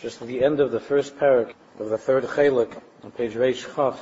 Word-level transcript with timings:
just 0.00 0.22
at 0.22 0.28
the 0.28 0.44
end 0.44 0.60
of 0.60 0.70
the 0.70 0.80
first 0.80 1.16
parak 1.16 1.52
of 1.78 1.88
the 1.88 1.98
third 1.98 2.24
chalik 2.24 2.80
on 3.02 3.10
page 3.10 3.34
Reish 3.34 3.74
Chaf, 3.74 3.98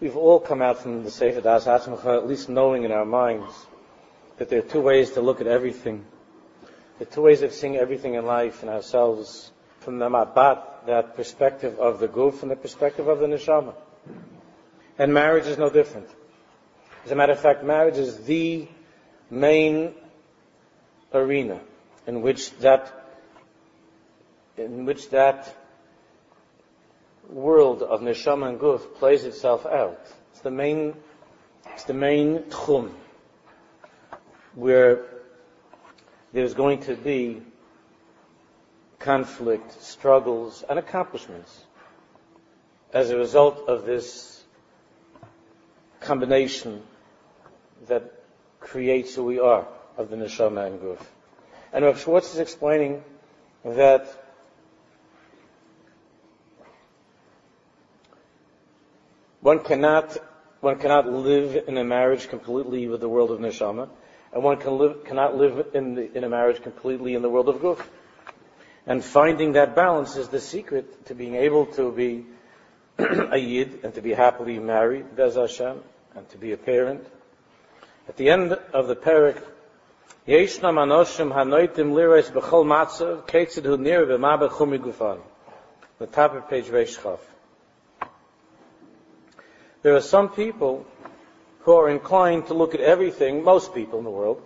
we've 0.00 0.16
all 0.16 0.38
come 0.38 0.62
out 0.62 0.78
from 0.78 1.02
the 1.02 1.10
Sefer 1.10 1.40
Das 1.40 1.66
Atzmacha, 1.66 2.18
at 2.18 2.28
least 2.28 2.48
knowing 2.48 2.84
in 2.84 2.92
our 2.92 3.04
minds 3.04 3.52
that 4.38 4.48
there 4.48 4.60
are 4.60 4.70
two 4.70 4.80
ways 4.80 5.12
to 5.12 5.20
look 5.20 5.40
at 5.40 5.48
everything. 5.48 6.04
There 6.98 7.08
are 7.08 7.10
two 7.10 7.22
ways 7.22 7.42
of 7.42 7.52
seeing 7.52 7.76
everything 7.76 8.14
in 8.14 8.26
life 8.26 8.62
and 8.62 8.70
ourselves 8.70 9.50
from 9.80 9.98
the 9.98 10.08
mabat, 10.08 10.86
that 10.86 11.16
perspective 11.16 11.78
of 11.80 11.98
the 11.98 12.08
guf 12.08 12.42
and 12.42 12.50
the 12.50 12.56
perspective 12.56 13.08
of 13.08 13.18
the 13.18 13.26
neshama. 13.26 13.74
And 14.98 15.12
marriage 15.12 15.46
is 15.46 15.58
no 15.58 15.70
different. 15.70 16.08
As 17.04 17.10
a 17.10 17.16
matter 17.16 17.32
of 17.32 17.40
fact, 17.40 17.64
marriage 17.64 17.96
is 17.96 18.24
the 18.24 18.68
main 19.30 19.94
arena 21.12 21.60
in 22.06 22.22
which 22.22 22.56
that 22.58 23.07
in 24.60 24.84
which 24.84 25.10
that 25.10 25.54
world 27.28 27.82
of 27.82 28.00
neshama 28.00 28.48
and 28.48 28.60
guf 28.60 28.94
plays 28.94 29.24
itself 29.24 29.66
out. 29.66 30.00
It's 30.32 30.40
the 30.40 30.50
main, 30.50 30.94
it's 31.72 31.84
the 31.84 31.94
main 31.94 32.38
tchum 32.44 32.92
where 34.54 35.04
there's 36.32 36.54
going 36.54 36.80
to 36.80 36.94
be 36.96 37.42
conflict, 38.98 39.82
struggles, 39.82 40.64
and 40.68 40.78
accomplishments 40.78 41.64
as 42.92 43.10
a 43.10 43.16
result 43.16 43.68
of 43.68 43.84
this 43.84 44.42
combination 46.00 46.82
that 47.86 48.12
creates 48.60 49.14
who 49.14 49.24
we 49.24 49.38
are 49.38 49.66
of 49.96 50.10
the 50.10 50.16
neshama 50.16 50.66
and 50.66 50.80
guf. 50.80 51.00
And 51.72 51.84
Rav 51.84 52.00
Schwartz 52.00 52.32
is 52.32 52.40
explaining 52.40 53.04
that 53.64 54.17
one 59.48 59.60
cannot 59.60 60.14
one 60.60 60.78
cannot 60.78 61.10
live 61.10 61.68
in 61.68 61.78
a 61.78 61.84
marriage 61.84 62.28
completely 62.28 62.86
with 62.86 63.00
the 63.00 63.08
world 63.08 63.30
of 63.30 63.38
neshama, 63.38 63.88
and 64.30 64.42
one 64.44 64.58
can 64.58 64.76
live, 64.76 65.04
cannot 65.04 65.38
live 65.38 65.68
in, 65.72 65.94
the, 65.94 66.14
in 66.14 66.22
a 66.24 66.28
marriage 66.28 66.60
completely 66.62 67.14
in 67.14 67.22
the 67.22 67.30
world 67.30 67.48
of 67.48 67.56
guf. 67.56 67.80
And 68.86 69.02
finding 69.02 69.52
that 69.52 69.74
balance 69.74 70.16
is 70.16 70.28
the 70.28 70.40
secret 70.40 71.06
to 71.06 71.14
being 71.14 71.36
able 71.36 71.64
to 71.78 71.90
be 71.90 72.26
a 72.98 73.38
yid 73.38 73.80
and 73.84 73.94
to 73.94 74.02
be 74.02 74.12
happily 74.12 74.58
married, 74.58 75.16
Bez 75.16 75.36
Hashem, 75.36 75.80
and 76.14 76.28
to 76.28 76.36
be 76.36 76.52
a 76.52 76.58
parent. 76.58 77.06
At 78.06 78.18
the 78.18 78.28
end 78.28 78.52
of 78.52 78.86
the 78.86 78.96
parak, 78.96 79.42
Yeshnam 80.26 80.76
anoshim 80.84 81.32
hanoitim 81.32 81.92
lirais 81.96 82.30
b'chol 82.30 82.66
matzav 82.66 83.26
ketzid 83.26 83.64
hu 83.64 83.78
nir 83.78 84.04
v'ma 84.04 84.38
b'chumi 84.42 84.78
gufan. 84.78 85.20
The 86.00 86.06
top 86.06 86.34
of 86.34 86.50
page 86.50 86.66
Reish 86.66 86.98
There 89.82 89.94
are 89.94 90.00
some 90.00 90.30
people 90.30 90.84
who 91.60 91.72
are 91.72 91.88
inclined 91.88 92.48
to 92.48 92.54
look 92.54 92.74
at 92.74 92.80
everything, 92.80 93.44
most 93.44 93.74
people 93.74 93.98
in 94.00 94.04
the 94.04 94.10
world, 94.10 94.42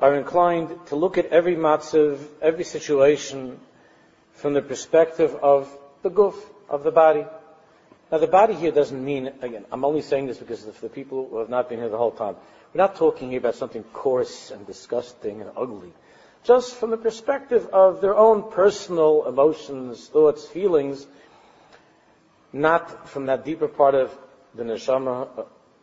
are 0.00 0.16
inclined 0.16 0.86
to 0.86 0.96
look 0.96 1.16
at 1.16 1.26
every 1.26 1.54
matzav, 1.54 2.18
every 2.40 2.64
situation, 2.64 3.60
from 4.32 4.54
the 4.54 4.62
perspective 4.62 5.32
of 5.36 5.70
the 6.02 6.10
guf, 6.10 6.34
of 6.68 6.82
the 6.82 6.90
body. 6.90 7.24
Now 8.10 8.18
the 8.18 8.26
body 8.26 8.54
here 8.54 8.72
doesn't 8.72 9.04
mean, 9.04 9.30
again, 9.42 9.64
I'm 9.70 9.84
only 9.84 10.02
saying 10.02 10.26
this 10.26 10.38
because 10.38 10.66
of 10.66 10.80
the 10.80 10.88
people 10.88 11.28
who 11.30 11.38
have 11.38 11.48
not 11.48 11.68
been 11.68 11.78
here 11.78 11.88
the 11.88 11.96
whole 11.96 12.10
time. 12.10 12.34
We're 12.74 12.78
not 12.78 12.96
talking 12.96 13.30
here 13.30 13.38
about 13.38 13.54
something 13.54 13.84
coarse 13.92 14.50
and 14.50 14.66
disgusting 14.66 15.40
and 15.40 15.50
ugly. 15.56 15.92
Just 16.42 16.74
from 16.74 16.90
the 16.90 16.96
perspective 16.96 17.68
of 17.72 18.00
their 18.00 18.16
own 18.16 18.50
personal 18.50 19.28
emotions, 19.28 20.08
thoughts, 20.08 20.44
feelings, 20.46 21.06
not 22.52 23.08
from 23.08 23.26
that 23.26 23.44
deeper 23.44 23.68
part 23.68 23.94
of 23.94 24.10
the 24.54 24.62
neshama, 24.62 25.28
uh, 25.38 25.42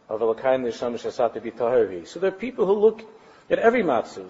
of 0.09 0.22
Elokai 0.22 0.59
neshama 0.59 0.95
shasat 0.95 1.42
b'tahari. 1.42 2.08
So 2.08 2.20
there 2.20 2.30
are 2.30 2.32
people 2.32 2.66
who 2.66 2.73
look 2.73 3.04
at 3.49 3.60
every 3.60 3.83
matzav 3.83 4.30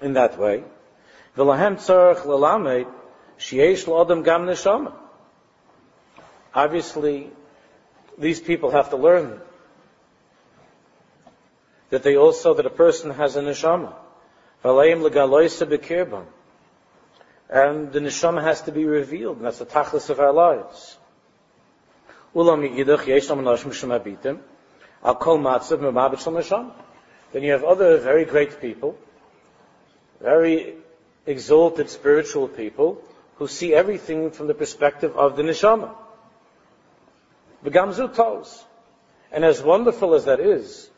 in 0.00 0.14
that 0.14 0.38
way. 0.38 0.64
V'lahem 1.36 1.76
tzarech 1.76 2.24
l'lamed 2.24 2.86
sheyesh 3.38 3.86
l'odam 3.86 4.24
gam 4.24 4.46
neshama. 4.46 4.92
Obviously, 6.54 7.30
these 8.18 8.40
people 8.40 8.70
have 8.70 8.90
to 8.90 8.96
learn 8.96 9.40
that 11.90 12.02
they 12.02 12.16
also, 12.16 12.54
that 12.54 12.66
a 12.66 12.70
person 12.70 13.10
has 13.10 13.36
a 13.36 13.42
neshama. 13.42 13.94
And 17.48 17.92
the 17.92 18.00
neshama 18.00 18.42
has 18.42 18.62
to 18.62 18.72
be 18.72 18.84
revealed, 18.84 19.36
and 19.36 19.46
that's 19.46 19.58
the 19.58 19.66
tachlis 19.66 20.10
of 20.10 20.18
our 20.18 20.32
lives. 20.32 20.96
Then 22.36 22.74
you 27.42 27.52
have 27.52 27.64
other 27.64 27.96
very 27.96 28.26
great 28.26 28.60
people, 28.60 28.98
very 30.20 30.74
exalted 31.24 31.88
spiritual 31.88 32.48
people, 32.48 33.00
who 33.36 33.48
see 33.48 33.72
everything 33.72 34.30
from 34.32 34.48
the 34.48 34.54
perspective 34.54 35.16
of 35.16 35.36
the 35.38 35.44
neshama. 35.44 35.94
Begamzu 37.64 38.14
toes. 38.14 38.62
And 39.32 39.42
as 39.42 39.62
wonderful 39.62 40.12
as 40.12 40.26
that 40.26 40.40
is, 40.40 40.90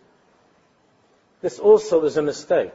this 1.41 1.60
also 1.60 2.05
is 2.05 2.16
a 2.16 2.22
mistake. 2.22 2.75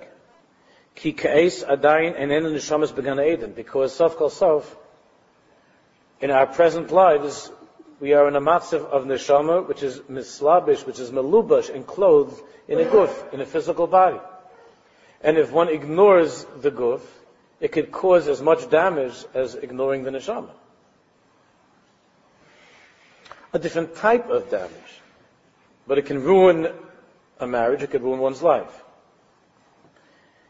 Ki 0.96 1.12
adayin 1.12 2.16
neshamas 2.18 2.94
Eden, 3.34 3.52
because 3.52 3.94
sof 3.94 4.16
kol 4.16 4.30
sof, 4.30 4.74
in 6.22 6.32
our 6.32 6.46
present 6.46 6.92
lives, 6.92 7.52
we 8.04 8.12
are 8.12 8.28
in 8.28 8.36
a 8.36 8.42
matzav 8.42 8.84
of 8.88 9.06
neshama, 9.06 9.66
which 9.66 9.82
is 9.82 10.02
mislabish, 10.10 10.86
which 10.86 11.00
is 11.00 11.10
melubash, 11.12 11.74
and 11.74 11.88
clothed 11.88 12.38
in 12.68 12.78
a 12.78 12.84
guf, 12.84 13.32
in 13.32 13.40
a 13.40 13.46
physical 13.46 13.88
body. 13.88 14.20
And 15.22 15.38
if 15.38 15.54
one 15.54 15.70
ignores 15.70 16.46
the 16.60 16.70
guf, 16.70 17.00
it 17.62 17.72
could 17.72 17.94
cause 17.94 18.28
as 18.28 18.42
much 18.42 18.70
damage 18.70 19.24
as 19.34 19.56
ignoring 19.56 20.04
the 20.04 20.10
neshama. 20.10 20.50
A 23.54 23.60
different 23.60 23.96
type 23.96 24.30
of 24.30 24.52
damage. 24.52 25.00
But 25.88 25.98
it 25.98 26.06
can 26.06 26.24
ruin 26.24 26.74
a 27.40 27.48
marriage, 27.48 27.84
it 27.84 27.92
could 27.92 28.04
ruin 28.04 28.20
one's 28.20 28.44
life. 28.44 28.84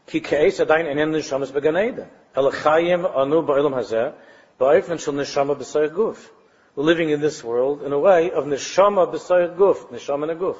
Ki 0.08 0.20
ke'es 0.20 0.58
adayin 0.58 0.90
enen 0.90 1.12
neshamas 1.12 1.52
beganeda. 1.52 2.08
El 2.34 2.50
chayim 2.50 3.08
anu 3.16 3.46
ba'ilam 3.46 3.74
hazeh, 3.80 4.12
ba'ifan 4.58 4.98
shel 4.98 5.14
neshama 5.14 5.54
b'sayir 5.54 5.90
guf. 5.94 6.18
Living 6.76 7.10
in 7.10 7.20
this 7.20 7.44
world 7.44 7.82
in 7.82 7.92
a 7.92 7.98
way 7.98 8.30
of 8.30 8.44
neshama 8.44 9.12
b'sayir 9.12 9.56
guf, 9.56 9.88
neshama 9.90 10.30
and 10.30 10.40
guf. 10.40 10.56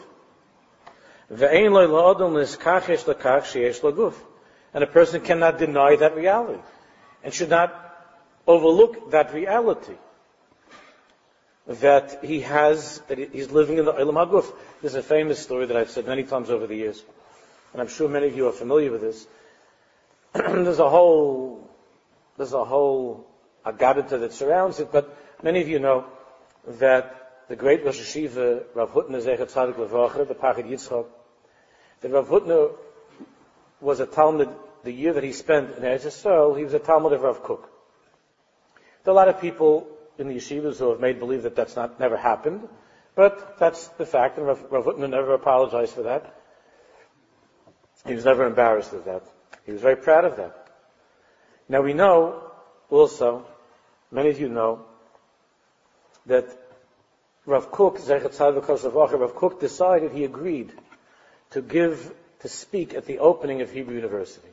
Ve'ein 1.33 1.73
loy 1.73 1.87
la'adam 1.87 2.33
niskach 2.33 2.89
yesh 2.89 3.05
lakach 3.05 3.43
sheyesh 3.43 3.81
laguf. 3.81 4.15
And 4.73 4.85
a 4.85 4.87
person 4.87 5.21
cannot 5.21 5.59
deny 5.59 5.97
that 5.97 6.17
reality. 6.17 6.61
And 7.23 7.33
should 7.33 7.51
not 7.51 7.81
overlook 8.47 9.11
that 9.11 9.33
reality 9.33 9.95
that 11.67 12.23
he 12.23 12.41
has, 12.41 13.01
that 13.09 13.19
he's 13.19 13.51
living 13.51 13.79
in 13.79 13.87
the 13.87 13.93
Ilam 13.93 14.15
HaGuf. 14.15 14.53
There's 14.83 14.95
a 14.95 15.03
famous 15.03 15.39
story 15.39 15.67
that 15.67 15.77
I've 15.77 15.91
said 15.91 16.07
many 16.07 16.25
times 16.25 16.51
over 16.51 16.67
the 16.67 16.77
years, 16.77 17.03
and 17.73 17.81
I'm 17.81 17.89
sure 17.89 18.09
many 18.09 18.27
of 18.27 18.37
you 18.37 18.49
are 18.49 18.53
familiar 18.53 18.91
with 18.91 19.01
this. 19.01 19.27
there's 20.35 20.79
a 20.79 20.91
whole, 20.91 21.71
there's 22.37 22.53
a 22.53 22.65
whole 22.65 23.27
agadita 23.65 24.21
that 24.21 24.33
surrounds 24.33 24.81
it, 24.81 24.91
but 24.93 25.17
many 25.43 25.61
of 25.61 25.69
you 25.69 25.79
know 25.79 26.05
that 26.67 27.47
the 27.49 27.57
great 27.57 27.85
Rosh 27.85 28.01
Hashiva, 28.01 28.65
Rav 28.75 28.93
Hutner 28.93 29.23
Zechat 29.23 29.53
Tzadik 29.53 29.75
Levracha, 29.75 30.27
the 30.27 30.35
Pachad 30.35 30.69
Yitzchak, 30.69 31.07
that 32.01 32.11
Rav 32.11 32.29
Hutner 32.29 32.73
was 33.81 34.01
a 34.01 34.07
Talmud, 34.07 34.49
the 34.83 34.93
year 34.93 35.13
that 35.15 35.25
he 35.25 35.33
spent 35.33 35.77
in 35.77 35.83
Eretz 35.83 36.05
Yisrael, 36.05 36.57
he 36.57 36.65
was 36.65 36.75
a 36.75 36.79
Talmud 36.79 37.13
of 37.13 37.23
Rav 37.23 37.43
Kook. 37.43 37.69
There 39.05 39.13
are 39.13 39.17
a 39.17 39.17
lot 39.17 39.29
of 39.29 39.41
people 39.41 39.89
in 40.19 40.29
the 40.29 40.37
yeshivas 40.37 40.79
who 40.79 40.91
have 40.91 41.01
made 41.01 41.19
believe 41.19 41.43
that 41.43 41.57
that's 41.57 41.77
not 41.77 42.01
never 42.01 42.17
happened, 42.17 42.69
but 43.15 43.59
that's 43.59 43.89
the 43.89 44.07
fact, 44.07 44.39
and 44.39 44.47
Rav, 44.47 44.65
Rav 44.71 44.85
Hutner 44.85 45.11
never 45.11 45.35
apologized 45.35 45.95
for 45.95 46.03
that. 46.03 46.35
He 48.07 48.15
was 48.15 48.25
never 48.25 48.47
embarrassed 48.47 48.93
of 48.93 49.05
that. 49.07 49.23
He 49.65 49.73
was 49.73 49.81
very 49.81 49.97
proud 49.97 50.25
of 50.25 50.37
that. 50.37 50.69
Now 51.69 51.81
we 51.81 51.95
know 51.95 52.43
also, 52.91 53.47
many 54.15 54.31
of 54.31 54.41
you 54.41 54.49
know, 54.49 54.87
that 56.27 56.47
Rav 57.45 57.71
Kook, 57.71 57.99
Rav 58.09 59.35
Kook 59.35 59.61
decided, 59.61 60.13
he 60.13 60.25
agreed 60.25 60.73
to 61.51 61.61
give, 61.61 62.15
to 62.41 62.49
speak 62.49 62.95
at 62.95 63.05
the 63.05 63.19
opening 63.19 63.61
of 63.61 63.71
Hebrew 63.71 63.95
University. 63.95 64.49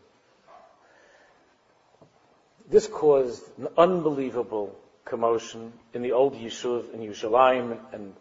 This 2.69 2.87
caused 2.87 3.43
an 3.57 3.69
unbelievable 3.77 4.77
commotion 5.05 5.71
in 5.93 6.01
the 6.01 6.11
old 6.11 6.35
Yishuv 6.35 6.93
in 6.93 7.01
Yerushalayim 7.01 7.77
and 7.93 8.13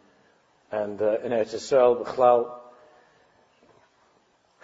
and 0.70 1.00
uh, 1.02 1.18
in 1.24 1.32
Eretz 1.32 1.54
Yisrael, 1.54 2.04
B'chlal. 2.04 2.59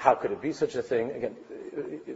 How 0.06 0.14
could 0.14 0.30
it 0.30 0.40
be 0.40 0.52
such 0.52 0.76
a 0.76 0.82
thing? 0.82 1.10
Again, 1.10 1.34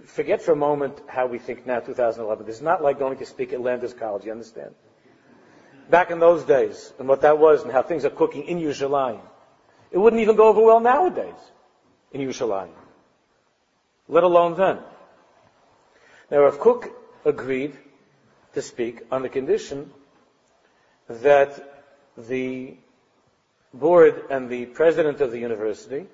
forget 0.05 0.41
for 0.41 0.53
a 0.53 0.57
moment 0.57 1.01
how 1.09 1.27
we 1.27 1.41
think 1.41 1.67
now, 1.67 1.81
2011. 1.81 2.47
This 2.47 2.55
is 2.55 2.63
not 2.63 2.85
like 2.85 3.01
going 3.01 3.19
to 3.19 3.27
speak 3.27 3.53
at 3.53 3.61
Landis 3.61 3.95
College, 3.95 4.25
you 4.25 4.31
understand? 4.31 4.77
Back 5.91 6.13
in 6.13 6.21
those 6.21 6.45
days, 6.45 6.93
and 7.01 7.09
what 7.09 7.23
that 7.23 7.41
was, 7.41 7.65
and 7.65 7.73
how 7.73 7.83
things 7.83 8.05
are 8.05 8.11
cooking 8.11 8.45
in 8.45 8.61
Yerushalayim. 8.61 9.19
It 9.91 9.99
wouldn't 9.99 10.23
even 10.23 10.37
go 10.37 10.47
over 10.47 10.63
well 10.63 10.79
nowadays 10.79 11.35
in 12.13 12.21
Yerushalayim, 12.21 12.71
let 14.07 14.23
alone 14.23 14.57
then. 14.57 14.79
Now, 16.31 16.47
if 16.47 16.61
Kook 16.61 16.93
agreed 17.25 17.77
to 18.55 18.63
speak 18.63 19.01
on 19.11 19.23
the 19.23 19.29
condition 19.29 19.91
that 21.09 21.89
the 22.17 22.77
board 23.75 24.27
and 24.31 24.49
the 24.49 24.67
president 24.67 25.21
of 25.21 25.33
the 25.33 25.41
university 25.41 26.07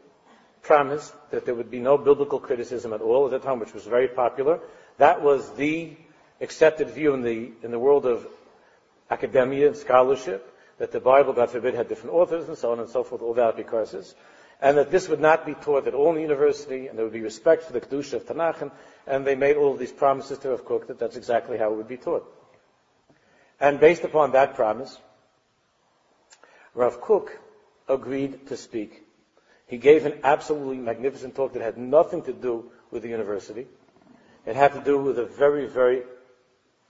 promised 0.66 1.14
that 1.30 1.46
there 1.46 1.54
would 1.54 1.70
be 1.70 1.78
no 1.78 1.96
biblical 1.96 2.40
criticism 2.40 2.92
at 2.92 3.00
all 3.00 3.26
at 3.26 3.30
that 3.30 3.42
time, 3.42 3.60
which 3.60 3.72
was 3.72 3.84
very 3.84 4.08
popular. 4.08 4.58
That 4.98 5.22
was 5.22 5.54
the 5.54 5.96
accepted 6.40 6.90
view 6.90 7.14
in 7.14 7.22
the, 7.22 7.52
in 7.62 7.70
the 7.70 7.78
world 7.78 8.04
of 8.04 8.26
academia 9.10 9.68
and 9.68 9.76
scholarship, 9.76 10.52
that 10.78 10.92
the 10.92 11.00
Bible, 11.00 11.32
God 11.32 11.50
forbid, 11.50 11.74
had 11.74 11.88
different 11.88 12.14
authors 12.14 12.48
and 12.48 12.58
so 12.58 12.72
on 12.72 12.80
and 12.80 12.88
so 12.88 13.04
forth, 13.04 13.22
all 13.22 13.34
that 13.34 13.56
because, 13.56 14.14
and 14.60 14.76
that 14.76 14.90
this 14.90 15.08
would 15.08 15.20
not 15.20 15.46
be 15.46 15.54
taught 15.54 15.86
at 15.86 15.94
all 15.94 16.10
in 16.10 16.16
the 16.16 16.22
university, 16.22 16.88
and 16.88 16.98
there 16.98 17.04
would 17.04 17.14
be 17.14 17.20
respect 17.20 17.62
for 17.62 17.72
the 17.72 17.80
Kedusha 17.80 18.14
of 18.14 18.26
Tanakh, 18.26 18.70
and 19.06 19.24
they 19.24 19.36
made 19.36 19.56
all 19.56 19.72
of 19.72 19.78
these 19.78 19.92
promises 19.92 20.38
to 20.38 20.50
Rav 20.50 20.64
Kook 20.64 20.88
that 20.88 20.98
that's 20.98 21.16
exactly 21.16 21.56
how 21.56 21.72
it 21.72 21.76
would 21.76 21.88
be 21.88 21.96
taught. 21.96 22.26
And 23.60 23.78
based 23.80 24.02
upon 24.02 24.32
that 24.32 24.54
promise, 24.54 24.98
Rav 26.74 27.00
Kook 27.00 27.38
agreed 27.88 28.48
to 28.48 28.56
speak. 28.56 29.05
He 29.66 29.78
gave 29.78 30.06
an 30.06 30.20
absolutely 30.22 30.76
magnificent 30.76 31.34
talk 31.34 31.52
that 31.54 31.62
had 31.62 31.76
nothing 31.76 32.22
to 32.22 32.32
do 32.32 32.70
with 32.90 33.02
the 33.02 33.08
university. 33.08 33.66
It 34.46 34.54
had 34.54 34.74
to 34.74 34.80
do 34.80 34.98
with 34.98 35.18
a 35.18 35.26
very, 35.26 35.66
very 35.66 36.02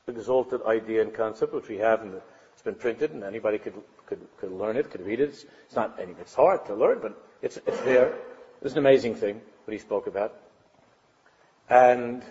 exalted 0.07 0.61
idea 0.67 1.01
and 1.03 1.13
concept, 1.13 1.55
which 1.55 1.69
we 1.69 1.79
have, 1.79 2.03
and 2.03 2.21
it's 2.53 2.63
been 2.63 2.75
printed, 2.75 3.13
and 3.13 3.25
anybody 3.25 3.59
could, 3.59 3.75
could, 4.05 4.21
could 4.39 4.53
learn 4.53 4.77
it, 4.77 4.91
could 4.91 5.07
read 5.07 5.21
it. 5.21 5.31
It's, 5.31 5.47
it's 5.65 5.75
not, 5.75 5.99
it's 5.99 6.35
hard 6.35 6.67
to 6.67 6.75
learn, 6.75 6.99
but 7.01 7.21
it's, 7.41 7.57
it's 7.67 7.81
there. 7.81 8.09
It 8.09 8.63
was 8.63 8.73
an 8.73 8.79
amazing 8.79 9.15
thing, 9.15 9.41
what 9.65 9.73
he 9.73 9.79
spoke 9.79 10.07
about. 10.07 10.35
And, 11.71 12.23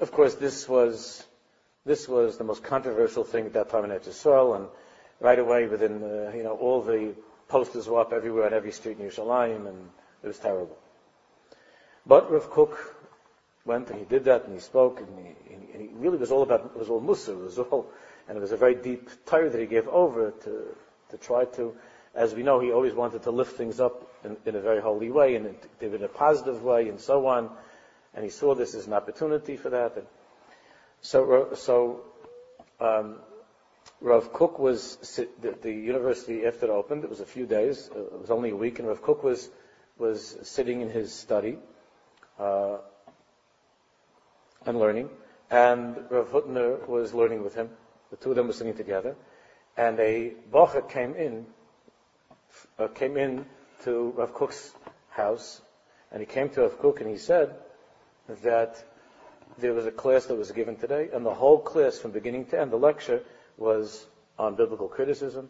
of 0.00 0.12
course, 0.12 0.34
this 0.34 0.66
was, 0.66 1.24
this 1.84 2.08
was 2.08 2.38
the 2.38 2.44
most 2.44 2.64
controversial 2.64 3.24
thing 3.24 3.46
at 3.46 3.52
that 3.52 3.68
time 3.68 3.84
in 3.84 3.90
Eretz 3.90 4.56
and 4.56 4.66
right 5.20 5.38
away 5.38 5.66
within, 5.66 6.00
you 6.34 6.42
know, 6.42 6.56
all 6.58 6.80
the 6.80 7.14
posters 7.50 7.88
were 7.88 8.00
up 8.00 8.12
everywhere 8.12 8.46
on 8.46 8.54
every 8.54 8.72
street 8.72 8.98
in 8.98 9.06
Yerushalayim, 9.06 9.66
and 9.66 9.90
it 10.22 10.26
was 10.28 10.38
terrible. 10.38 10.78
But 12.06 12.30
Rav 12.32 12.48
Kook 12.50 12.96
went 13.64 13.90
and 13.90 13.98
he 13.98 14.04
did 14.04 14.24
that 14.24 14.44
and 14.44 14.54
he 14.54 14.60
spoke 14.60 15.00
and 15.00 15.08
he, 15.18 15.54
and 15.54 15.82
he 15.82 15.88
really 15.94 16.16
was 16.16 16.32
all 16.32 16.42
about, 16.42 16.72
it 16.74 16.78
was 16.78 16.88
all 16.88 17.00
Musa, 17.00 17.32
it 17.32 17.38
was 17.38 17.58
all, 17.58 17.86
and 18.28 18.38
it 18.38 18.40
was 18.40 18.52
a 18.52 18.56
very 18.56 18.74
deep 18.74 19.10
Torah 19.26 19.50
that 19.50 19.60
he 19.60 19.66
gave 19.66 19.86
over 19.88 20.30
to, 20.30 20.76
to 21.10 21.16
try 21.18 21.44
to, 21.44 21.74
as 22.14 22.34
we 22.34 22.42
know, 22.42 22.58
he 22.58 22.72
always 22.72 22.94
wanted 22.94 23.22
to 23.24 23.30
lift 23.30 23.56
things 23.56 23.80
up 23.80 24.10
in, 24.24 24.36
in 24.46 24.56
a 24.56 24.60
very 24.60 24.80
holy 24.80 25.10
way 25.10 25.36
and 25.36 25.54
in, 25.80 25.94
in 25.94 26.02
a 26.02 26.08
positive 26.08 26.62
way 26.62 26.88
and 26.88 26.98
so 26.98 27.26
on. 27.26 27.50
And 28.14 28.24
he 28.24 28.30
saw 28.30 28.54
this 28.54 28.74
as 28.74 28.86
an 28.86 28.92
opportunity 28.94 29.56
for 29.56 29.70
that. 29.70 29.96
And 29.96 30.06
so, 31.02 31.50
so 31.54 32.00
um, 32.80 33.16
Rav 34.00 34.32
Kook 34.32 34.58
was 34.58 34.96
the, 35.42 35.50
the, 35.60 35.72
university 35.72 36.46
after 36.46 36.66
it 36.66 36.70
opened. 36.70 37.04
It 37.04 37.10
was 37.10 37.20
a 37.20 37.26
few 37.26 37.46
days. 37.46 37.90
It 37.94 38.20
was 38.20 38.30
only 38.30 38.50
a 38.50 38.56
week, 38.56 38.78
and 38.78 38.88
Rav 38.88 39.02
Kook 39.02 39.22
was 39.22 39.50
was 39.98 40.38
sitting 40.42 40.80
in 40.80 40.88
his 40.88 41.12
study. 41.12 41.58
Uh, 42.38 42.78
and 44.66 44.78
learning. 44.78 45.10
And 45.50 45.96
Rav 46.10 46.28
Hutner 46.28 46.86
was 46.86 47.14
learning 47.14 47.42
with 47.42 47.54
him. 47.54 47.70
The 48.10 48.16
two 48.16 48.30
of 48.30 48.36
them 48.36 48.46
were 48.46 48.52
sitting 48.52 48.74
together. 48.74 49.16
And 49.76 49.98
a 49.98 50.34
bocher 50.52 50.88
came 50.88 51.14
in, 51.14 51.46
uh, 52.78 52.88
came 52.88 53.16
in 53.16 53.46
to 53.84 54.12
Rav 54.16 54.34
Kook's 54.34 54.72
house, 55.10 55.60
and 56.12 56.20
he 56.20 56.26
came 56.26 56.50
to 56.50 56.62
Rav 56.62 56.78
Kook 56.78 57.00
and 57.00 57.08
he 57.08 57.16
said 57.16 57.54
that 58.42 58.84
there 59.58 59.72
was 59.72 59.86
a 59.86 59.90
class 59.90 60.26
that 60.26 60.36
was 60.36 60.50
given 60.52 60.76
today, 60.76 61.08
and 61.12 61.24
the 61.24 61.34
whole 61.34 61.58
class 61.58 61.98
from 61.98 62.10
beginning 62.10 62.46
to 62.46 62.60
end, 62.60 62.70
the 62.70 62.76
lecture 62.76 63.22
was 63.60 64.06
on 64.38 64.56
biblical 64.56 64.88
criticism, 64.88 65.48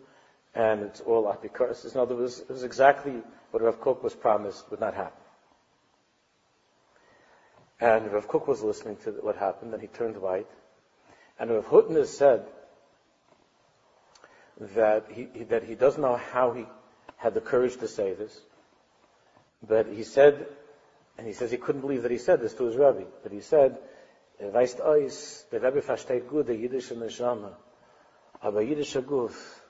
and 0.55 0.83
it's 0.83 1.01
all 1.01 1.25
apikoros. 1.25 1.91
In 1.95 2.01
other 2.01 2.17
words, 2.17 2.41
it 2.41 2.51
was 2.51 2.65
exactly 2.65 3.15
what 3.53 3.63
Rav 3.63 3.81
Kook 3.81 4.03
was 4.03 4.15
promised 4.15 4.71
would 4.71 4.81
not 4.81 4.95
happen. 4.95 5.23
And 7.81 8.13
Rav 8.13 8.29
Kook 8.29 8.47
was 8.47 8.63
listening 8.63 8.97
to 9.05 9.13
what 9.13 9.37
happened, 9.37 9.73
and 9.73 9.81
he 9.81 9.89
turned 9.89 10.21
white. 10.21 10.49
And 11.39 11.51
Rav 11.51 11.67
Hutner 11.67 12.05
said 12.05 12.45
that 14.61 15.07
he, 15.11 15.25
that 15.45 15.63
he 15.63 15.75
doesn't 15.75 16.03
know 16.03 16.17
how 16.17 16.53
he 16.53 16.67
had 17.17 17.33
the 17.33 17.41
courage 17.41 17.77
to 17.79 17.89
say 17.89 18.13
this, 18.13 18.39
but 19.67 19.87
he 19.87 20.03
said, 20.03 20.47
and 21.17 21.27
he 21.27 21.33
says 21.33 21.51
he 21.51 21.57
couldn't 21.57 21.81
believe 21.81 22.03
that 22.03 22.11
he 22.11 22.19
said 22.19 22.41
this 22.41 22.55
to 22.55 22.65
his 22.65 22.77
Rebbe, 22.77 23.07
but 23.23 23.33
he 23.33 23.41
said, 23.41 23.79
Weißt 24.41 24.81
euch, 24.81 25.45
der 25.51 25.63
Rebbe 25.63 25.83
versteht 25.83 26.29
gut 26.29 26.49
die 26.49 26.55
jüdische 26.55 26.95
Neshama, 26.95 27.53
aber 28.41 28.63
jüdische 28.63 29.03
Guf. 29.03 29.61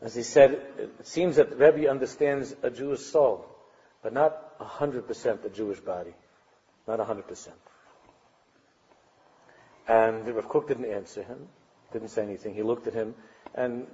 As 0.00 0.14
he 0.14 0.22
said, 0.22 0.52
it 0.78 1.06
seems 1.06 1.36
that 1.36 1.58
Rebbe 1.58 1.88
understands 1.88 2.54
a 2.62 2.70
Jewish 2.70 3.00
soul, 3.00 3.46
but 4.02 4.12
not 4.12 4.58
100% 4.58 5.44
a 5.44 5.48
Jewish 5.48 5.80
body. 5.80 6.14
Not 6.86 6.98
100%. 6.98 7.48
And 9.86 10.26
Rav 10.34 10.48
Kook 10.48 10.68
didn't 10.68 10.90
answer 10.90 11.22
him, 11.22 11.48
didn't 11.92 12.08
say 12.08 12.22
anything. 12.22 12.54
He 12.54 12.62
looked 12.62 12.86
at 12.86 12.94
him, 12.94 13.14
and 13.54 13.86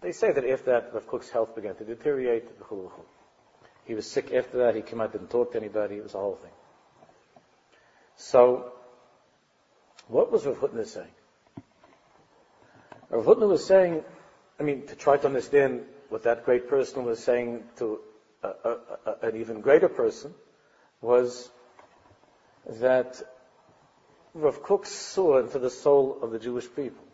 they 0.00 0.12
say 0.12 0.32
that 0.32 0.48
after 0.48 0.70
that, 0.72 0.94
Rav 0.94 1.06
Kook's 1.06 1.30
health 1.30 1.54
began 1.54 1.74
to 1.76 1.84
deteriorate. 1.84 2.44
He 3.84 3.94
was 3.94 4.06
sick 4.06 4.32
after 4.32 4.58
that. 4.58 4.74
He 4.74 4.82
came 4.82 5.00
out, 5.00 5.12
didn't 5.12 5.30
talk 5.30 5.52
to 5.52 5.58
anybody. 5.58 5.96
It 5.96 6.02
was 6.02 6.14
a 6.14 6.18
whole 6.18 6.36
thing. 6.36 6.52
So, 8.16 8.72
what 10.08 10.30
was 10.30 10.46
Rav 10.46 10.58
Hutner 10.58 10.86
saying? 10.86 11.08
Rav 13.10 13.24
Hutner 13.24 13.48
was 13.48 13.64
saying, 13.64 14.04
I 14.60 14.62
mean, 14.62 14.86
to 14.86 14.96
try 14.96 15.16
to 15.16 15.26
understand 15.26 15.84
what 16.08 16.24
that 16.24 16.44
great 16.44 16.68
person 16.68 17.04
was 17.04 17.22
saying 17.22 17.64
to 17.76 18.00
a, 18.42 18.48
a, 18.48 18.76
a, 19.06 19.28
an 19.28 19.36
even 19.36 19.60
greater 19.60 19.88
person, 19.88 20.34
was 21.00 21.50
that 22.66 23.22
Rav 24.34 24.62
Kook 24.62 24.86
saw 24.86 25.38
into 25.38 25.58
the 25.58 25.70
soul 25.70 26.18
of 26.22 26.30
the 26.30 26.38
Jewish 26.38 26.66
people. 26.74 27.04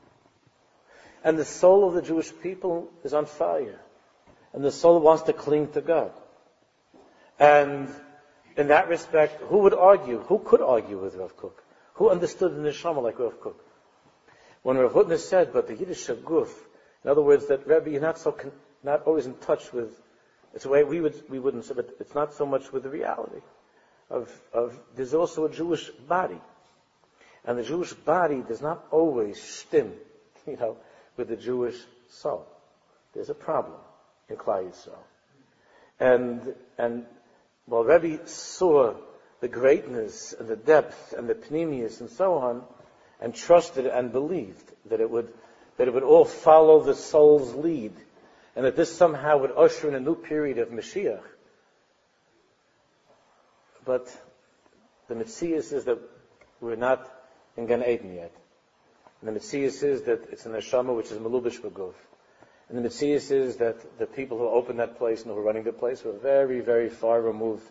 And 1.22 1.38
the 1.38 1.44
soul 1.44 1.88
of 1.88 1.94
the 1.94 2.02
Jewish 2.02 2.32
people 2.42 2.90
is 3.02 3.14
on 3.14 3.26
fire. 3.26 3.80
And 4.52 4.64
the 4.64 4.72
soul 4.72 5.00
wants 5.00 5.22
to 5.24 5.32
cling 5.32 5.72
to 5.72 5.80
God. 5.80 6.12
And 7.38 7.88
in 8.56 8.68
that 8.68 8.88
respect, 8.88 9.40
who 9.42 9.58
would 9.58 9.74
argue? 9.74 10.20
Who 10.20 10.38
could 10.38 10.60
argue 10.60 10.98
with 10.98 11.14
Rav 11.16 11.36
Kook? 11.36 11.62
Who 11.94 12.10
understood 12.10 12.54
the 12.54 12.68
neshama 12.68 13.02
like 13.02 13.18
Rav 13.18 13.40
Kook? 13.40 13.64
When 14.64 14.78
Rav 14.78 14.94
Hutner 14.94 15.18
said, 15.18 15.52
but 15.52 15.68
the 15.68 15.74
Yiddish 15.74 16.06
Shaguf, 16.06 16.48
in 17.04 17.10
other 17.10 17.20
words, 17.20 17.48
that 17.48 17.66
Rebbe, 17.66 17.90
you're 17.90 18.00
not 18.00 18.18
so, 18.18 18.32
con- 18.32 18.50
not 18.82 19.02
always 19.02 19.26
in 19.26 19.34
touch 19.34 19.70
with, 19.74 19.94
it's 20.54 20.64
a 20.64 20.70
way 20.70 20.84
we 20.84 21.02
would, 21.02 21.22
we 21.28 21.38
wouldn't 21.38 21.66
say, 21.66 21.74
but 21.74 21.90
it's 22.00 22.14
not 22.14 22.32
so 22.32 22.46
much 22.46 22.72
with 22.72 22.82
the 22.82 22.88
reality 22.88 23.42
of, 24.08 24.30
of 24.54 24.74
there's 24.96 25.12
also 25.12 25.44
a 25.44 25.50
Jewish 25.50 25.90
body. 25.90 26.40
And 27.44 27.58
the 27.58 27.62
Jewish 27.62 27.92
body 27.92 28.40
does 28.40 28.62
not 28.62 28.86
always 28.90 29.38
stem, 29.42 29.92
you 30.46 30.56
know, 30.56 30.78
with 31.18 31.28
the 31.28 31.36
Jewish 31.36 31.76
soul. 32.08 32.46
There's 33.12 33.28
a 33.28 33.34
problem 33.34 33.76
in 34.30 34.36
Klal 34.36 34.64
Yisrael. 34.64 34.96
And, 36.00 36.54
and 36.78 37.04
while 37.66 37.84
Rebbe 37.84 38.26
saw 38.26 38.94
the 39.42 39.48
greatness 39.48 40.32
and 40.32 40.48
the 40.48 40.56
depth 40.56 41.12
and 41.12 41.28
the 41.28 41.34
pneumius 41.34 42.00
and 42.00 42.08
so 42.08 42.38
on, 42.38 42.64
and 43.20 43.34
trusted 43.34 43.86
and 43.86 44.12
believed 44.12 44.70
that 44.86 45.00
it 45.00 45.10
would, 45.10 45.32
that 45.76 45.88
it 45.88 45.94
would 45.94 46.02
all 46.02 46.24
follow 46.24 46.82
the 46.82 46.94
soul's 46.94 47.54
lead, 47.54 47.92
and 48.56 48.64
that 48.64 48.76
this 48.76 48.94
somehow 48.94 49.38
would 49.38 49.52
usher 49.56 49.88
in 49.88 49.94
a 49.94 50.00
new 50.00 50.14
period 50.14 50.58
of 50.58 50.68
Mashiach, 50.68 51.22
but 53.84 54.08
the 55.08 55.14
Metzias 55.14 55.72
is 55.72 55.84
that 55.84 55.98
we're 56.60 56.76
not 56.76 57.06
in 57.56 57.66
Gan 57.66 57.84
Eden 57.86 58.14
yet. 58.14 58.32
And 59.20 59.34
the 59.34 59.40
Metzias 59.40 59.82
is 59.82 60.02
that 60.02 60.28
it's 60.30 60.46
an 60.46 60.52
Neshama 60.52 60.96
which 60.96 61.10
is 61.10 61.18
Malubish 61.18 61.60
Baguf. 61.60 61.94
And 62.68 62.82
the 62.82 62.88
Metzias 62.88 63.30
is 63.30 63.56
that 63.56 63.98
the 63.98 64.06
people 64.06 64.38
who 64.38 64.48
opened 64.48 64.78
that 64.78 64.96
place 64.96 65.22
and 65.22 65.30
who 65.30 65.34
were 65.34 65.42
running 65.42 65.64
the 65.64 65.72
place 65.72 66.02
were 66.02 66.12
very, 66.12 66.60
very 66.60 66.88
far 66.88 67.20
removed 67.20 67.64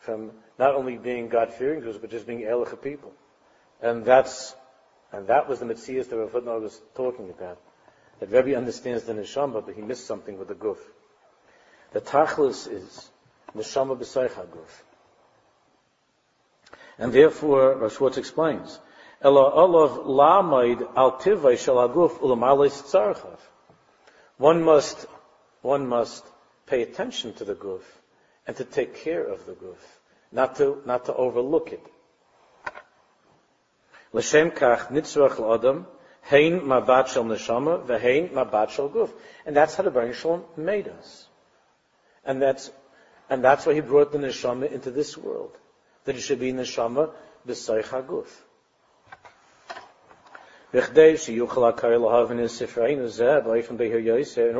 from 0.00 0.32
not 0.58 0.74
only 0.74 0.98
being 0.98 1.28
God-fearing 1.28 1.82
Jews, 1.82 1.96
but 1.96 2.10
just 2.10 2.26
being 2.26 2.40
Elocha 2.40 2.80
people. 2.80 3.12
And 3.80 4.04
that's, 4.04 4.54
and 5.14 5.28
that 5.28 5.48
was 5.48 5.60
the 5.60 5.66
Metzias 5.66 6.08
that 6.08 6.16
Rav 6.16 6.62
was 6.62 6.80
talking 6.94 7.30
about. 7.30 7.60
That 8.20 8.30
Rebbe 8.30 8.56
understands 8.56 9.04
the 9.04 9.12
Neshama, 9.12 9.64
but 9.64 9.74
he 9.74 9.82
missed 9.82 10.06
something 10.06 10.38
with 10.38 10.48
the 10.48 10.54
Guf. 10.54 10.78
The 11.92 12.00
Tachlis 12.00 12.70
is 12.70 13.10
Neshama 13.54 13.96
B'Saycha 13.96 14.46
Guf. 14.46 14.82
And 16.98 17.12
therefore, 17.12 17.76
Rav 17.76 17.92
Schwartz 17.92 18.18
explains, 18.18 18.78
Ela 19.22 19.50
olav 19.52 20.04
la'maid 20.04 20.86
al 20.96 21.18
tivay 21.18 21.58
shel 21.58 21.76
haguf 21.76 22.18
ulamalis 22.18 22.82
tzarchav. 22.82 23.38
One 24.36 24.62
must, 24.62 25.06
one 25.62 25.86
must 25.86 26.24
pay 26.66 26.82
attention 26.82 27.34
to 27.34 27.44
the 27.44 27.54
guf 27.54 27.82
and 28.46 28.56
to 28.56 28.64
take 28.64 28.96
care 28.96 29.24
of 29.24 29.46
the 29.46 29.52
guf, 29.52 29.78
not 30.32 30.56
to, 30.56 30.82
not 30.84 31.04
to 31.06 31.14
overlook 31.14 31.72
it. 31.72 31.84
L'shem 34.14 34.52
kach 34.52 34.90
nitzrach 34.92 35.38
l'adam 35.40 35.86
hein 36.30 36.60
mabat 36.60 37.08
shel 37.08 37.24
neshama 37.24 37.84
v'hein 37.84 38.30
mabat 38.30 38.70
shel 38.70 38.88
guf. 38.88 39.10
And 39.44 39.56
that's 39.56 39.74
how 39.74 39.82
the 39.82 39.90
Baruch 39.90 40.14
Shalom 40.14 40.44
made 40.56 40.86
us. 40.86 41.26
And 42.24 42.40
that's, 42.40 42.70
and 43.28 43.42
that's 43.42 43.66
why 43.66 43.74
he 43.74 43.80
brought 43.80 44.12
the 44.12 44.18
neshama 44.18 44.70
into 44.70 44.92
this 44.92 45.18
world. 45.18 45.58
That 46.04 46.14
it 46.14 46.20
should 46.20 46.38
be 46.38 46.52
neshama 46.52 47.10
b'soich 47.46 47.88
haguf. 47.88 48.28
In 50.72 50.80
order 50.80 50.92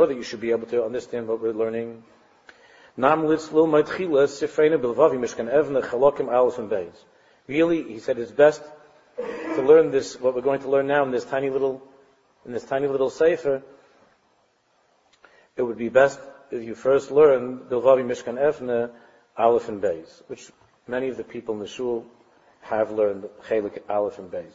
that 0.07 0.17
you 0.17 0.23
should 0.23 0.41
be 0.41 0.51
able 0.51 0.67
to 0.67 0.85
understand 0.85 1.27
what 1.29 1.41
we're 1.41 1.53
learning. 1.53 2.05
Really, 7.47 7.83
he 7.83 7.99
said 7.99 8.19
it's 8.19 8.31
best 8.31 8.63
to 9.55 9.63
learn 9.63 9.91
this, 9.91 10.21
what 10.21 10.35
we're 10.35 10.41
going 10.41 10.61
to 10.61 10.69
learn 10.69 10.87
now 10.87 11.05
in 11.05 11.11
this 11.11 11.25
tiny 11.25 11.51
little, 11.51 11.83
in 12.45 12.53
this 12.53 12.65
tiny 12.65 12.89
little 12.89 13.11
sefer. 13.11 13.63
It 15.57 15.63
would 15.63 15.79
be 15.79 15.89
best 15.89 16.19
if 16.51 16.63
you 16.63 16.75
first 16.75 17.11
learn 17.11 17.59
Bilvavi 17.59 18.05
Mishkan 18.05 18.37
Evne, 18.39 18.91
Aleph 19.37 19.69
and 19.69 19.81
Beis, 19.81 20.23
which 20.27 20.51
many 20.87 21.09
of 21.09 21.17
the 21.17 21.25
people 21.25 21.55
in 21.55 21.61
the 21.61 21.67
shul 21.67 22.05
have 22.63 22.91
learned 22.91 23.29
Chelik 23.49 23.79
Aleph 23.89 24.19
and 24.19 24.31
Beis. 24.31 24.53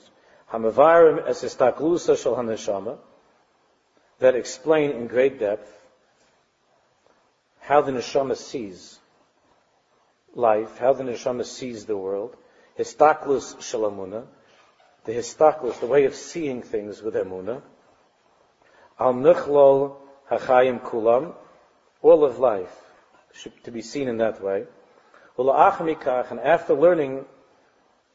Hamavarim 0.52 1.28
es 1.28 1.44
istaklusa 1.44 2.98
that 4.20 4.36
explain 4.36 4.92
in 4.92 5.08
great 5.08 5.40
depth 5.40 5.72
how 7.62 7.82
the 7.82 7.92
neshama 7.92 8.36
sees 8.36 9.00
life, 10.34 10.78
how 10.78 10.92
the 10.94 11.04
neshama 11.04 11.46
sees 11.46 11.86
the 11.86 11.96
world. 11.96 12.36
Histaklus 12.78 13.56
shalamuna, 13.58 14.26
the 15.06 15.14
histaklus, 15.14 15.80
the 15.80 15.88
way 15.88 16.06
of 16.06 16.16
seeing 16.16 16.62
things 16.62 17.02
with 17.02 17.16
emuna. 17.16 17.62
Al 19.00 19.14
nichlol 19.14 19.96
hachayim 20.30 20.82
kulam, 20.82 21.34
all 22.02 22.24
of 22.24 22.40
life 22.40 22.76
should 23.34 23.64
to 23.64 23.72
be 23.72 23.82
seen 23.82 24.08
in 24.08 24.18
that 24.18 24.42
way. 24.44 24.66
And 25.38 25.50
after 26.40 26.74
learning 26.74 27.26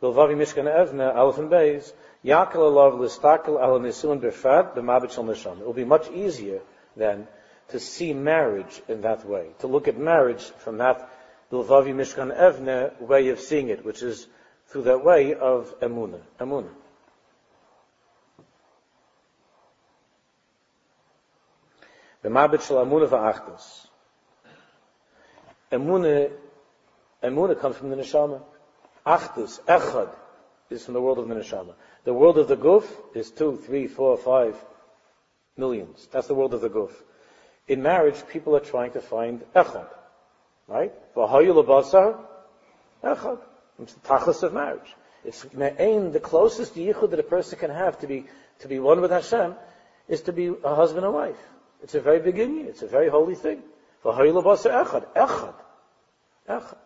Bilvavi 0.02 0.36
Mishkan 0.36 0.66
Evne, 0.66 1.16
Aleph 1.16 1.38
and 1.38 1.50
Beis, 1.50 1.92
Yakel 2.22 2.56
alav 2.56 2.98
listakel 2.98 3.60
al 3.60 3.80
nisuin 3.80 4.20
befad 4.20 4.74
b'mabit 4.74 5.12
shel 5.12 5.24
neshama. 5.24 5.60
It 5.60 5.66
will 5.66 5.72
be 5.72 5.84
much 5.84 6.10
easier 6.10 6.60
then 6.96 7.26
to 7.68 7.80
see 7.80 8.12
marriage 8.12 8.82
in 8.88 9.00
that 9.02 9.26
way, 9.26 9.48
to 9.60 9.66
look 9.66 9.88
at 9.88 9.96
marriage 9.96 10.42
from 10.58 10.78
that 10.78 11.10
bilvavi 11.50 11.94
mishkan 11.94 12.36
evne 12.36 13.00
way 13.00 13.28
of 13.28 13.40
seeing 13.40 13.68
it, 13.68 13.84
which 13.84 14.02
is 14.02 14.26
through 14.74 14.82
that 14.82 15.04
way 15.04 15.34
of 15.34 15.72
emuna. 15.78 16.18
Emuna. 16.40 16.68
B'mabit 22.24 22.66
shel 22.66 22.84
emuna 22.84 23.08
va'achdus. 23.08 23.86
Emuna, 25.70 26.28
emuna 27.22 27.60
comes 27.60 27.76
from 27.76 27.90
the 27.90 27.96
neshama. 27.96 28.42
Achdus, 29.06 29.60
echad, 29.60 30.10
is 30.70 30.84
from 30.84 30.94
the 30.94 31.00
world 31.00 31.20
of 31.20 31.28
the 31.28 31.36
neshama. 31.36 31.74
The 32.02 32.12
world 32.12 32.38
of 32.38 32.48
the 32.48 32.56
guf 32.56 32.84
is 33.14 33.30
two, 33.30 33.56
three, 33.64 33.86
four, 33.86 34.16
five 34.16 34.56
millions. 35.56 36.08
That's 36.10 36.26
the 36.26 36.34
world 36.34 36.52
of 36.52 36.62
the 36.62 36.70
guf. 36.70 36.90
In 37.68 37.80
marriage, 37.80 38.20
people 38.26 38.56
are 38.56 38.60
trying 38.60 38.90
to 38.94 39.00
find 39.00 39.40
echad, 39.54 39.86
right? 40.66 40.92
V'hayu 41.14 41.62
lebasar, 41.62 42.18
echad. 43.04 43.38
It's 43.80 43.94
the 43.94 44.00
tachlis 44.00 44.42
of 44.42 44.52
marriage. 44.52 44.94
It's 45.24 45.46
me'ain, 45.52 46.12
the 46.12 46.20
closest 46.20 46.74
yichud 46.74 47.10
that 47.10 47.18
a 47.18 47.24
person 47.24 47.58
can 47.58 47.70
have 47.70 47.98
to 48.00 48.06
be, 48.06 48.26
to 48.60 48.68
be 48.68 48.78
one 48.78 49.00
with 49.00 49.10
Hashem 49.10 49.54
is 50.08 50.22
to 50.22 50.32
be 50.32 50.52
a 50.62 50.74
husband 50.74 51.04
and 51.04 51.14
wife. 51.14 51.38
It's 51.82 51.94
a 51.94 52.00
very 52.00 52.20
big. 52.20 52.38
It's 52.38 52.82
a 52.82 52.86
very 52.86 53.08
holy 53.08 53.34
thing. 53.34 53.62
Echad. 54.04 55.06
Echad. 55.14 55.54
Echad. 56.48 56.76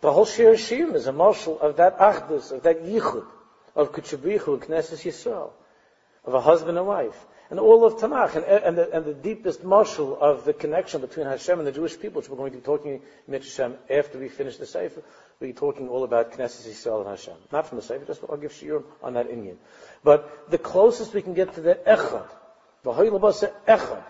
The 0.00 0.12
whole 0.12 0.26
Shir 0.26 0.54
Shim 0.54 0.94
is 0.94 1.06
a 1.06 1.12
marshal 1.12 1.60
of 1.60 1.76
that 1.76 1.98
achdus, 1.98 2.52
of 2.52 2.62
that 2.62 2.84
yichud, 2.84 3.26
of 3.74 3.92
Kutchabrichu, 3.92 4.58
Knesset 4.64 5.04
Yisrael, 5.04 5.50
of 6.24 6.34
a 6.34 6.40
husband 6.40 6.78
and 6.78 6.86
wife. 6.86 7.26
And 7.50 7.58
all 7.58 7.86
of 7.86 7.94
Tanakh, 7.94 8.36
and, 8.36 8.44
and, 8.44 8.76
the, 8.76 8.94
and 8.94 9.04
the 9.06 9.14
deepest 9.14 9.64
marshal 9.64 10.18
of 10.20 10.44
the 10.44 10.52
connection 10.52 11.00
between 11.00 11.24
Hashem 11.24 11.58
and 11.58 11.66
the 11.66 11.72
Jewish 11.72 11.98
people, 11.98 12.20
which 12.20 12.28
we're 12.28 12.36
going 12.36 12.52
to 12.52 12.58
be 12.58 12.62
talking, 12.62 13.00
in 13.26 13.32
Hashem, 13.32 13.74
after 13.88 14.18
we 14.18 14.28
finish 14.28 14.58
the 14.58 14.66
Sefer, 14.66 15.02
we'll 15.40 15.50
be 15.50 15.54
talking 15.54 15.88
all 15.88 16.04
about 16.04 16.32
Knesset 16.32 16.68
Yisrael 16.68 17.00
and 17.00 17.08
Hashem. 17.08 17.34
Not 17.50 17.66
from 17.66 17.76
the 17.76 17.82
Sefer, 17.82 18.04
just 18.04 18.20
I'll 18.28 18.36
give 18.36 18.52
Shir 18.52 18.82
on 19.02 19.14
that 19.14 19.30
Indian. 19.30 19.56
But 20.04 20.50
the 20.50 20.58
closest 20.58 21.14
we 21.14 21.22
can 21.22 21.32
get 21.32 21.54
to 21.54 21.62
the 21.62 21.74
Echad, 21.86 22.28
the 22.82 22.92
Hoylabasa 22.92 23.52
Echad. 23.66 24.04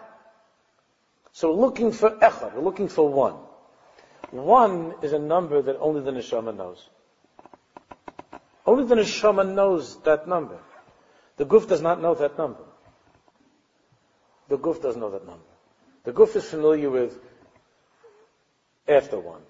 So 1.32 1.54
we're 1.54 1.60
looking 1.60 1.92
for 1.92 2.10
Echad, 2.10 2.54
we're 2.54 2.62
looking 2.62 2.88
for 2.88 3.08
one. 3.08 3.34
One 4.30 4.94
is 5.00 5.12
a 5.12 5.18
number 5.18 5.62
that 5.62 5.78
only 5.78 6.00
the 6.00 6.10
neshama 6.10 6.56
knows. 6.56 6.84
Only 8.66 8.84
the 8.84 8.96
neshama 8.96 9.54
knows 9.54 9.96
that 10.02 10.26
number. 10.26 10.58
The 11.36 11.46
guf 11.46 11.68
does 11.68 11.80
not 11.80 12.02
know 12.02 12.14
that 12.16 12.36
number. 12.36 12.64
The 14.48 14.56
goof 14.56 14.82
doesn't 14.82 15.00
know 15.00 15.10
that 15.10 15.26
number. 15.26 15.44
The 16.04 16.12
goof 16.12 16.36
is 16.36 16.48
familiar 16.48 16.90
with 16.90 17.18
after 18.88 19.18
one, 19.18 19.42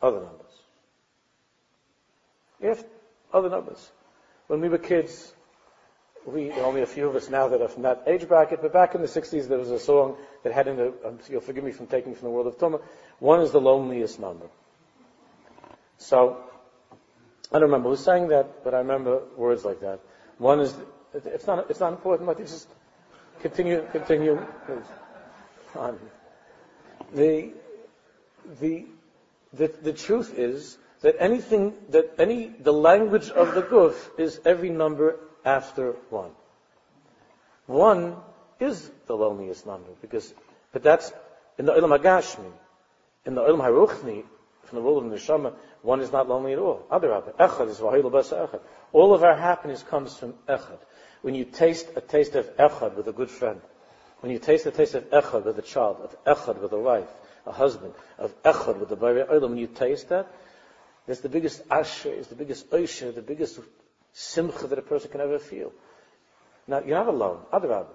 other 0.00 0.20
numbers. 0.20 0.52
If 2.60 2.84
other 3.32 3.48
numbers. 3.48 3.90
When 4.48 4.60
we 4.60 4.68
were 4.68 4.78
kids, 4.78 5.32
we 6.26 6.52
only 6.52 6.82
a 6.82 6.86
few 6.86 7.08
of 7.08 7.16
us 7.16 7.28
now 7.28 7.48
that 7.48 7.60
are 7.60 7.68
from 7.68 7.82
that 7.82 8.04
age 8.06 8.28
bracket, 8.28 8.62
but 8.62 8.72
back 8.72 8.94
in 8.94 9.00
the 9.00 9.08
60s 9.08 9.48
there 9.48 9.58
was 9.58 9.70
a 9.70 9.78
song 9.78 10.16
that 10.42 10.52
had 10.52 10.68
in 10.68 10.76
the, 10.76 10.94
um, 11.04 11.18
you'll 11.28 11.40
forgive 11.40 11.64
me 11.64 11.72
from 11.72 11.86
taking 11.86 12.14
from 12.14 12.26
the 12.26 12.30
world 12.30 12.46
of 12.46 12.58
Tumah, 12.58 12.80
one 13.18 13.40
is 13.40 13.50
the 13.50 13.60
loneliest 13.60 14.20
number. 14.20 14.46
So, 15.98 16.44
I 17.50 17.54
don't 17.54 17.62
remember 17.62 17.90
who 17.90 17.96
sang 17.96 18.28
that, 18.28 18.64
but 18.64 18.74
I 18.74 18.78
remember 18.78 19.22
words 19.36 19.64
like 19.64 19.80
that. 19.80 20.00
One 20.38 20.60
is, 20.60 20.74
it's 21.14 21.46
not, 21.46 21.70
it's 21.70 21.80
not 21.80 21.92
important, 21.92 22.26
but 22.26 22.40
it's 22.40 22.52
just 22.52 22.68
continue, 23.42 23.86
continue, 23.92 24.38
On. 25.74 25.90
Um, 25.90 25.98
the, 27.14 27.50
the, 28.60 28.86
the, 29.52 29.66
the 29.82 29.92
truth 29.92 30.38
is 30.38 30.78
that 31.02 31.16
anything, 31.18 31.74
that 31.90 32.14
any, 32.18 32.46
the 32.46 32.72
language 32.72 33.28
of 33.30 33.54
the 33.54 33.62
guf 33.62 33.94
is 34.18 34.40
every 34.44 34.70
number 34.70 35.18
after 35.44 35.92
one. 36.08 36.30
One 37.66 38.16
is 38.60 38.90
the 39.06 39.16
loneliest 39.16 39.66
number 39.66 39.90
because, 40.00 40.32
but 40.72 40.82
that's 40.82 41.12
in 41.58 41.66
the 41.66 41.72
Olam 41.72 41.98
Hagashmi. 41.98 42.52
In 43.24 43.34
the 43.34 43.40
Olam 43.40 43.60
Haruchni, 43.60 44.24
from 44.64 44.76
the 44.76 44.82
world 44.82 45.04
of 45.04 45.12
Neshama, 45.12 45.54
one 45.82 46.00
is 46.00 46.12
not 46.12 46.28
lonely 46.28 46.52
at 46.52 46.58
all. 46.58 46.86
Adarabah. 46.90 47.36
Echad 47.36 47.68
is 47.68 47.78
Vahil 47.78 48.02
Echad. 48.10 48.60
All 48.92 49.14
of 49.14 49.22
our 49.22 49.36
happiness 49.36 49.82
comes 49.82 50.16
from 50.16 50.34
Echad. 50.48 50.78
When 51.22 51.34
you 51.34 51.44
taste 51.44 51.88
a 51.96 52.00
taste 52.00 52.34
of 52.34 52.56
Echad 52.56 52.96
with 52.96 53.08
a 53.08 53.12
good 53.12 53.30
friend, 53.30 53.60
when 54.20 54.30
you 54.30 54.38
taste 54.38 54.66
a 54.66 54.70
taste 54.70 54.94
of 54.94 55.08
Echad 55.10 55.44
with 55.44 55.58
a 55.58 55.62
child, 55.62 55.96
of 56.00 56.24
Echad 56.24 56.60
with 56.60 56.72
a 56.72 56.78
wife, 56.78 57.08
a 57.46 57.52
husband, 57.52 57.94
of 58.18 58.40
Echad 58.42 58.78
with 58.78 58.90
a 58.92 58.96
Bari 58.96 59.22
Olam, 59.22 59.50
when 59.50 59.58
you 59.58 59.66
taste 59.66 60.10
that, 60.10 60.26
that's 61.06 61.20
the 61.20 61.28
biggest 61.28 61.62
asher, 61.70 62.10
is 62.10 62.28
the 62.28 62.34
biggest 62.34 62.70
oisha, 62.70 63.14
the 63.14 63.22
biggest 63.22 63.58
simcha 64.12 64.66
that 64.66 64.78
a 64.78 64.82
person 64.82 65.10
can 65.10 65.20
ever 65.20 65.38
feel. 65.38 65.72
Now, 66.68 66.80
you're 66.80 66.98
not 66.98 67.08
alone. 67.08 67.40
Adarabah. 67.52 67.86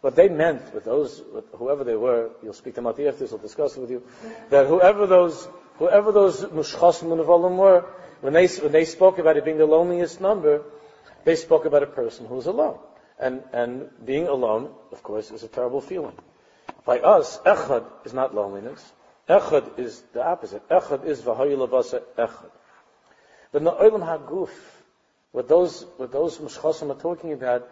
What 0.00 0.16
they 0.16 0.28
meant 0.28 0.74
with 0.74 0.84
those, 0.84 1.22
with 1.32 1.44
whoever 1.52 1.84
they 1.84 1.96
were, 1.96 2.30
you'll 2.42 2.52
speak 2.52 2.74
to 2.74 2.82
Mati 2.82 3.06
after 3.08 3.20
this, 3.20 3.30
will 3.30 3.38
discuss 3.38 3.76
it 3.76 3.80
with 3.80 3.90
you, 3.90 4.02
that 4.50 4.66
whoever 4.66 5.06
those, 5.06 5.48
whoever 5.78 6.12
those 6.12 6.42
mushchasim 6.44 7.12
and 7.12 7.58
were, 7.58 7.84
when 8.20 8.32
they, 8.34 8.46
when 8.46 8.72
they 8.72 8.84
spoke 8.84 9.18
about 9.18 9.36
it 9.36 9.44
being 9.44 9.58
the 9.58 9.66
loneliest 9.66 10.20
number, 10.20 10.62
they 11.24 11.36
spoke 11.36 11.64
about 11.64 11.82
a 11.82 11.86
person 11.86 12.26
who 12.26 12.34
was 12.34 12.46
alone. 12.46 12.78
And, 13.18 13.42
and 13.52 13.88
being 14.04 14.26
alone, 14.26 14.70
of 14.92 15.02
course, 15.02 15.30
is 15.30 15.42
a 15.42 15.48
terrible 15.48 15.80
feeling. 15.80 16.16
By 16.84 17.00
us, 17.00 17.38
echad 17.46 17.86
is 18.04 18.12
not 18.12 18.34
loneliness. 18.34 18.92
Echad 19.28 19.78
is 19.78 20.02
the 20.12 20.24
opposite. 20.24 20.68
Echad 20.68 21.06
is 21.06 21.22
v'hayilavasa 21.22 22.02
echad. 22.18 22.50
But 23.52 23.64
the 23.64 23.72
Olam 23.72 24.04
HaGuf, 24.04 24.50
what 25.32 25.48
those, 25.48 25.86
what 25.96 26.12
those 26.12 26.38
mushchasim 26.38 26.90
are 26.90 27.00
talking 27.00 27.32
about, 27.32 27.68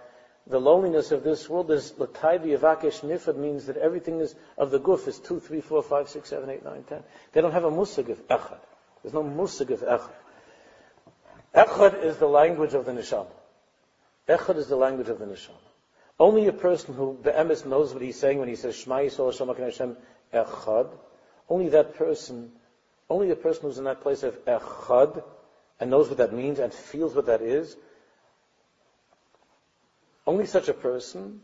the 0.47 0.61
loneliness 0.61 1.13
of 1.13 1.23
this 1.23 1.49
world 1.49 1.71
is 1.71 1.93
lataivi 1.93 2.59
avakesh 2.59 3.05
nifad 3.05 3.37
means 3.37 3.67
that 3.67 3.77
everything 3.77 4.21
is 4.21 4.35
of 4.59 4.71
the 4.71 4.81
guf 4.81 5.07
is 5.07 5.19
two, 5.19 5.41
three, 5.41 5.61
four, 5.61 5.83
five, 5.83 6.09
six, 6.09 6.31
seven, 6.31 6.51
eight, 6.51 6.65
nine, 6.65 6.83
ten. 6.85 7.03
They 7.33 7.41
don't 7.41 7.53
have 7.53 7.65
a 7.65 7.71
musag 7.71 8.09
of 8.09 8.27
echad. 8.29 8.59
There's 9.03 9.15
no 9.15 9.23
musig 9.23 9.71
of 9.71 9.81
echad. 9.81 10.11
Echad 11.55 12.03
is 12.03 12.17
the 12.17 12.27
language 12.27 12.75
of 12.75 12.87
the 12.87 12.93
neshama. 12.93 13.27
Echad 14.29 14.57
is 14.57 14.69
the 14.69 14.77
language 14.77 15.09
of 15.09 15.19
the 15.19 15.27
neshama. 15.27 15.57
Only 16.19 16.47
a 16.47 16.53
person 16.53 16.95
who 16.95 17.19
be'emes 17.23 17.65
knows 17.65 17.93
what 17.93 18.03
he's 18.03 18.19
saying 18.19 18.39
when 18.39 18.49
he 18.49 18.57
says 18.57 18.77
Shema 18.77 18.99
Yisrael 18.99 19.33
Hashem 19.33 19.65
Hashem 19.65 19.97
Echad. 20.33 20.91
Only 21.49 21.71
that 21.71 21.95
person, 21.95 22.53
only 23.11 23.29
the 23.29 23.37
person 23.37 23.63
who's 23.63 23.79
in 23.79 23.85
that 23.85 24.03
place 24.03 24.23
of 24.23 24.45
Echad 24.45 25.23
and 25.81 25.91
knows 25.91 26.09
what 26.09 26.19
that 26.19 26.33
means 26.33 26.59
and 26.59 26.73
feels 26.73 27.15
what 27.15 27.27
that 27.27 27.43
is. 27.43 27.77
Only 30.27 30.47
such 30.47 30.69
a 30.69 30.75
person 30.75 31.41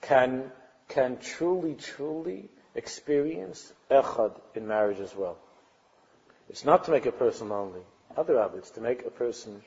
can 0.00 0.52
can 0.90 1.18
truly, 1.18 1.74
truly 1.74 2.50
experience 2.74 3.72
echad 3.90 4.38
in 4.54 4.66
marriage 4.66 5.00
as 5.00 5.14
well. 5.14 5.38
It's 6.48 6.64
not 6.64 6.84
to 6.84 6.90
make 6.90 7.06
a 7.06 7.12
person 7.12 7.48
lonely. 7.48 7.82
Other 8.16 8.38
habits 8.38 8.70
to 8.70 8.80
make 8.80 9.06
a 9.06 9.10
person 9.10 9.62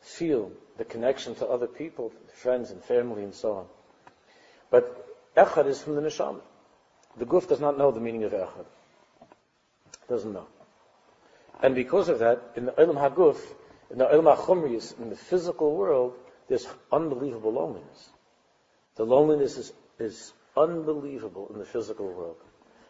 feel 0.00 0.52
the 0.76 0.84
connection 0.84 1.34
to 1.36 1.46
other 1.46 1.66
people, 1.66 2.12
friends 2.34 2.70
and 2.70 2.82
family 2.82 3.24
and 3.24 3.34
so 3.34 3.52
on. 3.52 3.66
But 4.70 5.06
echad 5.36 5.66
is 5.66 5.80
from 5.80 5.96
the 5.96 6.02
neshama. 6.02 6.40
The 7.16 7.26
guf 7.26 7.48
does 7.48 7.60
not 7.60 7.78
know 7.78 7.90
the 7.90 8.00
meaning 8.00 8.24
of 8.24 8.32
echad. 8.32 8.66
Doesn't 10.08 10.32
know. 10.32 10.46
And 11.62 11.74
because 11.74 12.08
of 12.08 12.20
that, 12.20 12.52
in 12.56 12.66
the 12.66 12.72
Olam 12.72 12.94
HaGuf, 12.94 13.38
in 13.90 13.98
the 13.98 14.04
Olam 14.04 14.36
HaChumriyas, 14.36 14.98
in 15.00 15.10
the 15.10 15.16
physical 15.16 15.74
world, 15.74 16.14
there's 16.48 16.66
unbelievable 16.92 17.52
loneliness. 17.52 18.08
The 18.96 19.04
loneliness 19.04 19.56
is, 19.56 19.72
is 19.98 20.32
unbelievable 20.56 21.48
in 21.52 21.58
the 21.58 21.64
physical 21.64 22.06
world. 22.06 22.36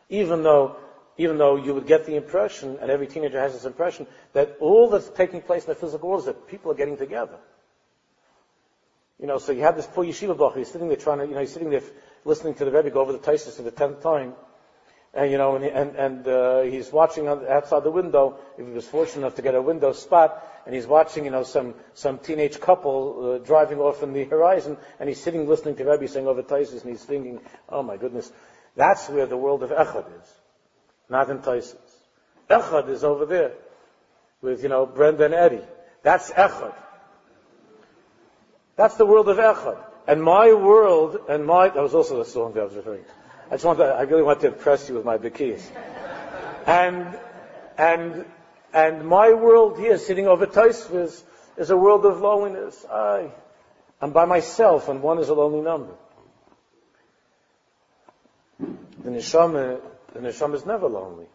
Even 0.09 0.43
though, 0.43 0.77
even 1.19 1.37
though 1.37 1.57
you 1.57 1.75
would 1.75 1.87
get 1.87 2.07
the 2.07 2.17
impression, 2.17 2.79
and 2.81 2.91
every 2.91 3.09
teenager 3.09 3.41
has 3.41 3.53
this 3.53 3.65
impression, 3.65 4.07
that 4.33 4.57
all 4.61 4.89
that's 4.89 5.09
taking 5.11 5.43
place 5.43 5.65
in 5.65 5.69
the 5.69 5.75
physical 5.75 6.09
world 6.09 6.21
is 6.21 6.27
that 6.27 6.47
people 6.47 6.71
are 6.71 6.77
getting 6.77 6.97
together. 6.97 7.39
You 9.21 9.27
know, 9.27 9.39
so 9.39 9.51
you 9.51 9.63
have 9.63 9.75
this 9.75 9.87
poor 9.87 10.05
yeshiva 10.05 10.37
bacher, 10.37 10.59
he's 10.59 10.71
sitting 10.71 10.87
there 10.87 10.97
trying 10.97 11.19
to, 11.19 11.27
you 11.27 11.35
know, 11.35 11.41
he's 11.41 11.53
sitting 11.53 11.71
there 11.71 11.83
listening 12.25 12.55
to 12.55 12.65
the 12.65 12.71
Rebbe 12.71 12.91
go 12.91 13.01
over 13.01 13.13
the 13.13 13.19
Taisus 13.19 13.57
for 13.57 13.63
the 13.63 13.73
tenth 13.73 14.01
time, 14.01 14.35
and 15.13 15.31
you 15.33 15.39
know, 15.39 15.57
and 15.57 15.65
and, 15.65 15.97
and 15.97 16.29
uh, 16.29 16.61
he's 16.63 16.93
watching 16.93 17.27
outside 17.27 17.83
the 17.83 17.91
window. 17.91 18.39
If 18.57 18.67
he 18.67 18.73
was 18.73 18.87
fortunate 18.87 19.23
enough 19.23 19.35
to 19.37 19.43
get 19.43 19.57
a 19.57 19.63
window 19.63 19.93
spot, 19.93 20.47
and 20.67 20.75
he's 20.75 20.87
watching, 20.87 21.25
you 21.25 21.33
know, 21.33 21.43
some 21.43 21.75
some 21.95 22.19
teenage 22.19 22.61
couple 22.61 23.33
uh, 23.33 23.39
driving 23.45 23.79
off 23.79 24.05
in 24.05 24.13
the 24.13 24.25
horizon, 24.25 24.77
and 25.01 25.09
he's 25.09 25.21
sitting 25.21 25.49
listening 25.49 25.75
to 25.77 25.85
Rabbi 25.85 26.07
saying 26.07 26.29
over 26.29 26.43
Taisus, 26.43 26.83
and 26.83 26.91
he's 26.91 27.03
thinking, 27.03 27.41
"Oh 27.69 27.83
my 27.83 27.97
goodness, 27.97 28.31
that's 28.77 29.09
where 29.09 29.27
the 29.27 29.37
world 29.37 29.65
of 29.65 29.71
Echad 29.71 30.07
is, 30.23 30.29
not 31.09 31.31
in 31.31 31.39
Taisus. 31.39 31.77
Echad 32.49 32.89
is 32.89 33.05
over 33.05 33.27
there 33.27 33.53
with 34.41 34.63
you 34.63 34.69
know 34.69 34.87
Brenda 34.87 35.25
and 35.25 35.35
Eddie. 35.35 35.65
That's 36.03 36.31
Echad. 36.31 36.75
That's 38.77 38.97
the 38.97 39.07
world 39.07 39.29
of 39.29 39.39
Echad. 39.39 39.79
And 40.07 40.23
my 40.23 40.55
world, 40.55 41.19
and 41.29 41.45
my, 41.45 41.69
that 41.69 41.83
was 41.83 41.95
also 41.95 42.17
the 42.17 42.25
song 42.25 42.55
that 42.55 42.61
I 42.61 42.65
was 42.65 42.75
referring 42.75 43.05
to. 43.05 43.11
I 43.49 43.55
just 43.55 43.65
want 43.65 43.79
to, 43.79 43.85
I 43.85 44.03
really 44.03 44.23
want 44.23 44.41
to 44.41 44.47
impress 44.47 44.89
you 44.89 44.95
with 44.95 45.05
my 45.05 45.19
bikis. 45.19 45.63
And, 46.67 47.19
and, 47.77 48.25
and 48.73 49.07
my 49.07 49.35
world 49.35 49.79
here, 49.79 49.99
sitting 49.99 50.27
over 50.27 50.47
Taisviz, 50.47 51.23
is 51.59 51.71
a 51.71 51.77
world 51.77 52.07
of 52.07 52.21
loneliness. 52.21 52.87
I, 52.91 53.31
I'm 54.01 54.13
by 54.13 54.25
myself, 54.25 54.89
and 54.89 55.03
one 55.03 55.19
is 55.19 55.29
a 55.29 55.35
lonely 55.35 55.61
number. 55.61 55.93
The 58.59 59.11
neshama, 59.11 59.81
the 60.13 60.21
neshama 60.21 60.55
is 60.55 60.67
never 60.67 60.89
lonely. 60.89 61.27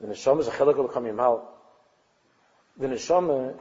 The 0.00 0.08
neshama 0.08 0.40
is 0.40 0.48
a 0.48 0.50
chelik 0.50 0.78
al 1.18 1.48
The 2.76 2.86
neshama, 2.86 3.58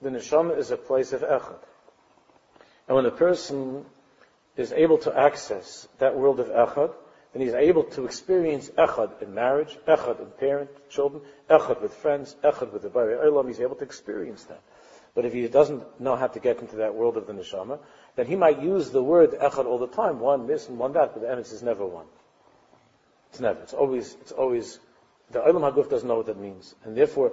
the 0.00 0.08
neshama 0.08 0.58
is 0.58 0.70
a 0.70 0.76
place 0.76 1.12
of 1.12 1.22
echad. 1.22 1.58
And 2.88 2.96
when 2.96 3.06
a 3.06 3.10
person 3.10 3.84
is 4.56 4.72
able 4.72 4.98
to 4.98 5.16
access 5.16 5.86
that 5.98 6.16
world 6.16 6.40
of 6.40 6.48
echad, 6.48 6.92
then 7.32 7.42
he's 7.42 7.54
able 7.54 7.84
to 7.84 8.04
experience 8.04 8.70
echad 8.70 9.22
in 9.22 9.34
marriage, 9.34 9.78
echad 9.86 10.20
in 10.20 10.30
parent, 10.38 10.70
children, 10.88 11.22
echad 11.48 11.80
with 11.80 11.94
friends, 11.94 12.34
echad 12.42 12.72
with 12.72 12.82
the 12.82 12.88
Bari 12.88 13.14
Olam. 13.14 13.46
He's 13.46 13.60
able 13.60 13.76
to 13.76 13.84
experience 13.84 14.44
that. 14.44 14.62
But 15.14 15.26
if 15.26 15.32
he 15.32 15.46
doesn't 15.48 16.00
know 16.00 16.16
how 16.16 16.28
to 16.28 16.40
get 16.40 16.60
into 16.60 16.76
that 16.76 16.94
world 16.94 17.16
of 17.16 17.26
the 17.26 17.32
neshama, 17.32 17.78
then 18.16 18.26
he 18.26 18.36
might 18.36 18.60
use 18.60 18.90
the 18.90 19.02
word 19.02 19.32
echad 19.32 19.66
all 19.66 19.78
the 19.78 19.86
time, 19.86 20.20
one 20.20 20.46
this 20.46 20.68
and 20.68 20.78
one 20.78 20.92
that, 20.92 21.14
but 21.14 21.22
the 21.22 21.28
emes 21.28 21.52
is 21.52 21.62
never 21.62 21.86
one. 21.86 22.06
It's 23.30 23.40
never. 23.40 23.60
It's 23.62 23.72
always. 23.72 24.16
It's 24.20 24.32
always. 24.32 24.78
The 25.30 25.38
Olam 25.38 25.72
Haguf 25.72 25.88
doesn't 25.88 26.08
know 26.08 26.16
what 26.16 26.26
that 26.26 26.38
means, 26.38 26.74
and 26.84 26.96
therefore, 26.96 27.32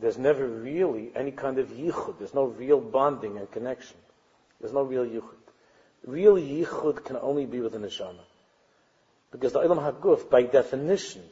there's 0.00 0.16
never 0.16 0.46
really 0.46 1.10
any 1.14 1.30
kind 1.30 1.58
of 1.58 1.68
yichud. 1.68 2.18
There's 2.18 2.34
no 2.34 2.44
real 2.44 2.80
bonding 2.80 3.36
and 3.36 3.50
connection. 3.50 3.96
There's 4.60 4.72
no 4.72 4.82
real 4.82 5.04
yichud. 5.04 5.34
Real 6.06 6.36
yichud 6.36 7.04
can 7.04 7.16
only 7.16 7.44
be 7.44 7.60
with 7.60 7.72
the 7.72 7.78
neshama. 7.78 8.24
Because 9.30 9.52
the 9.52 9.60
Olam 9.60 9.78
HaGuf, 9.78 10.30
by 10.30 10.42
definition, 10.44 11.22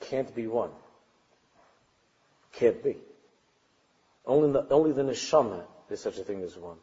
can't 0.00 0.34
be 0.34 0.46
one. 0.48 0.70
Can't 2.52 2.82
be. 2.82 2.96
Only 4.26 4.52
the, 4.52 4.66
only 4.70 4.92
the 4.92 5.02
neshama 5.02 5.62
is 5.90 6.00
such 6.00 6.18
a 6.18 6.24
thing 6.24 6.42
as 6.42 6.56
one. 6.56 6.78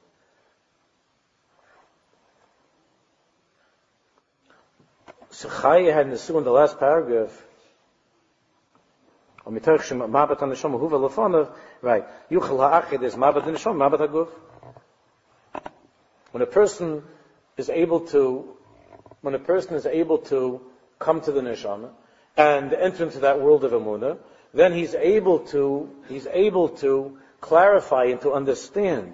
So 5.32 5.48
Chaya 5.48 5.94
had 5.94 6.08
Nesu 6.08 6.38
in 6.38 6.44
the 6.44 6.52
last 6.52 6.78
paragraph, 6.78 7.32
right, 9.46 9.64
Yuchel 12.30 12.60
ha'achid 12.60 13.02
is 13.02 13.16
mabat 13.16 13.44
neshama, 13.44 13.76
mabat 13.78 14.00
ha'guf. 14.00 14.28
When 16.32 16.44
a 16.44 16.46
person 16.46 17.04
is 17.58 17.70
able 17.70 18.02
to, 18.08 18.58
when 19.22 19.34
a 19.34 19.40
person 19.40 19.76
is 19.76 19.86
able 19.86 20.18
to 20.20 20.62
come 21.00 21.22
to 21.22 21.32
the 21.32 21.42
neshama 21.42 21.92
and 22.36 22.74
enter 22.74 23.06
into 23.06 23.20
that 23.20 23.40
world 23.42 23.64
of 23.64 23.72
Amunah, 23.72 24.18
then 24.54 24.74
he's 24.74 24.96
able 24.96 25.40
to, 25.40 25.90
he's 26.10 26.28
able 26.28 26.70
to 26.70 27.18
clarify 27.40 28.06
and 28.06 28.20
to 28.22 28.34
understand 28.34 29.14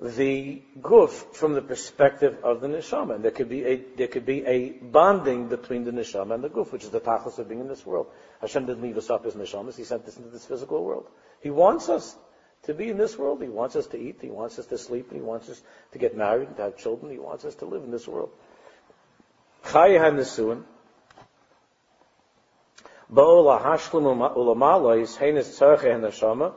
the 0.00 0.60
guf 0.80 1.34
from 1.34 1.54
the 1.54 1.62
perspective 1.62 2.38
of 2.42 2.60
the 2.60 2.66
neshama. 2.66 3.14
And 3.14 3.24
there 3.24 3.30
could 3.30 3.48
be 3.48 3.64
a, 3.64 3.76
there 3.96 4.08
could 4.08 4.26
be 4.26 4.44
a 4.44 4.70
bonding 4.70 5.48
between 5.48 5.84
the 5.84 5.92
neshama 5.92 6.34
and 6.34 6.42
the 6.42 6.50
guf, 6.50 6.72
which 6.72 6.84
is 6.84 6.90
the 6.90 7.00
tachlis 7.00 7.38
of 7.38 7.48
being 7.48 7.60
in 7.60 7.68
this 7.68 7.86
world. 7.86 8.08
Hashem 8.40 8.66
didn't 8.66 8.82
leave 8.82 8.96
us 8.96 9.08
up 9.08 9.24
as 9.24 9.34
neshamas, 9.34 9.76
He 9.76 9.84
sent 9.84 10.04
us 10.06 10.16
into 10.16 10.30
this 10.30 10.44
physical 10.44 10.84
world. 10.84 11.06
He 11.40 11.50
wants 11.50 11.88
us 11.88 12.16
to 12.64 12.74
be 12.74 12.88
in 12.88 12.98
this 12.98 13.16
world. 13.16 13.42
He 13.42 13.48
wants 13.48 13.76
us 13.76 13.86
to 13.88 13.98
eat. 13.98 14.18
He 14.20 14.30
wants 14.30 14.58
us 14.58 14.66
to 14.66 14.78
sleep. 14.78 15.12
He 15.12 15.20
wants 15.20 15.48
us 15.48 15.62
to 15.92 15.98
get 15.98 16.16
married 16.16 16.48
and 16.48 16.56
to 16.56 16.62
have 16.62 16.76
children. 16.76 17.12
He 17.12 17.18
wants 17.18 17.44
us 17.44 17.54
to 17.56 17.66
live 17.66 17.84
in 17.84 17.90
this 17.90 18.08
world. 18.08 18.30
Chaya 19.64 20.00
HaNesuin. 20.00 20.64
Ba'ola 23.12 23.62
hashlim 23.62 24.34
ulamalois 24.34 25.16
heines 25.18 25.48
tzarche 25.48 25.84
hanashama 25.84 26.54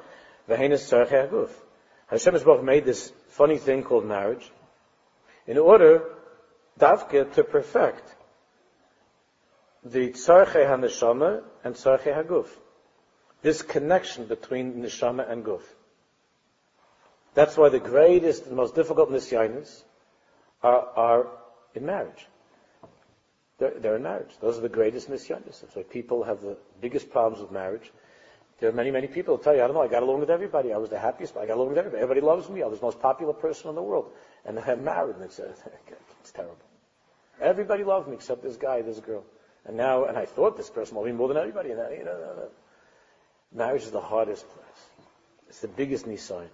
v'heines 0.49 0.81
tzarche 0.89 1.29
haguf. 1.29 1.49
Hashem 2.07 2.33
has 2.33 2.43
both 2.43 2.63
made 2.63 2.85
this 2.85 3.11
funny 3.27 3.57
thing 3.57 3.83
called 3.83 4.05
marriage 4.05 4.51
in 5.45 5.57
order, 5.57 6.03
davke, 6.79 7.33
to 7.33 7.43
perfect 7.43 8.15
the 9.83 10.09
tzarche 10.09 10.65
hanashama 10.65 11.43
and 11.63 11.75
tzarche 11.75 12.13
haguf. 12.13 12.47
This 13.41 13.61
connection 13.61 14.25
between 14.25 14.81
neshama 14.81 15.29
and 15.29 15.45
guf. 15.45 15.61
That's 17.33 17.55
why 17.55 17.69
the 17.69 17.79
greatest 17.79 18.47
and 18.47 18.55
most 18.55 18.75
difficult 18.75 19.11
nisyanis 19.11 19.83
are, 20.63 20.87
are 20.95 21.27
in 21.75 21.85
marriage. 21.85 22.25
They're, 23.59 23.79
they're, 23.79 23.95
in 23.95 24.03
marriage. 24.03 24.31
Those 24.41 24.57
are 24.57 24.61
the 24.61 24.69
greatest 24.69 25.09
nisyanis. 25.09 25.61
That's 25.61 25.75
why 25.75 25.83
people 25.83 26.23
have 26.23 26.41
the 26.41 26.57
biggest 26.81 27.11
problems 27.11 27.41
with 27.41 27.51
marriage. 27.51 27.91
There 28.59 28.69
are 28.69 28.73
many, 28.73 28.89
many 28.89 29.07
people 29.07 29.37
who 29.37 29.43
tell 29.43 29.55
you, 29.55 29.63
I 29.63 29.67
don't 29.67 29.75
know, 29.75 29.83
I 29.83 29.87
got 29.87 30.01
along 30.01 30.19
with 30.19 30.31
everybody. 30.31 30.73
I 30.73 30.77
was 30.77 30.89
the 30.89 30.97
happiest, 30.97 31.37
I 31.37 31.45
got 31.45 31.57
along 31.57 31.69
with 31.69 31.77
everybody. 31.77 32.01
Everybody 32.01 32.25
loves 32.25 32.49
me. 32.49 32.63
I 32.63 32.67
was 32.67 32.79
the 32.79 32.85
most 32.85 32.99
popular 32.99 33.33
person 33.33 33.69
in 33.69 33.75
the 33.75 33.83
world. 33.83 34.11
And 34.45 34.59
I'm 34.59 34.83
married, 34.83 35.15
and 35.15 35.25
it's, 35.25 35.39
uh, 35.39 35.53
it's 36.21 36.31
terrible. 36.31 36.57
Everybody 37.39 37.83
loved 37.83 38.07
me 38.07 38.15
except 38.15 38.41
this 38.41 38.57
guy, 38.57 38.81
this 38.81 38.99
girl. 38.99 39.23
And 39.65 39.77
now, 39.77 40.05
and 40.05 40.17
I 40.17 40.25
thought 40.25 40.57
this 40.57 40.71
person 40.71 40.95
loved 40.95 41.07
me 41.07 41.13
more 41.13 41.27
than 41.27 41.37
everybody. 41.37 41.69
And 41.71 41.79
you 41.95 42.05
know, 42.05 42.49
marriage 43.53 43.83
is 43.83 43.91
the 43.91 44.01
hardest 44.01 44.49
place. 44.49 44.85
It's 45.49 45.59
the 45.59 45.67
biggest 45.67 46.07
nisayin. 46.07 46.49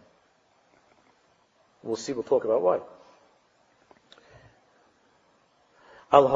We'll 1.83 1.95
see, 1.95 2.13
we'll 2.13 2.23
talk 2.23 2.43
about 2.43 2.61
why. 2.61 2.79
Al 6.11 6.27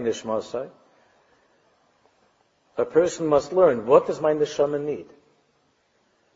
nishmasai. 0.00 0.70
A 2.76 2.84
person 2.84 3.26
must 3.26 3.52
learn, 3.52 3.86
what 3.86 4.06
does 4.06 4.20
my 4.20 4.34
neshama 4.34 4.82
need? 4.84 5.06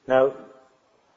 Now, 0.06 0.34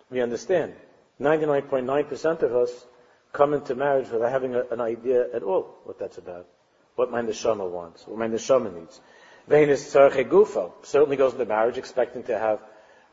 we 0.10 0.22
understand, 0.22 0.74
99.9% 1.20 2.42
of 2.42 2.56
us 2.56 2.86
come 3.32 3.54
into 3.54 3.76
marriage 3.76 4.10
without 4.10 4.32
having 4.32 4.56
a, 4.56 4.64
an 4.72 4.82
idea 4.82 5.28
at 5.34 5.44
all 5.44 5.76
what 5.86 6.00
that's 6.00 6.18
about. 6.18 6.48
what 6.96 7.12
my 7.12 7.22
neshama 7.22 7.70
wants, 7.70 8.06
what 8.08 8.18
my 8.18 8.28
neshama 8.28 8.74
needs. 8.74 9.00
Venus 9.48 9.94
tzarche 9.94 10.28
gufo 10.28 10.72
certainly 10.84 11.16
goes 11.16 11.34
into 11.34 11.46
marriage 11.46 11.78
expecting 11.78 12.24
to 12.24 12.38
have, 12.38 12.60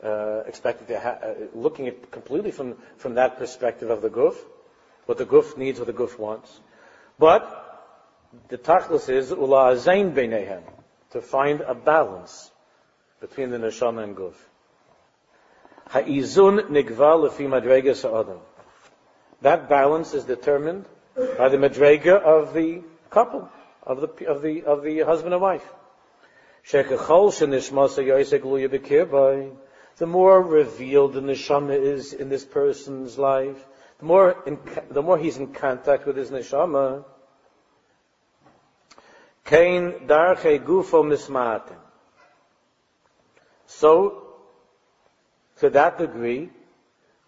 uh, 0.03 0.42
expecting 0.47 0.87
to 0.88 1.01
ha- 1.01 1.18
uh, 1.23 1.35
looking 1.55 1.88
at 1.88 2.11
completely 2.11 2.51
from 2.51 2.77
from 2.97 3.14
that 3.14 3.38
perspective 3.38 3.90
of 3.90 4.03
the 4.03 4.11
guf, 4.11 4.37
what 5.07 5.18
the 5.18 5.25
guf 5.27 5.57
needs, 5.57 5.79
what 5.79 5.87
the 5.87 5.92
guf 5.92 6.18
wants. 6.18 6.61
But 7.18 7.42
the 8.49 8.59
tachlis 8.59 9.09
is 9.09 9.31
ula 9.31 9.77
zain 9.79 10.12
beinehem 10.12 10.62
to 11.11 11.21
find 11.21 11.61
a 11.61 11.75
balance 11.75 12.51
between 13.21 13.51
the 13.51 13.59
neshama 13.59 14.05
and 14.05 14.16
guf. 14.16 14.35
Ha'izun 15.90 16.68
lefi 16.68 17.49
madrega 17.49 17.94
sa'adam. 17.97 18.40
That 19.40 19.68
balance 19.68 20.14
is 20.14 20.25
determined 20.25 20.85
by 21.16 21.49
the 21.49 21.57
madrega 21.57 22.21
of 22.21 22.53
the 22.53 22.83
couple, 23.11 23.49
of 23.83 24.01
the 24.01 24.27
of 24.27 24.42
the 24.42 24.64
of 24.64 24.83
the 24.83 25.01
husband 25.01 25.33
and 25.33 25.42
wife. 25.42 25.66
The 29.99 30.07
more 30.07 30.42
revealed 30.42 31.14
the 31.14 31.21
neshama 31.21 31.81
is 31.81 32.12
in 32.12 32.29
this 32.29 32.44
person's 32.44 33.18
life, 33.18 33.66
the 33.99 34.05
more 34.05 34.37
in, 34.47 34.59
the 34.90 35.03
more 35.03 35.16
he's 35.16 35.38
in 35.38 35.55
contact 35.55 36.07
with 36.07 36.16
his 36.16 36.31
neshama. 36.31 37.05
Kain 39.48 40.06
darche 40.06 40.58
gufo 40.62 41.02
mismaten. 41.02 41.76
So, 43.64 44.24
to 45.61 45.70
that 45.70 45.96
degree, 45.96 46.50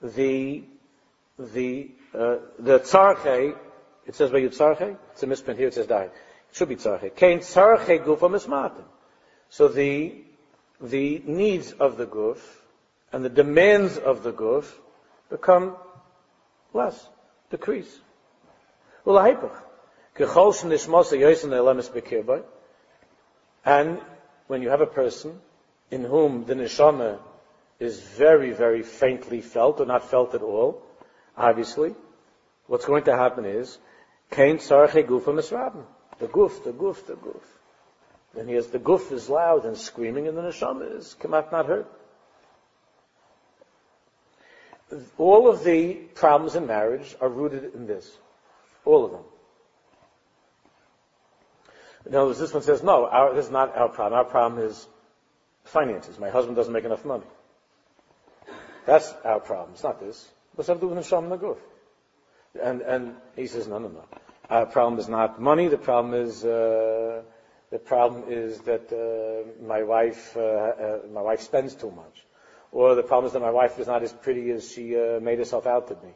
the 0.02 0.64
the 1.38 1.90
uh, 2.12 2.36
the 2.58 2.80
tzarche, 2.80 3.56
it 4.06 4.14
says 4.14 4.30
by 4.30 4.40
tzarche, 4.40 4.98
it's 5.12 5.22
a 5.22 5.26
misprint 5.26 5.58
here. 5.58 5.68
It 5.68 5.74
says 5.74 5.86
die. 5.86 6.04
It 6.04 6.56
should 6.56 6.68
be 6.68 6.76
tzarche. 6.76 7.14
Kain 7.16 7.38
tzarche 7.38 8.04
gufo 8.04 8.28
mismaten. 8.28 8.84
So 9.48 9.68
the, 9.68 10.14
the 10.80 11.22
needs 11.24 11.72
of 11.72 11.96
the 11.96 12.06
guf 12.06 12.38
and 13.12 13.24
the 13.24 13.30
demands 13.30 13.96
of 13.96 14.22
the 14.22 14.32
guf 14.32 14.70
become 15.30 15.74
less, 16.74 17.08
decrease. 17.50 17.98
And 23.64 24.00
when 24.46 24.62
you 24.62 24.70
have 24.70 24.80
a 24.80 24.86
person 24.86 25.40
in 25.90 26.04
whom 26.04 26.44
the 26.44 26.54
neshama 26.54 27.18
is 27.78 28.00
very, 28.00 28.52
very 28.52 28.82
faintly 28.82 29.40
felt 29.40 29.80
or 29.80 29.86
not 29.86 30.04
felt 30.10 30.34
at 30.34 30.42
all, 30.42 30.82
obviously, 31.36 31.94
what's 32.66 32.84
going 32.86 33.04
to 33.04 33.16
happen 33.16 33.44
is. 33.44 33.78
The 34.30 34.36
guf, 36.28 36.62
the 36.64 36.72
guf, 36.72 37.06
the 37.06 37.14
guf. 37.14 37.42
Then 38.34 38.46
he 38.46 38.54
has 38.54 38.68
the 38.68 38.78
guf 38.78 39.10
is 39.10 39.28
loud 39.28 39.64
and 39.64 39.76
screaming, 39.76 40.28
and 40.28 40.36
the 40.36 40.42
neshama 40.42 40.96
is 40.96 41.16
kamat 41.20 41.50
not 41.50 41.66
heard. 41.66 41.86
All 45.18 45.48
of 45.48 45.64
the 45.64 45.94
problems 45.94 46.54
in 46.56 46.66
marriage 46.66 47.16
are 47.20 47.28
rooted 47.28 47.74
in 47.74 47.86
this. 47.86 48.10
All 48.84 49.04
of 49.04 49.12
them. 49.12 49.24
In 52.06 52.14
other 52.14 52.26
words, 52.26 52.38
this 52.38 52.52
one 52.52 52.62
says, 52.62 52.82
no, 52.82 53.06
our, 53.06 53.34
this 53.34 53.46
is 53.46 53.50
not 53.50 53.76
our 53.76 53.88
problem. 53.88 54.18
Our 54.18 54.24
problem 54.24 54.62
is 54.62 54.86
finances. 55.64 56.18
My 56.18 56.30
husband 56.30 56.56
doesn't 56.56 56.72
make 56.72 56.84
enough 56.84 57.04
money. 57.04 57.26
That's 58.86 59.12
our 59.24 59.40
problem. 59.40 59.70
It's 59.74 59.82
not 59.82 60.00
this. 60.00 60.28
What's 60.54 60.68
that 60.68 60.74
to 60.74 60.80
do 60.80 60.88
with 60.88 60.98
Neshama 60.98 61.32
and 62.54 62.62
And, 62.62 62.80
and 62.82 63.14
he 63.36 63.46
says, 63.46 63.68
no, 63.68 63.78
no, 63.78 63.88
no. 63.88 64.04
Our 64.48 64.66
problem 64.66 64.98
is 64.98 65.08
not 65.08 65.40
money. 65.40 65.68
The 65.68 65.78
problem 65.78 66.14
is, 66.14 66.44
uh, 66.44 67.22
the 67.70 67.78
problem 67.78 68.24
is 68.28 68.58
that 68.62 68.92
uh, 68.92 69.62
my 69.64 69.84
wife 69.84 70.36
uh, 70.36 70.40
uh, 70.40 70.98
my 71.14 71.22
wife 71.22 71.40
spends 71.40 71.76
too 71.76 71.92
much, 71.92 72.24
or 72.72 72.96
the 72.96 73.04
problem 73.04 73.28
is 73.28 73.32
that 73.34 73.40
my 73.40 73.52
wife 73.52 73.78
is 73.78 73.86
not 73.86 74.02
as 74.02 74.12
pretty 74.12 74.50
as 74.50 74.70
she 74.70 74.96
uh, 74.96 75.20
made 75.20 75.38
herself 75.38 75.66
out 75.66 75.86
to 75.88 75.94
be. 75.94 76.08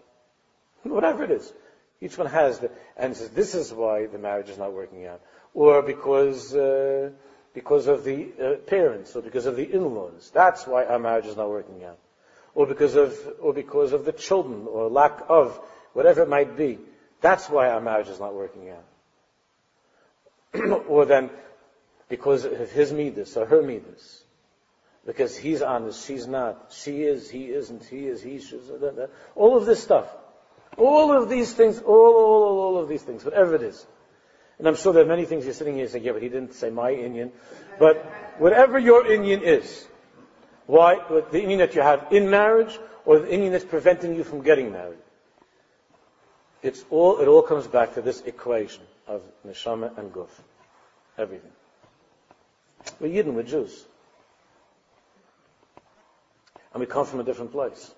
Whatever 0.83 1.25
it 1.25 1.31
is, 1.31 1.53
each 2.05 2.19
one 2.19 2.27
has 2.29 2.59
the 2.59 2.71
and 2.97 3.17
says 3.17 3.31
this 3.31 3.55
is 3.55 3.73
why 3.73 4.07
the 4.07 4.19
marriage 4.19 4.51
is 4.51 4.59
not 4.59 4.73
working 4.73 5.07
out, 5.07 5.21
or 5.55 5.83
because 5.83 6.55
uh, 6.55 7.11
because 7.55 7.87
of 7.87 8.05
the 8.05 8.33
uh, 8.41 8.55
parents, 8.67 9.17
or 9.17 9.23
because 9.23 9.47
of 9.47 9.57
the 9.57 9.65
in-laws. 9.65 10.31
That's 10.35 10.67
why 10.67 10.85
our 10.85 10.99
marriage 10.99 11.27
is 11.27 11.37
not 11.37 11.49
working 11.49 11.85
out, 11.85 11.99
or 12.55 12.67
because 12.67 12.95
of 12.95 13.17
or 13.41 13.53
because 13.53 13.93
of 13.93 14.05
the 14.05 14.13
children, 14.13 14.67
or 14.69 14.89
lack 14.89 15.23
of 15.29 15.59
whatever 15.95 16.23
it 16.23 16.29
might 16.29 16.57
be. 16.57 16.79
That's 17.21 17.49
why 17.49 17.71
our 17.71 17.81
marriage 17.81 18.09
is 18.09 18.21
not 18.21 18.35
working 18.35 18.71
out. 18.71 18.85
or 20.89 21.07
then 21.07 21.31
because 22.09 22.45
of 22.45 22.71
his 22.71 22.93
midas 22.93 23.37
or 23.37 23.47
her 23.47 23.63
midas. 23.63 24.23
Because 25.07 25.37
he's 25.37 25.61
honest, 25.61 26.07
she's 26.07 26.27
not. 26.27 26.73
She 26.73 27.03
is, 27.03 27.29
he 27.29 27.47
isn't, 27.47 27.85
he 27.85 28.07
is, 28.07 28.23
he 28.23 28.41
should. 28.41 28.63
All 29.35 29.57
of 29.57 29.67
this 29.67 29.83
stuff. 29.83 30.07
All 30.77 31.13
of 31.13 31.29
these 31.29 31.53
things, 31.53 31.81
all, 31.81 32.15
all, 32.17 32.61
all, 32.61 32.79
of 32.79 32.89
these 32.89 33.03
things, 33.03 33.25
whatever 33.25 33.55
it 33.55 33.63
is. 33.63 33.87
And 34.59 34.69
I'm 34.69 34.77
sure 34.77 34.93
there 34.93 35.05
are 35.05 35.07
many 35.07 35.25
things 35.25 35.45
you're 35.45 35.55
sitting 35.55 35.77
here 35.77 35.89
saying, 35.89 36.05
yeah, 36.05 36.13
but 36.13 36.23
he 36.23 36.29
didn't 36.29 36.55
say 36.55 36.71
my 36.71 36.93
Indian. 36.93 37.33
But 37.79 38.05
whatever 38.39 38.79
your 38.79 39.07
Indian 39.07 39.43
is, 39.43 39.87
why, 40.67 41.01
the 41.09 41.41
Indian 41.41 41.59
that 41.59 41.75
you 41.75 41.83
have 41.83 42.07
in 42.11 42.31
marriage, 42.31 42.79
or 43.05 43.19
the 43.19 43.31
Indian 43.33 43.53
that's 43.53 43.65
preventing 43.65 44.15
you 44.15 44.25
from 44.25 44.43
getting 44.43 44.73
married, 44.73 44.99
it's 46.63 46.85
all, 46.91 47.19
it 47.19 47.29
all 47.29 47.43
comes 47.43 47.67
back 47.67 47.95
to 47.95 48.03
this 48.03 48.23
equation 48.23 48.83
of 49.07 49.23
neshama 49.47 49.97
and 49.99 50.13
guf. 50.13 50.31
Everything. 51.19 51.51
We're 53.01 53.09
Yidden, 53.09 53.35
we're 53.35 53.43
Jews. 53.43 53.85
And 56.73 56.81
we 56.81 56.87
come 56.87 57.07
from 57.07 57.21
a 57.21 57.25
different 57.25 57.53
place. 57.53 57.95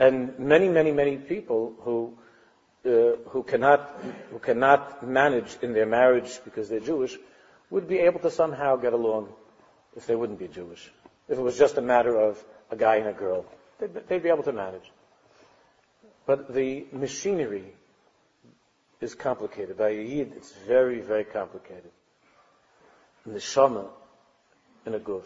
And 0.00 0.38
many, 0.38 0.70
many, 0.70 0.92
many 0.92 1.18
people 1.18 1.74
who, 1.80 2.14
uh, 2.86 3.16
who, 3.28 3.42
cannot, 3.42 4.00
who 4.30 4.38
cannot 4.38 5.06
manage 5.06 5.58
in 5.60 5.74
their 5.74 5.84
marriage 5.84 6.40
because 6.42 6.70
they're 6.70 6.80
Jewish 6.80 7.18
would 7.68 7.86
be 7.86 7.98
able 7.98 8.18
to 8.20 8.30
somehow 8.30 8.76
get 8.76 8.94
along 8.94 9.28
if 9.94 10.06
they 10.06 10.16
wouldn't 10.16 10.38
be 10.38 10.48
Jewish. 10.48 10.90
If 11.28 11.38
it 11.38 11.42
was 11.42 11.58
just 11.58 11.76
a 11.76 11.82
matter 11.82 12.16
of 12.16 12.42
a 12.70 12.76
guy 12.76 12.96
and 12.96 13.08
a 13.08 13.12
girl, 13.12 13.44
they'd, 13.78 13.94
they'd 14.08 14.22
be 14.22 14.30
able 14.30 14.42
to 14.44 14.52
manage. 14.52 14.90
But 16.24 16.54
the 16.54 16.86
machinery 16.92 17.66
is 19.02 19.14
complicated. 19.14 19.76
By 19.76 19.90
Yid, 19.90 20.32
it's 20.34 20.52
very, 20.66 21.00
very 21.02 21.24
complicated. 21.24 21.90
And 23.26 23.34
the 23.34 23.40
Shama 23.40 23.90
in 24.86 24.94
a 24.94 24.98
guf. 24.98 25.24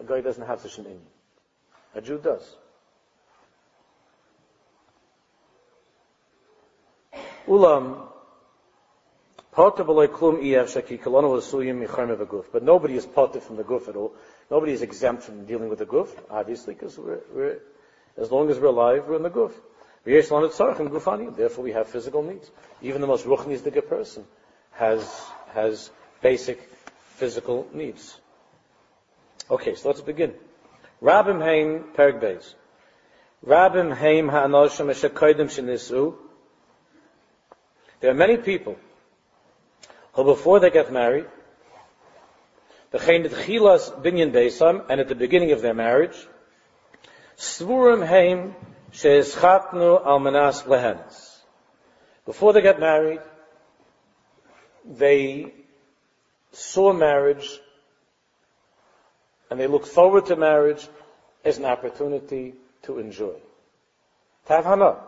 A 0.00 0.04
guy 0.04 0.20
doesn't 0.20 0.46
have 0.46 0.60
such 0.60 0.78
an 0.78 0.86
in. 0.86 1.00
A 1.96 2.00
Jew 2.00 2.18
does. 2.18 2.56
But 12.52 12.62
nobody 12.62 12.96
is 12.96 13.06
potter 13.06 13.40
from 13.40 13.56
the 13.56 13.64
guf 13.64 13.88
at 13.88 13.96
all. 13.96 14.12
Nobody 14.50 14.72
is 14.72 14.82
exempt 14.82 15.22
from 15.22 15.44
dealing 15.46 15.68
with 15.68 15.78
the 15.78 15.86
guf, 15.86 16.08
obviously, 16.30 16.74
because 16.74 16.98
we're, 16.98 17.20
we're, 17.32 17.58
as 18.16 18.30
long 18.30 18.50
as 18.50 18.58
we're 18.58 18.68
alive, 18.68 19.04
we're 19.06 19.16
in 19.16 19.22
the 19.22 19.30
guf. 19.30 19.52
Therefore, 20.04 21.64
we 21.64 21.72
have 21.72 21.88
physical 21.88 22.22
needs. 22.22 22.50
Even 22.82 23.00
the 23.00 23.06
most 23.06 23.24
ruchnistic 23.24 23.88
person 23.88 24.24
has 24.72 25.24
has 25.54 25.90
basic 26.20 26.60
physical 27.16 27.66
needs. 27.72 28.18
Okay, 29.50 29.74
so 29.76 29.88
let's 29.88 30.00
begin. 30.00 30.34
Rabim 31.02 31.40
Haim 31.42 31.84
Perg 31.94 32.20
Beis. 32.20 32.54
Rabim 33.46 33.94
Haim 33.94 34.28
Ha'anoshim 34.28 34.90
Eshekoidim 34.90 35.48
Shinisu. 35.48 36.14
There 38.04 38.10
are 38.10 38.14
many 38.28 38.36
people 38.36 38.76
who 40.12 40.24
before 40.24 40.60
they 40.60 40.68
get 40.68 40.92
married, 40.92 41.24
the 42.90 42.98
Chayin 42.98 43.26
Chilas 43.30 43.98
Binyan 44.02 44.30
Beisam, 44.30 44.84
and 44.90 45.00
at 45.00 45.08
the 45.08 45.14
beginning 45.14 45.52
of 45.52 45.62
their 45.62 45.72
marriage, 45.72 46.14
Svurim 47.38 48.06
Haim 48.06 48.54
Sheeschatnu 48.92 50.04
Almanas 50.04 50.64
Lehenes. 50.64 51.38
Before 52.26 52.52
they 52.52 52.60
get 52.60 52.78
married, 52.78 53.22
they 54.84 55.54
saw 56.52 56.92
marriage 56.92 57.58
and 59.48 59.58
they 59.58 59.66
look 59.66 59.86
forward 59.86 60.26
to 60.26 60.36
marriage 60.36 60.86
as 61.42 61.56
an 61.56 61.64
opportunity 61.64 62.52
to 62.82 62.98
enjoy. 62.98 63.38
To 64.48 64.52
have 64.52 64.66
hana, 64.66 64.98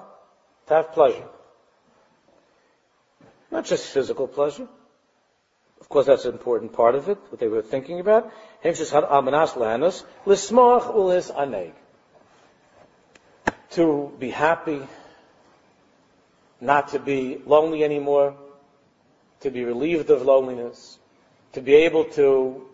to 0.69 0.75
have 0.75 0.93
pleasure. 0.93 1.29
Not 3.51 3.65
just 3.65 3.87
physical 3.87 4.27
pleasure. 4.27 4.69
Of 5.81 5.89
course, 5.89 6.07
that's 6.07 6.25
an 6.25 6.33
important 6.33 6.73
part 6.73 6.95
of 6.95 7.09
it, 7.09 7.19
what 7.29 7.39
they 7.39 7.49
were 7.49 7.63
thinking 7.63 8.01
about. 8.01 8.33
To 13.71 14.13
be 14.19 14.31
happy, 14.31 14.83
not 16.61 16.89
to 16.89 16.99
be 16.99 17.41
lonely 17.45 17.85
anymore, 17.85 18.35
to 19.41 19.51
be 19.51 19.65
relieved 19.65 20.11
of 20.11 20.23
loneliness, 20.23 20.99
to 21.53 21.61
be 21.61 21.75
able 21.75 22.05
to 22.05 22.67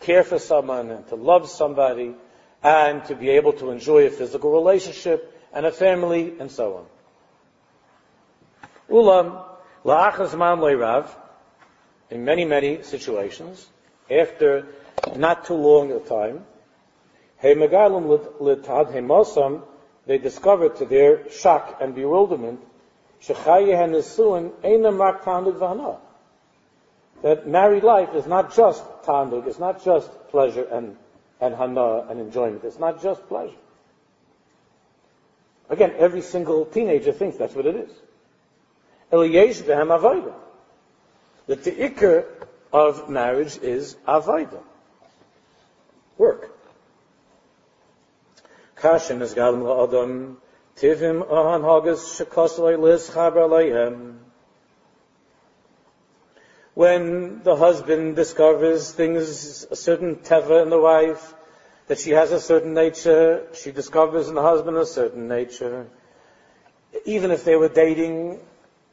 care 0.00 0.22
for 0.22 0.38
someone 0.38 0.90
and 0.90 1.08
to 1.08 1.14
love 1.14 1.48
somebody, 1.48 2.14
and 2.62 3.04
to 3.06 3.14
be 3.14 3.30
able 3.30 3.54
to 3.54 3.70
enjoy 3.70 4.06
a 4.06 4.10
physical 4.10 4.52
relationship 4.52 5.32
and 5.52 5.66
a 5.66 5.72
family 5.72 6.34
and 6.38 6.50
so 6.50 6.76
on. 6.76 6.86
La'achas 9.84 10.36
man 10.36 10.60
rav, 10.78 11.16
in 12.10 12.24
many, 12.24 12.44
many 12.44 12.82
situations, 12.82 13.68
after 14.10 14.66
not 15.16 15.44
too 15.44 15.54
long 15.54 15.92
a 15.92 16.00
time, 16.00 16.44
hey 17.38 17.54
megalum 17.54 18.06
litad 18.40 18.92
hemosam, 18.92 19.62
they 20.06 20.18
discovered 20.18 20.76
to 20.76 20.84
their 20.84 21.30
shock 21.30 21.78
and 21.80 21.94
bewilderment, 21.94 22.60
that 27.22 27.46
married 27.46 27.82
life 27.82 28.14
is 28.14 28.26
not 28.26 28.54
just 28.54 28.84
tanduk, 29.04 29.46
it's 29.46 29.58
not 29.58 29.82
just 29.82 30.10
pleasure 30.28 30.64
and, 30.64 30.96
and 31.40 31.54
hana 31.54 32.06
and 32.10 32.20
enjoyment, 32.20 32.64
it's 32.64 32.78
not 32.78 33.02
just 33.02 33.26
pleasure. 33.28 33.56
Again, 35.70 35.94
every 35.96 36.20
single 36.20 36.66
teenager 36.66 37.12
thinks 37.12 37.38
that's 37.38 37.54
what 37.54 37.64
it 37.64 37.76
is. 37.76 37.90
The 41.46 41.56
ikr 41.56 42.24
of 42.72 43.08
marriage 43.08 43.58
is 43.58 43.96
avodah, 44.08 44.62
work. 46.18 46.50
Kashem 48.76 49.22
is 49.22 49.34
galim 49.34 49.62
la'adam 49.62 50.36
tivim 50.76 51.28
hagas 51.28 52.80
lis 52.80 53.10
chaber 53.10 54.16
When 56.74 57.42
the 57.44 57.54
husband 57.54 58.16
discovers 58.16 58.90
things, 58.90 59.64
a 59.70 59.76
certain 59.76 60.16
teva 60.16 60.62
in 60.62 60.70
the 60.70 60.80
wife, 60.80 61.34
that 61.86 62.00
she 62.00 62.10
has 62.10 62.32
a 62.32 62.40
certain 62.40 62.74
nature, 62.74 63.46
she 63.54 63.70
discovers 63.70 64.28
in 64.28 64.34
the 64.34 64.42
husband 64.42 64.76
a 64.76 64.86
certain 64.86 65.28
nature. 65.28 65.86
Even 67.04 67.30
if 67.30 67.44
they 67.44 67.54
were 67.54 67.68
dating, 67.68 68.40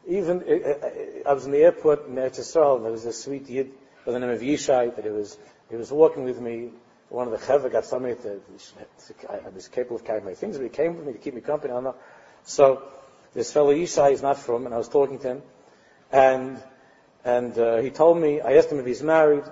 even, 0.07 0.43
uh, 0.43 0.85
uh, 0.85 1.29
I 1.29 1.33
was 1.33 1.45
in 1.45 1.51
the 1.51 1.59
airport 1.59 2.07
in 2.07 2.15
Eretz 2.15 2.39
Yisrael, 2.39 2.77
and 2.77 2.85
there 2.85 2.91
was 2.91 3.05
a 3.05 3.13
sweet 3.13 3.47
yid 3.49 3.71
by 4.05 4.11
the 4.13 4.19
name 4.19 4.29
of 4.29 4.41
Yishai, 4.41 4.95
that 4.95 5.05
he 5.05 5.11
was, 5.11 5.37
he 5.69 5.75
was 5.75 5.91
walking 5.91 6.23
with 6.23 6.39
me, 6.39 6.71
one 7.09 7.27
of 7.27 7.39
the 7.39 7.45
chevra 7.45 7.71
got 7.71 7.85
somebody 7.85 8.15
to, 8.15 8.39
I 9.29 9.49
was 9.49 9.67
capable 9.67 9.97
of 9.97 10.05
carrying 10.05 10.25
my 10.25 10.33
things, 10.33 10.57
but 10.57 10.63
he 10.63 10.69
came 10.69 10.97
with 10.97 11.05
me 11.05 11.13
to 11.13 11.19
keep 11.19 11.33
me 11.33 11.41
company. 11.41 11.71
I 11.71 11.75
don't 11.75 11.83
know. 11.83 11.95
So, 12.43 12.83
this 13.33 13.51
fellow 13.51 13.73
Yishai 13.73 14.13
is 14.13 14.21
not 14.21 14.39
from, 14.39 14.65
and 14.65 14.73
I 14.73 14.77
was 14.77 14.89
talking 14.89 15.19
to 15.19 15.27
him, 15.27 15.41
and, 16.11 16.61
and, 17.23 17.57
uh, 17.57 17.77
he 17.77 17.89
told 17.89 18.17
me, 18.17 18.41
I 18.41 18.53
asked 18.53 18.71
him 18.71 18.79
if 18.79 18.85
he's 18.85 19.03
married, 19.03 19.43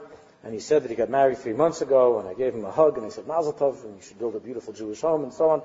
and 0.44 0.54
he 0.54 0.60
said 0.60 0.84
that 0.84 0.90
he 0.90 0.96
got 0.96 1.10
married 1.10 1.38
three 1.38 1.54
months 1.54 1.82
ago, 1.82 2.20
and 2.20 2.28
I 2.28 2.34
gave 2.34 2.56
him 2.56 2.66
a 2.66 2.72
hug, 2.72 2.98
and 2.98 3.06
I 3.06 3.10
said, 3.10 3.28
Mazel 3.28 3.54
Tov, 3.54 3.84
and 3.84 3.98
you 3.98 4.02
should 4.02 4.18
build 4.18 4.36
a 4.36 4.40
beautiful 4.40 4.74
Jewish 4.74 5.02
home, 5.02 5.24
and 5.24 5.34
so 5.34 5.50
on. 5.50 5.62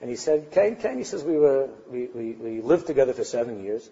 And 0.00 0.08
he 0.08 0.16
said, 0.16 0.50
Kane, 0.50 0.76
Kane, 0.76 0.98
he 0.98 1.04
says, 1.04 1.24
we 1.24 1.36
were, 1.36 1.68
we, 1.90 2.06
we, 2.06 2.32
we 2.32 2.60
lived 2.60 2.86
together 2.86 3.12
for 3.12 3.24
seven 3.24 3.64
years, 3.64 3.88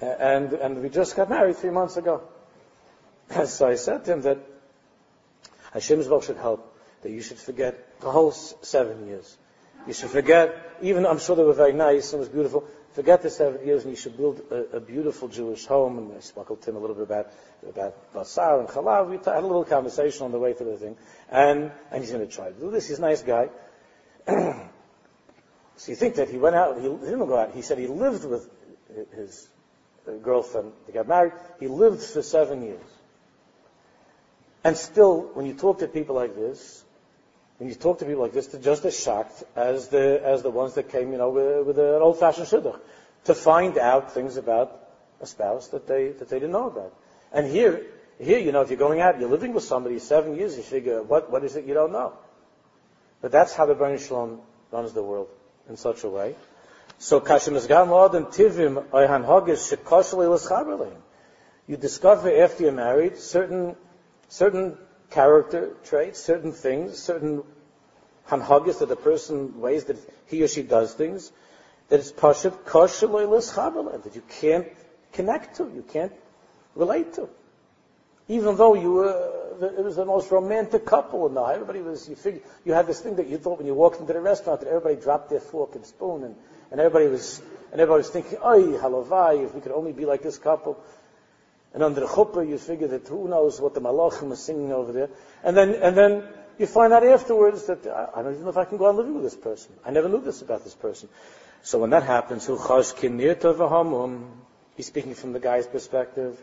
and, 0.00 0.52
and 0.52 0.82
we 0.82 0.88
just 0.88 1.16
got 1.16 1.30
married 1.30 1.56
three 1.56 1.70
months 1.70 1.96
ago. 1.96 2.22
so 3.46 3.68
I 3.68 3.76
said 3.76 4.04
to 4.04 4.12
him 4.12 4.22
that 4.22 4.38
Hashem's 5.72 6.08
will 6.08 6.20
should 6.20 6.36
help, 6.36 6.76
that 7.02 7.10
you 7.10 7.22
should 7.22 7.38
forget 7.38 8.00
the 8.00 8.10
whole 8.10 8.30
seven 8.30 9.06
years. 9.06 9.36
You 9.86 9.92
should 9.92 10.10
forget, 10.10 10.76
even 10.80 11.04
I'm 11.04 11.18
sure 11.18 11.36
they 11.36 11.44
were 11.44 11.52
very 11.52 11.72
nice 11.72 12.12
it 12.12 12.18
was 12.18 12.28
beautiful, 12.28 12.64
forget 12.92 13.22
the 13.22 13.30
seven 13.30 13.66
years 13.66 13.82
and 13.82 13.90
you 13.90 13.96
should 13.96 14.16
build 14.16 14.40
a, 14.50 14.76
a 14.76 14.80
beautiful 14.80 15.28
Jewish 15.28 15.66
home. 15.66 15.98
And 15.98 16.16
I 16.16 16.20
spoke 16.20 16.60
to 16.60 16.70
him 16.70 16.76
a 16.76 16.78
little 16.78 16.96
bit 16.96 17.04
about, 17.04 17.32
about 17.68 18.14
Basar 18.14 18.60
and 18.60 18.68
Chalav. 18.68 19.10
We 19.10 19.16
had 19.16 19.26
a 19.26 19.40
little 19.40 19.64
conversation 19.64 20.24
on 20.24 20.32
the 20.32 20.38
way 20.38 20.54
to 20.54 20.64
the 20.64 20.76
thing. 20.76 20.96
And, 21.30 21.70
and 21.90 22.02
he's 22.02 22.12
going 22.12 22.26
to 22.26 22.32
try 22.32 22.48
to 22.48 22.54
do 22.54 22.70
this. 22.70 22.88
He's 22.88 22.98
a 22.98 23.02
nice 23.02 23.22
guy. 23.22 23.50
so 24.26 25.90
you 25.90 25.96
think 25.96 26.14
that 26.14 26.30
he 26.30 26.38
went 26.38 26.56
out, 26.56 26.76
he 26.76 26.82
didn't 26.82 27.18
go 27.26 27.36
out, 27.36 27.54
he 27.54 27.62
said 27.62 27.78
he 27.78 27.86
lived 27.86 28.24
with 28.24 28.48
his 29.14 29.48
girlfriend, 30.12 30.72
they 30.86 30.92
got 30.92 31.08
married, 31.08 31.32
he 31.60 31.68
lived 31.68 32.02
for 32.02 32.22
seven 32.22 32.62
years. 32.62 32.84
And 34.62 34.76
still, 34.76 35.30
when 35.34 35.46
you 35.46 35.54
talk 35.54 35.80
to 35.80 35.88
people 35.88 36.14
like 36.14 36.34
this, 36.34 36.82
when 37.58 37.68
you 37.68 37.74
talk 37.74 37.98
to 38.00 38.04
people 38.04 38.22
like 38.22 38.32
this, 38.32 38.48
they're 38.48 38.60
just 38.60 38.84
as 38.84 38.98
shocked 38.98 39.44
as 39.54 39.88
the, 39.88 40.20
as 40.24 40.42
the 40.42 40.50
ones 40.50 40.74
that 40.74 40.90
came, 40.90 41.12
you 41.12 41.18
know, 41.18 41.30
with, 41.30 41.66
with 41.66 41.78
an 41.78 42.02
old-fashioned 42.02 42.46
shidduch, 42.46 42.78
to 43.24 43.34
find 43.34 43.78
out 43.78 44.12
things 44.12 44.36
about 44.36 44.80
a 45.20 45.26
spouse 45.26 45.68
that 45.68 45.86
they, 45.86 46.08
that 46.08 46.28
they 46.28 46.36
didn't 46.36 46.52
know 46.52 46.66
about. 46.66 46.94
And 47.32 47.46
here, 47.46 47.82
here, 48.18 48.38
you 48.38 48.52
know, 48.52 48.62
if 48.62 48.70
you're 48.70 48.78
going 48.78 49.00
out, 49.00 49.20
you're 49.20 49.28
living 49.28 49.52
with 49.54 49.64
somebody 49.64 49.98
seven 49.98 50.36
years, 50.36 50.56
you 50.56 50.62
figure, 50.62 51.02
what, 51.02 51.30
what 51.30 51.44
is 51.44 51.56
it 51.56 51.64
you 51.64 51.74
don't 51.74 51.92
know? 51.92 52.14
But 53.20 53.32
that's 53.32 53.54
how 53.54 53.66
the 53.66 53.74
Baruch 53.74 54.00
Shalom 54.00 54.40
runs 54.70 54.92
the 54.92 55.02
world, 55.02 55.28
in 55.68 55.76
such 55.76 56.04
a 56.04 56.08
way. 56.08 56.34
So, 56.98 57.20
kashim 57.20 57.54
is 57.56 57.66
gam 57.66 57.92
and 57.92 58.26
tivim 58.26 58.86
oyhan 58.88 59.24
hogis 59.26 59.74
shekoshali 59.76 60.96
You 61.66 61.76
discover 61.76 62.42
after 62.42 62.64
you're 62.64 62.72
married 62.72 63.18
certain, 63.18 63.76
certain 64.28 64.78
character 65.10 65.74
traits, 65.84 66.20
certain 66.20 66.52
things, 66.52 66.98
certain 66.98 67.42
hanhagis 68.28 68.78
that 68.78 68.88
the 68.88 68.96
person 68.96 69.60
ways 69.60 69.84
that 69.84 69.98
he 70.26 70.42
or 70.42 70.48
she 70.48 70.62
does 70.62 70.94
things, 70.94 71.30
that 71.88 72.00
it's 72.00 72.12
pashut 72.12 72.64
kosher 72.64 73.06
that 73.06 74.14
you 74.14 74.22
can't 74.40 74.68
connect 75.12 75.56
to, 75.56 75.64
you 75.64 75.84
can't 75.92 76.12
relate 76.74 77.14
to. 77.14 77.28
Even 78.26 78.56
though 78.56 78.74
you 78.74 78.92
were, 78.92 79.50
it 79.60 79.84
was 79.84 79.96
the 79.96 80.04
most 80.04 80.30
romantic 80.30 80.86
couple 80.86 81.26
in 81.26 81.34
the 81.34 81.42
everybody 81.42 81.80
was, 81.80 82.08
you 82.08 82.16
figure, 82.16 82.40
you 82.64 82.72
had 82.72 82.86
this 82.86 83.00
thing 83.00 83.16
that 83.16 83.28
you 83.28 83.36
thought 83.36 83.58
when 83.58 83.66
you 83.66 83.74
walked 83.74 84.00
into 84.00 84.12
the 84.12 84.20
restaurant 84.20 84.60
that 84.60 84.68
everybody 84.68 84.96
dropped 84.96 85.28
their 85.28 85.40
fork 85.40 85.74
and 85.74 85.84
spoon 85.84 86.24
and, 86.24 86.34
and 86.74 86.80
everybody 86.80 87.06
was, 87.06 87.40
and 87.70 87.80
everybody 87.80 88.00
was 88.00 88.10
thinking, 88.10 88.36
oh, 88.42 88.58
halavai, 88.82 89.44
if 89.44 89.54
we 89.54 89.60
could 89.60 89.70
only 89.70 89.92
be 89.92 90.06
like 90.06 90.24
this 90.24 90.38
couple. 90.38 90.82
And 91.72 91.84
under 91.84 92.00
the 92.00 92.06
chuppah, 92.08 92.48
you 92.48 92.58
figure 92.58 92.88
that 92.88 93.06
who 93.06 93.28
knows 93.28 93.60
what 93.60 93.74
the 93.74 93.80
malachim 93.80 94.32
are 94.32 94.36
singing 94.36 94.72
over 94.72 94.90
there. 94.90 95.08
And 95.44 95.56
then, 95.56 95.76
and 95.76 95.96
then 95.96 96.24
you 96.58 96.66
find 96.66 96.92
out 96.92 97.06
afterwards 97.06 97.66
that 97.66 97.86
I 97.86 98.22
don't 98.22 98.32
even 98.32 98.42
know 98.42 98.50
if 98.50 98.56
I 98.56 98.64
can 98.64 98.78
go 98.78 98.86
on 98.86 98.96
living 98.96 99.14
with 99.14 99.22
this 99.22 99.36
person. 99.36 99.72
I 99.84 99.92
never 99.92 100.08
knew 100.08 100.20
this 100.20 100.42
about 100.42 100.64
this 100.64 100.74
person. 100.74 101.08
So 101.62 101.78
when 101.78 101.90
that 101.90 102.02
happens, 102.02 102.44
he's 104.76 104.86
speaking 104.86 105.14
from 105.14 105.32
the 105.32 105.38
guy's 105.38 105.68
perspective. 105.68 106.42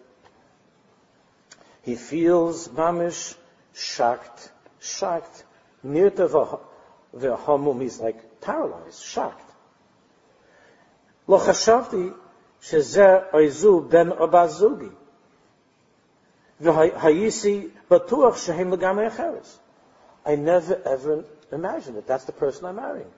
He 1.83 1.95
feels 1.95 2.69
mamish 2.69 3.35
shocked, 3.73 4.49
shocked. 4.79 5.43
near 5.83 6.09
to 6.09 6.27
the 6.29 6.57
v'hamum, 7.17 7.81
he's 7.81 7.99
like 7.99 8.39
paralyzed, 8.39 9.03
shocked. 9.03 9.50
I 11.27 11.53
never 20.35 20.81
ever 20.85 21.25
imagined 21.51 21.97
that 21.97 22.07
that's 22.07 22.25
the 22.25 22.31
person 22.31 22.65
I'm 22.65 22.75
marrying. 22.75 23.11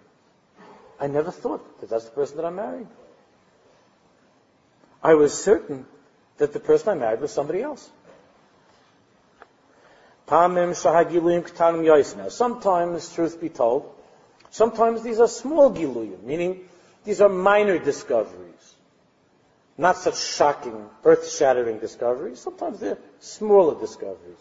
I 0.99 1.07
never 1.07 1.31
thought 1.31 1.81
that 1.81 1.89
that's 1.89 2.05
the 2.05 2.11
person 2.11 2.37
that 2.37 2.45
I'm 2.45 2.55
marrying. 2.55 2.87
I 5.01 5.15
was 5.15 5.33
certain 5.33 5.85
that 6.37 6.53
the 6.53 6.59
person 6.59 6.89
I 6.89 6.95
married 6.95 7.19
was 7.19 7.31
somebody 7.31 7.61
else. 7.61 7.89
Now, 10.29 12.29
sometimes, 12.29 13.13
truth 13.13 13.41
be 13.41 13.49
told, 13.49 13.93
sometimes 14.49 15.03
these 15.03 15.19
are 15.19 15.27
small 15.27 15.71
giluyim, 15.71 16.23
meaning 16.23 16.61
these 17.03 17.21
are 17.21 17.29
minor 17.29 17.77
discoveries 17.77 18.75
not 19.77 19.97
such 19.97 20.19
shocking, 20.19 20.89
earth-shattering 21.03 21.79
discoveries. 21.79 22.39
Sometimes 22.39 22.79
they're 22.79 22.97
smaller 23.19 23.79
discoveries. 23.79 24.37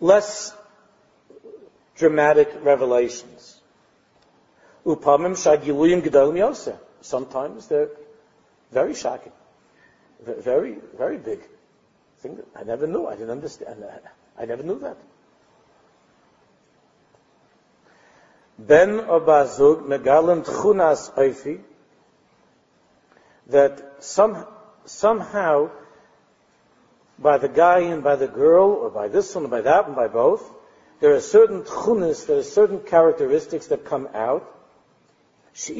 Less 0.00 0.54
dramatic 1.96 2.52
revelations. 2.60 3.60
Upamim 4.84 5.32
shagiluyim 5.32 6.02
yoseh. 6.02 6.76
Sometimes 7.00 7.66
they're 7.68 7.90
very 8.72 8.94
shocking. 8.94 9.32
Very, 10.22 10.76
very 10.96 11.18
big. 11.18 11.40
I 12.56 12.64
never 12.64 12.86
knew. 12.86 13.06
I 13.06 13.12
didn't 13.12 13.30
understand. 13.30 13.84
I 14.38 14.44
never 14.44 14.62
knew 14.62 14.78
that. 14.80 14.96
Ben 18.58 19.00
obazug 19.00 19.86
megalim 19.86 20.44
tchunas 20.44 21.12
oifi 21.14 21.60
that 23.48 24.02
some, 24.02 24.46
somehow, 24.84 25.70
by 27.18 27.38
the 27.38 27.48
guy 27.48 27.80
and 27.80 28.02
by 28.02 28.16
the 28.16 28.28
girl, 28.28 28.70
or 28.70 28.90
by 28.90 29.08
this 29.08 29.34
one, 29.34 29.44
or 29.44 29.48
by 29.48 29.60
that 29.60 29.86
one, 29.86 29.96
by 29.96 30.08
both, 30.08 30.50
there 31.00 31.14
are 31.14 31.20
certain 31.20 31.62
tchunis, 31.62 32.26
there 32.26 32.38
are 32.38 32.42
certain 32.42 32.80
characteristics 32.80 33.66
that 33.66 33.84
come 33.84 34.08
out. 34.14 34.50
And 35.68 35.78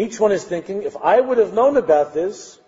each 0.00 0.20
one 0.20 0.32
is 0.32 0.44
thinking, 0.44 0.82
if 0.82 0.96
I 0.96 1.20
would 1.20 1.38
have 1.38 1.52
known 1.52 1.76
about 1.76 2.14
this, 2.14 2.58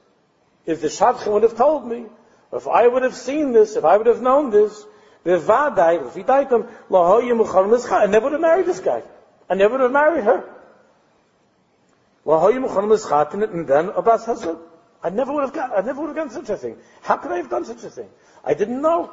if 0.67 0.81
the 0.81 0.89
Shadchan 0.89 1.33
would 1.33 1.43
have 1.43 1.57
told 1.57 1.87
me, 1.87 2.07
if 2.53 2.69
I 2.69 2.87
would 2.87 3.03
have 3.03 3.15
seen 3.15 3.53
this, 3.53 3.77
if 3.77 3.85
I 3.85 3.97
would 3.97 4.07
have 4.07 4.21
known 4.21 4.51
this, 4.51 4.85
if 5.25 6.15
he 6.15 6.23
died 6.23 6.51
them, 6.51 6.69
I 6.93 8.07
never 8.07 8.25
would 8.25 8.33
have 8.33 8.41
married 8.41 8.67
this 8.67 8.81
guy. 8.81 9.03
I 9.49 9.55
never 9.55 9.73
would 9.73 9.83
have 9.83 9.93
married 9.93 10.25
her. 10.25 10.45
And 12.25 13.69
then 13.69 13.89
Abbas 13.91 14.27
Hazard. 14.27 14.59
I 15.03 15.09
never 15.09 15.33
would 15.33 15.43
have 15.43 15.53
got, 15.55 15.77
I 15.77 15.81
never 15.81 16.01
would 16.03 16.09
have 16.09 16.17
done 16.17 16.31
such 16.31 16.51
a 16.51 16.57
thing. 16.57 16.77
How 17.03 17.17
could 17.17 17.33
I 17.33 17.39
have 17.39 17.49
done 17.49 17.65
such 17.65 17.83
a 17.85 17.91
thing? 17.91 18.09
I 18.45 18.55
didn't 18.55 18.83
know. 18.83 19.11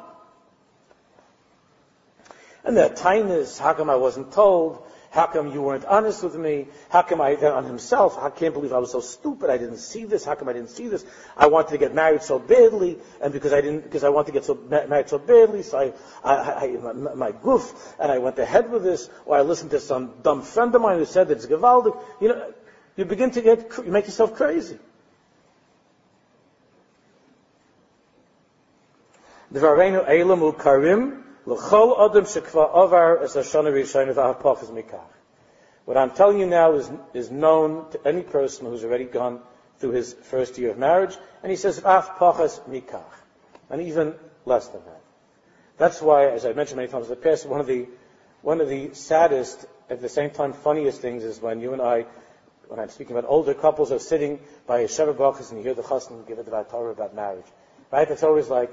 And 2.64 2.76
the 2.76 2.90
tightness, 2.90 3.58
how 3.58 3.72
come 3.72 3.88
I 3.88 3.96
wasn't 3.96 4.32
told? 4.32 4.86
How 5.10 5.26
come 5.26 5.52
you 5.52 5.62
weren't 5.62 5.86
honest 5.86 6.22
with 6.22 6.36
me? 6.36 6.66
How 6.90 7.00
come 7.00 7.22
I, 7.22 7.34
on 7.36 7.64
himself, 7.64 8.18
I 8.18 8.28
can't 8.28 8.52
believe 8.52 8.74
I 8.74 8.78
was 8.78 8.92
so 8.92 9.00
stupid. 9.00 9.48
I 9.48 9.56
didn't 9.56 9.78
see 9.78 10.04
this. 10.04 10.24
How 10.24 10.34
come 10.34 10.50
I 10.50 10.52
didn't 10.52 10.68
see 10.68 10.88
this? 10.88 11.04
I 11.36 11.46
wanted 11.46 11.70
to 11.70 11.78
get 11.78 11.94
married 11.94 12.22
so 12.22 12.38
badly, 12.38 12.98
and 13.22 13.32
because 13.32 13.54
I 13.54 13.62
didn't, 13.62 13.84
because 13.84 14.04
I 14.04 14.10
wanted 14.10 14.26
to 14.26 14.32
get 14.32 14.44
so 14.44 14.54
married 14.54 15.08
so 15.08 15.18
badly, 15.18 15.62
so 15.62 15.78
I, 15.78 15.92
I, 16.30 16.64
I 16.64 16.92
my, 16.92 17.14
my 17.14 17.32
goof, 17.32 17.94
and 17.98 18.12
I 18.12 18.18
went 18.18 18.38
ahead 18.38 18.70
with 18.70 18.82
this, 18.82 19.08
or 19.24 19.36
I 19.38 19.40
listened 19.40 19.70
to 19.70 19.80
some 19.80 20.12
dumb 20.22 20.42
friend 20.42 20.74
of 20.74 20.82
mine 20.82 20.98
who 20.98 21.06
said 21.06 21.30
it's 21.30 21.46
gewaldig. 21.46 21.98
You 22.20 22.28
know, 22.28 22.52
you 22.96 23.06
begin 23.06 23.30
to 23.30 23.40
get, 23.40 23.78
you 23.78 23.90
make 23.90 24.04
yourself 24.04 24.34
crazy. 24.34 24.78
Karim 30.52 31.24
L'chol 31.48 31.96
Adam 31.98 32.24
Shekva 32.24 32.74
Ovar 32.74 33.22
Es 33.22 33.34
Hashana 33.34 33.72
V'Hapachas 33.72 34.70
Mikach. 34.70 35.00
What 35.86 35.96
I'm 35.96 36.10
telling 36.10 36.38
you 36.38 36.44
now 36.44 36.74
is, 36.74 36.90
is 37.14 37.30
known 37.30 37.90
to 37.92 38.06
any 38.06 38.20
person 38.20 38.66
who's 38.66 38.84
already 38.84 39.04
gone 39.04 39.40
through 39.78 39.92
his 39.92 40.12
first 40.12 40.58
year 40.58 40.72
of 40.72 40.78
marriage, 40.78 41.16
and 41.42 41.50
he 41.50 41.56
says 41.56 41.78
Af 41.78 42.18
Pachas 42.18 42.60
Mikach, 42.68 43.02
and 43.70 43.80
even 43.80 44.14
less 44.44 44.68
than 44.68 44.84
that. 44.84 45.00
That's 45.78 46.02
why, 46.02 46.26
as 46.26 46.44
I 46.44 46.52
mentioned 46.52 46.76
many 46.76 46.88
times 46.88 47.06
in 47.06 47.10
the 47.10 47.16
past, 47.16 47.46
one 47.46 47.60
of 47.60 47.66
the 47.66 47.88
one 48.42 48.60
of 48.60 48.68
the 48.68 48.92
saddest, 48.92 49.64
at 49.88 50.02
the 50.02 50.08
same 50.10 50.30
time 50.30 50.52
funniest 50.52 51.00
things 51.00 51.24
is 51.24 51.40
when 51.40 51.62
you 51.62 51.72
and 51.72 51.80
I, 51.80 52.04
when 52.68 52.78
I'm 52.78 52.90
speaking 52.90 53.16
about 53.16 53.28
older 53.28 53.54
couples, 53.54 53.90
are 53.90 53.98
sitting 53.98 54.38
by 54.66 54.80
a 54.80 54.86
Sheva 54.86 55.50
and 55.50 55.58
you 55.58 55.64
hear 55.64 55.74
the 55.74 55.82
chassan 55.82 56.26
give 56.28 56.38
about 56.38 56.70
Torah 56.70 56.92
about 56.92 57.14
marriage. 57.14 57.46
Right? 57.90 58.08
It's 58.08 58.22
always 58.22 58.48
like, 58.48 58.70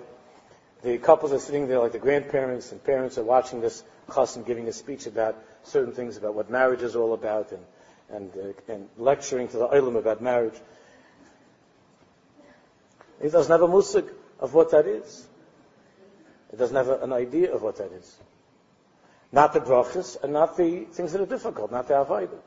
the 0.85 0.99
couples 0.99 1.33
are 1.33 1.39
sitting 1.39 1.67
there 1.67 1.79
like 1.79 1.93
the 1.93 1.99
grandparents 1.99 2.71
and 2.71 2.83
parents 2.83 3.17
are 3.17 3.23
watching 3.23 3.59
this 3.59 3.83
chassan 4.07 4.45
giving 4.45 4.67
a 4.67 4.71
speech 4.71 5.07
about 5.07 5.35
certain 5.63 5.91
things 5.91 6.15
about 6.15 6.35
what 6.35 6.51
marriage 6.51 6.83
is 6.83 6.95
all 6.95 7.13
about 7.13 7.51
and, 7.51 7.65
and, 8.09 8.31
uh, 8.37 8.71
and 8.71 8.87
lecturing 8.95 9.47
to 9.47 9.57
the 9.57 9.65
olim 9.65 9.95
about 9.95 10.21
marriage. 10.21 10.53
He 13.19 13.29
doesn't 13.29 13.51
have 13.51 13.63
a 13.63 13.67
musik 13.67 14.05
of 14.39 14.53
what 14.53 14.71
that 14.71 14.85
is. 14.85 15.27
He 16.51 16.57
doesn't 16.57 16.75
have 16.75 16.89
an 17.01 17.11
idea 17.11 17.51
of 17.51 17.63
what 17.63 17.77
that 17.77 17.91
is. 17.91 18.15
Not 19.31 19.53
the 19.53 19.61
brachas 19.61 20.21
and 20.21 20.33
not 20.33 20.55
the 20.55 20.85
things 20.91 21.13
that 21.13 21.21
are 21.21 21.25
difficult, 21.25 21.71
not 21.71 21.87
the 21.87 21.95
avodah. 21.95 22.37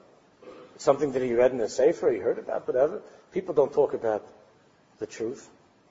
Something 0.77 1.11
that 1.11 1.23
he 1.23 1.35
read 1.35 1.51
in 1.51 1.61
a 1.61 1.69
sefer, 1.69 2.13
he 2.13 2.19
heard 2.19 2.39
about, 2.39 2.69
whatever. 2.69 3.03
People 3.33 3.55
don't 3.55 3.73
talk 3.73 3.95
about 3.95 4.25
the 5.01 5.07
truth, 5.07 5.51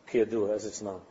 kiyadu, 0.10 0.56
as 0.56 0.66
it's 0.66 0.82
known 0.82 1.02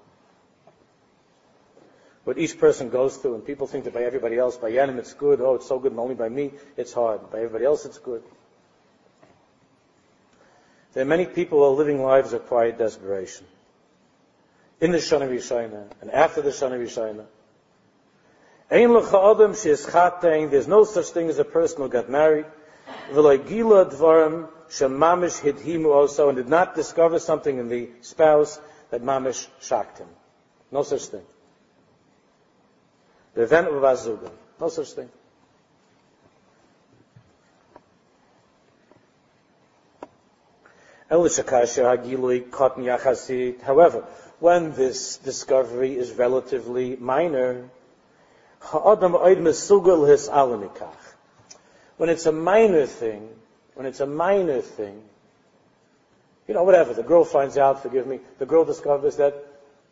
what 2.27 2.39
each 2.39 2.59
person 2.59 2.91
goes 2.91 3.17
through, 3.17 3.37
and 3.37 3.47
people 3.47 3.69
think 3.69 3.85
that 3.85 3.95
by 3.95 4.03
everybody 4.03 4.37
else, 4.37 4.57
by 4.57 4.69
Yanim 4.69 4.99
it's 4.99 5.15
good, 5.15 5.41
oh, 5.41 5.55
it's 5.55 5.69
so 5.69 5.79
good, 5.79 5.93
and 5.93 6.01
only 6.01 6.17
by 6.17 6.29
me 6.29 6.51
it's 6.77 6.93
hard. 6.93 7.31
By 7.31 7.39
everybody 7.39 7.65
else 7.65 7.85
it's 7.85 7.99
good. 7.99 8.21
There 10.93 11.05
are 11.05 11.07
many 11.07 11.25
people 11.25 11.59
who 11.59 11.65
are 11.67 11.71
living 11.71 12.03
lives 12.03 12.33
of 12.33 12.45
quiet 12.49 12.79
desperation. 12.79 13.47
In 14.81 14.91
the 14.91 14.99
Shana 14.99 15.29
Rishayna, 15.31 15.85
and 16.01 16.11
after 16.11 16.43
the 16.43 16.51
Shana 16.51 16.85
Rishayna. 16.85 17.27
There's 20.51 20.67
no 20.67 20.83
such 20.83 21.07
thing 21.11 21.29
as 21.29 21.39
a 21.39 21.45
person 21.45 21.83
who 21.83 21.89
got 21.89 22.11
married. 22.11 22.47
also, 25.93 26.29
and 26.29 26.37
did 26.37 26.49
not 26.49 26.75
discover 26.75 27.21
something 27.21 27.59
in 27.59 27.69
the 27.69 27.89
spouse 28.01 28.61
that 28.91 29.01
mamish 29.01 29.47
shocked 29.61 29.99
him. 29.99 30.09
No 30.73 30.83
such 30.83 31.05
thing. 31.05 31.23
No 33.37 34.68
such 34.68 34.92
thing. 34.92 35.11
However, 43.62 44.05
when 44.40 44.72
this 44.72 45.18
discovery 45.18 45.96
is 45.96 46.12
relatively 46.12 46.96
minor, 46.96 47.68
when 51.96 52.09
it's 52.09 52.27
a 52.27 52.33
minor 52.33 52.87
thing, 52.87 53.29
when 53.75 53.87
it's 53.87 54.01
a 54.01 54.07
minor 54.07 54.61
thing, 54.62 55.03
you 56.49 56.55
know, 56.55 56.64
whatever, 56.64 56.94
the 56.94 57.03
girl 57.03 57.25
finds 57.25 57.59
out, 57.59 57.83
forgive 57.83 58.07
me, 58.07 58.20
the 58.38 58.46
girl 58.46 58.64
discovers 58.64 59.16
that, 59.16 59.35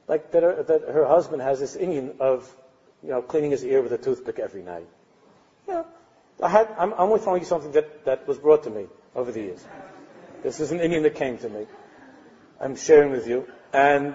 like, 0.08 0.30
that 0.32 0.42
her, 0.42 0.62
that 0.62 0.82
her 0.82 1.04
husband 1.06 1.42
has 1.42 1.60
this 1.60 1.76
inyan 1.76 2.18
of 2.20 2.50
you 3.04 3.10
know, 3.10 3.20
cleaning 3.20 3.50
his 3.50 3.62
ear 3.64 3.82
with 3.82 3.92
a 3.92 3.98
toothpick 3.98 4.38
every 4.38 4.62
night. 4.62 4.86
Yeah. 5.68 5.84
I 6.42 6.48
had, 6.48 6.68
I'm, 6.78 6.94
I'm 6.94 7.10
only 7.10 7.20
telling 7.20 7.42
you 7.42 7.46
something 7.46 7.72
that, 7.72 8.06
that 8.06 8.26
was 8.26 8.38
brought 8.38 8.64
to 8.64 8.70
me 8.70 8.86
over 9.14 9.30
the 9.30 9.40
years. 9.40 9.64
This 10.42 10.58
is 10.60 10.72
an 10.72 10.78
inyan 10.78 11.02
that 11.02 11.14
came 11.14 11.36
to 11.38 11.48
me. 11.48 11.66
I'm 12.60 12.76
sharing 12.76 13.10
with 13.12 13.26
you. 13.26 13.46
And, 13.72 14.14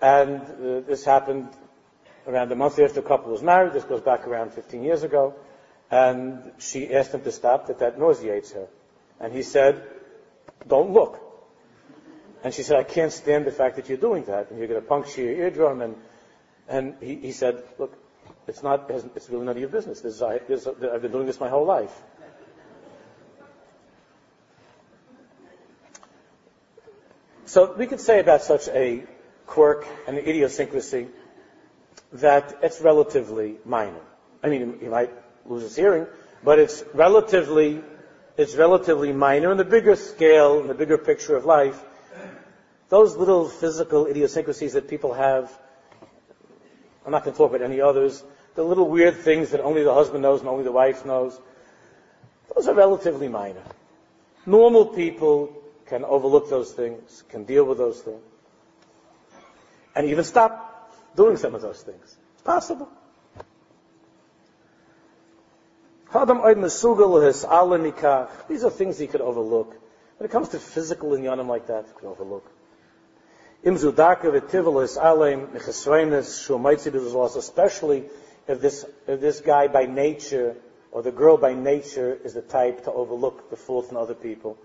and 0.00 0.42
uh, 0.42 0.80
this 0.80 1.04
happened 1.04 1.48
around 2.26 2.50
a 2.50 2.56
month 2.56 2.78
after 2.78 3.00
the 3.00 3.02
couple 3.02 3.30
was 3.30 3.42
married. 3.42 3.72
This 3.72 3.84
goes 3.84 4.00
back 4.00 4.26
around 4.26 4.52
15 4.52 4.82
years 4.82 5.04
ago. 5.04 5.34
And 5.90 6.52
she 6.58 6.92
asked 6.92 7.12
him 7.12 7.22
to 7.22 7.32
stop, 7.32 7.68
that 7.68 7.78
that 7.78 7.98
nauseates 7.98 8.52
her. 8.52 8.66
And 9.20 9.32
he 9.32 9.42
said, 9.42 9.82
don't 10.66 10.92
look. 10.92 11.20
And 12.42 12.52
she 12.52 12.62
said, 12.62 12.78
I 12.78 12.84
can't 12.84 13.12
stand 13.12 13.44
the 13.44 13.52
fact 13.52 13.76
that 13.76 13.88
you're 13.88 13.98
doing 13.98 14.24
that. 14.24 14.50
And 14.50 14.58
you're 14.58 14.68
going 14.68 14.80
to 14.80 14.86
puncture 14.86 15.22
your 15.22 15.34
eardrum 15.34 15.80
and 15.82 15.94
and 16.72 16.94
he, 17.02 17.16
he 17.16 17.32
said, 17.32 17.62
look, 17.78 17.92
it's 18.48 18.62
not, 18.62 18.90
it's 18.90 19.28
really 19.28 19.44
none 19.44 19.56
of 19.56 19.60
your 19.60 19.68
business. 19.68 20.00
This 20.00 20.14
is, 20.14 20.22
I, 20.22 20.38
this, 20.38 20.66
I've 20.66 21.02
been 21.02 21.12
doing 21.12 21.26
this 21.26 21.38
my 21.38 21.50
whole 21.50 21.66
life. 21.66 21.92
So 27.44 27.74
we 27.74 27.86
could 27.86 28.00
say 28.00 28.20
about 28.20 28.42
such 28.42 28.68
a 28.68 29.04
quirk 29.46 29.86
and 30.08 30.16
idiosyncrasy 30.16 31.08
that 32.14 32.58
it's 32.62 32.80
relatively 32.80 33.56
minor. 33.66 34.00
I 34.42 34.48
mean, 34.48 34.78
he 34.80 34.88
might 34.88 35.10
lose 35.44 35.62
his 35.62 35.76
hearing, 35.76 36.06
but 36.42 36.58
it's 36.58 36.82
relatively, 36.94 37.82
it's 38.38 38.54
relatively 38.54 39.12
minor 39.12 39.52
in 39.52 39.58
the 39.58 39.64
bigger 39.66 39.94
scale, 39.94 40.60
in 40.60 40.68
the 40.68 40.74
bigger 40.74 40.96
picture 40.96 41.36
of 41.36 41.44
life. 41.44 41.78
Those 42.88 43.14
little 43.14 43.46
physical 43.46 44.06
idiosyncrasies 44.06 44.72
that 44.72 44.88
people 44.88 45.12
have 45.12 45.52
I'm 47.04 47.12
not 47.12 47.24
going 47.24 47.34
to 47.34 47.38
talk 47.38 47.50
about 47.52 47.62
any 47.62 47.80
others. 47.80 48.22
The 48.54 48.62
little 48.62 48.88
weird 48.88 49.16
things 49.16 49.50
that 49.50 49.60
only 49.60 49.82
the 49.82 49.94
husband 49.94 50.22
knows 50.22 50.40
and 50.40 50.48
only 50.48 50.64
the 50.64 50.72
wife 50.72 51.04
knows. 51.06 51.38
Those 52.54 52.68
are 52.68 52.74
relatively 52.74 53.28
minor. 53.28 53.62
Normal 54.44 54.86
people 54.86 55.56
can 55.86 56.04
overlook 56.04 56.48
those 56.50 56.72
things, 56.72 57.24
can 57.28 57.44
deal 57.44 57.64
with 57.64 57.78
those 57.78 58.00
things, 58.00 58.22
and 59.94 60.08
even 60.08 60.24
stop 60.24 60.92
doing 61.16 61.36
some 61.36 61.54
of 61.54 61.62
those 61.62 61.80
things. 61.82 62.16
It's 62.34 62.42
possible. 62.42 62.88
These 68.48 68.64
are 68.64 68.70
things 68.70 68.98
he 68.98 69.06
could 69.06 69.20
overlook. 69.22 69.74
When 70.18 70.28
it 70.28 70.30
comes 70.30 70.50
to 70.50 70.58
physical 70.58 71.10
inyanim 71.10 71.46
like 71.46 71.68
that, 71.68 71.86
he 71.86 71.92
could 71.94 72.08
overlook. 72.08 72.50
Especially 77.36 78.04
if 78.48 78.60
this, 78.60 78.84
if 79.06 79.20
this 79.20 79.40
guy 79.40 79.68
by 79.68 79.86
nature, 79.86 80.56
or 80.90 81.02
the 81.02 81.12
girl 81.12 81.36
by 81.36 81.54
nature, 81.54 82.18
is 82.24 82.34
the 82.34 82.42
type 82.42 82.84
to 82.84 82.92
overlook 82.92 83.50
the 83.50 83.56
faults 83.56 83.90
in 83.90 83.96
other 83.96 84.14
people. 84.14 84.58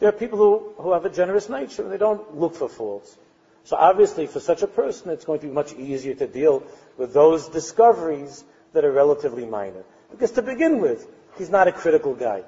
There 0.00 0.08
are 0.08 0.12
people 0.12 0.38
who, 0.38 0.72
who 0.82 0.92
have 0.92 1.04
a 1.04 1.10
generous 1.10 1.48
nature 1.48 1.82
and 1.82 1.92
they 1.92 1.98
don't 1.98 2.36
look 2.36 2.56
for 2.56 2.68
faults. 2.68 3.16
So 3.62 3.76
obviously 3.76 4.26
for 4.26 4.40
such 4.40 4.62
a 4.62 4.66
person 4.66 5.10
it's 5.10 5.24
going 5.24 5.38
to 5.38 5.46
be 5.46 5.52
much 5.52 5.72
easier 5.74 6.14
to 6.14 6.26
deal 6.26 6.64
with 6.98 7.14
those 7.14 7.48
discoveries 7.48 8.42
that 8.72 8.84
are 8.84 8.90
relatively 8.90 9.46
minor. 9.46 9.84
Because 10.10 10.32
to 10.32 10.42
begin 10.42 10.80
with, 10.80 11.06
he's 11.38 11.50
not 11.50 11.68
a 11.68 11.72
critical 11.72 12.14
guy. 12.14 12.42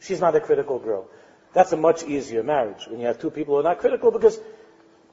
She's 0.00 0.20
not 0.20 0.34
a 0.34 0.40
critical 0.40 0.80
girl. 0.80 1.08
That's 1.52 1.70
a 1.72 1.76
much 1.76 2.02
easier 2.02 2.42
marriage 2.42 2.86
when 2.88 2.98
you 2.98 3.06
have 3.06 3.20
two 3.20 3.30
people 3.30 3.54
who 3.54 3.60
are 3.60 3.70
not 3.70 3.78
critical 3.78 4.10
because 4.10 4.40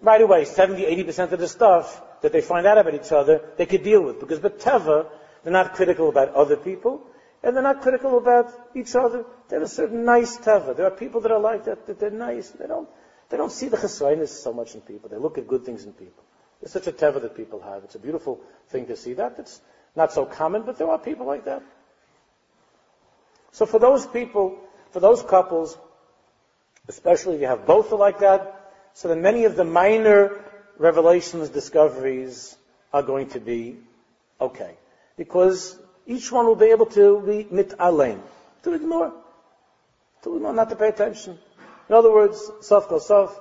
right 0.01 0.21
away, 0.21 0.45
70, 0.45 0.83
80% 0.83 1.31
of 1.31 1.39
the 1.39 1.47
stuff 1.47 2.01
that 2.21 2.31
they 2.31 2.41
find 2.41 2.65
out 2.65 2.77
about 2.77 2.93
each 2.93 3.11
other, 3.11 3.41
they 3.57 3.65
could 3.65 3.83
deal 3.83 4.01
with. 4.01 4.19
Because 4.19 4.39
Teva, 4.39 5.07
they're 5.43 5.53
not 5.53 5.73
critical 5.73 6.09
about 6.09 6.33
other 6.33 6.57
people, 6.57 7.05
and 7.43 7.55
they're 7.55 7.63
not 7.63 7.81
critical 7.81 8.17
about 8.17 8.51
each 8.75 8.95
other. 8.95 9.23
They 9.47 9.57
have 9.57 9.63
a 9.63 9.67
certain 9.67 10.03
nice 10.03 10.37
teva. 10.37 10.75
There 10.75 10.87
are 10.87 10.91
people 10.91 11.21
that 11.21 11.31
are 11.31 11.39
like 11.39 11.65
that, 11.65 11.85
that 11.85 11.99
they're 11.99 12.09
nice. 12.09 12.49
They 12.49 12.65
don't, 12.65 12.89
they 13.29 13.37
don't 13.37 13.51
see 13.51 13.67
the 13.67 13.77
chesroinus 13.77 14.29
so 14.29 14.51
much 14.51 14.73
in 14.73 14.81
people. 14.81 15.09
They 15.09 15.17
look 15.17 15.37
at 15.37 15.47
good 15.47 15.63
things 15.63 15.85
in 15.85 15.93
people. 15.93 16.23
It's 16.63 16.73
such 16.73 16.87
a 16.87 16.91
teva 16.91 17.21
that 17.21 17.37
people 17.37 17.61
have. 17.61 17.83
It's 17.83 17.93
a 17.93 17.99
beautiful 17.99 18.41
thing 18.69 18.87
to 18.87 18.95
see 18.95 19.13
that. 19.13 19.35
It's 19.37 19.61
not 19.95 20.11
so 20.11 20.25
common, 20.25 20.63
but 20.63 20.79
there 20.79 20.89
are 20.89 20.97
people 20.97 21.27
like 21.27 21.45
that. 21.45 21.61
So 23.51 23.67
for 23.67 23.77
those 23.77 24.07
people, 24.07 24.57
for 24.89 24.99
those 24.99 25.21
couples, 25.21 25.77
especially 26.87 27.35
if 27.35 27.41
you 27.41 27.47
have 27.47 27.67
both 27.67 27.91
like 27.91 28.19
that, 28.19 28.54
so 28.95 29.09
that 29.09 29.17
many 29.17 29.43
of 29.43 29.57
the 29.57 29.65
minor 29.65 30.41
revelations, 30.77 31.49
discoveries 31.49 32.55
are 32.93 33.03
going 33.03 33.27
to 33.27 33.41
be 33.41 33.75
okay. 34.39 34.77
Because 35.17 35.77
each 36.07 36.31
one 36.31 36.47
will 36.47 36.55
be 36.55 36.67
able 36.67 36.85
to 36.87 37.21
be 37.21 37.45
mit 37.51 37.73
alain, 37.77 38.21
to 38.63 38.73
ignore, 38.73 39.13
to 40.23 40.35
ignore, 40.37 40.53
not 40.53 40.69
to 40.69 40.77
pay 40.77 40.87
attention. 40.87 41.37
In 41.89 41.95
other 41.95 42.11
words, 42.11 42.49
sof 42.61 42.87
kol 42.87 43.01
sof, 43.01 43.37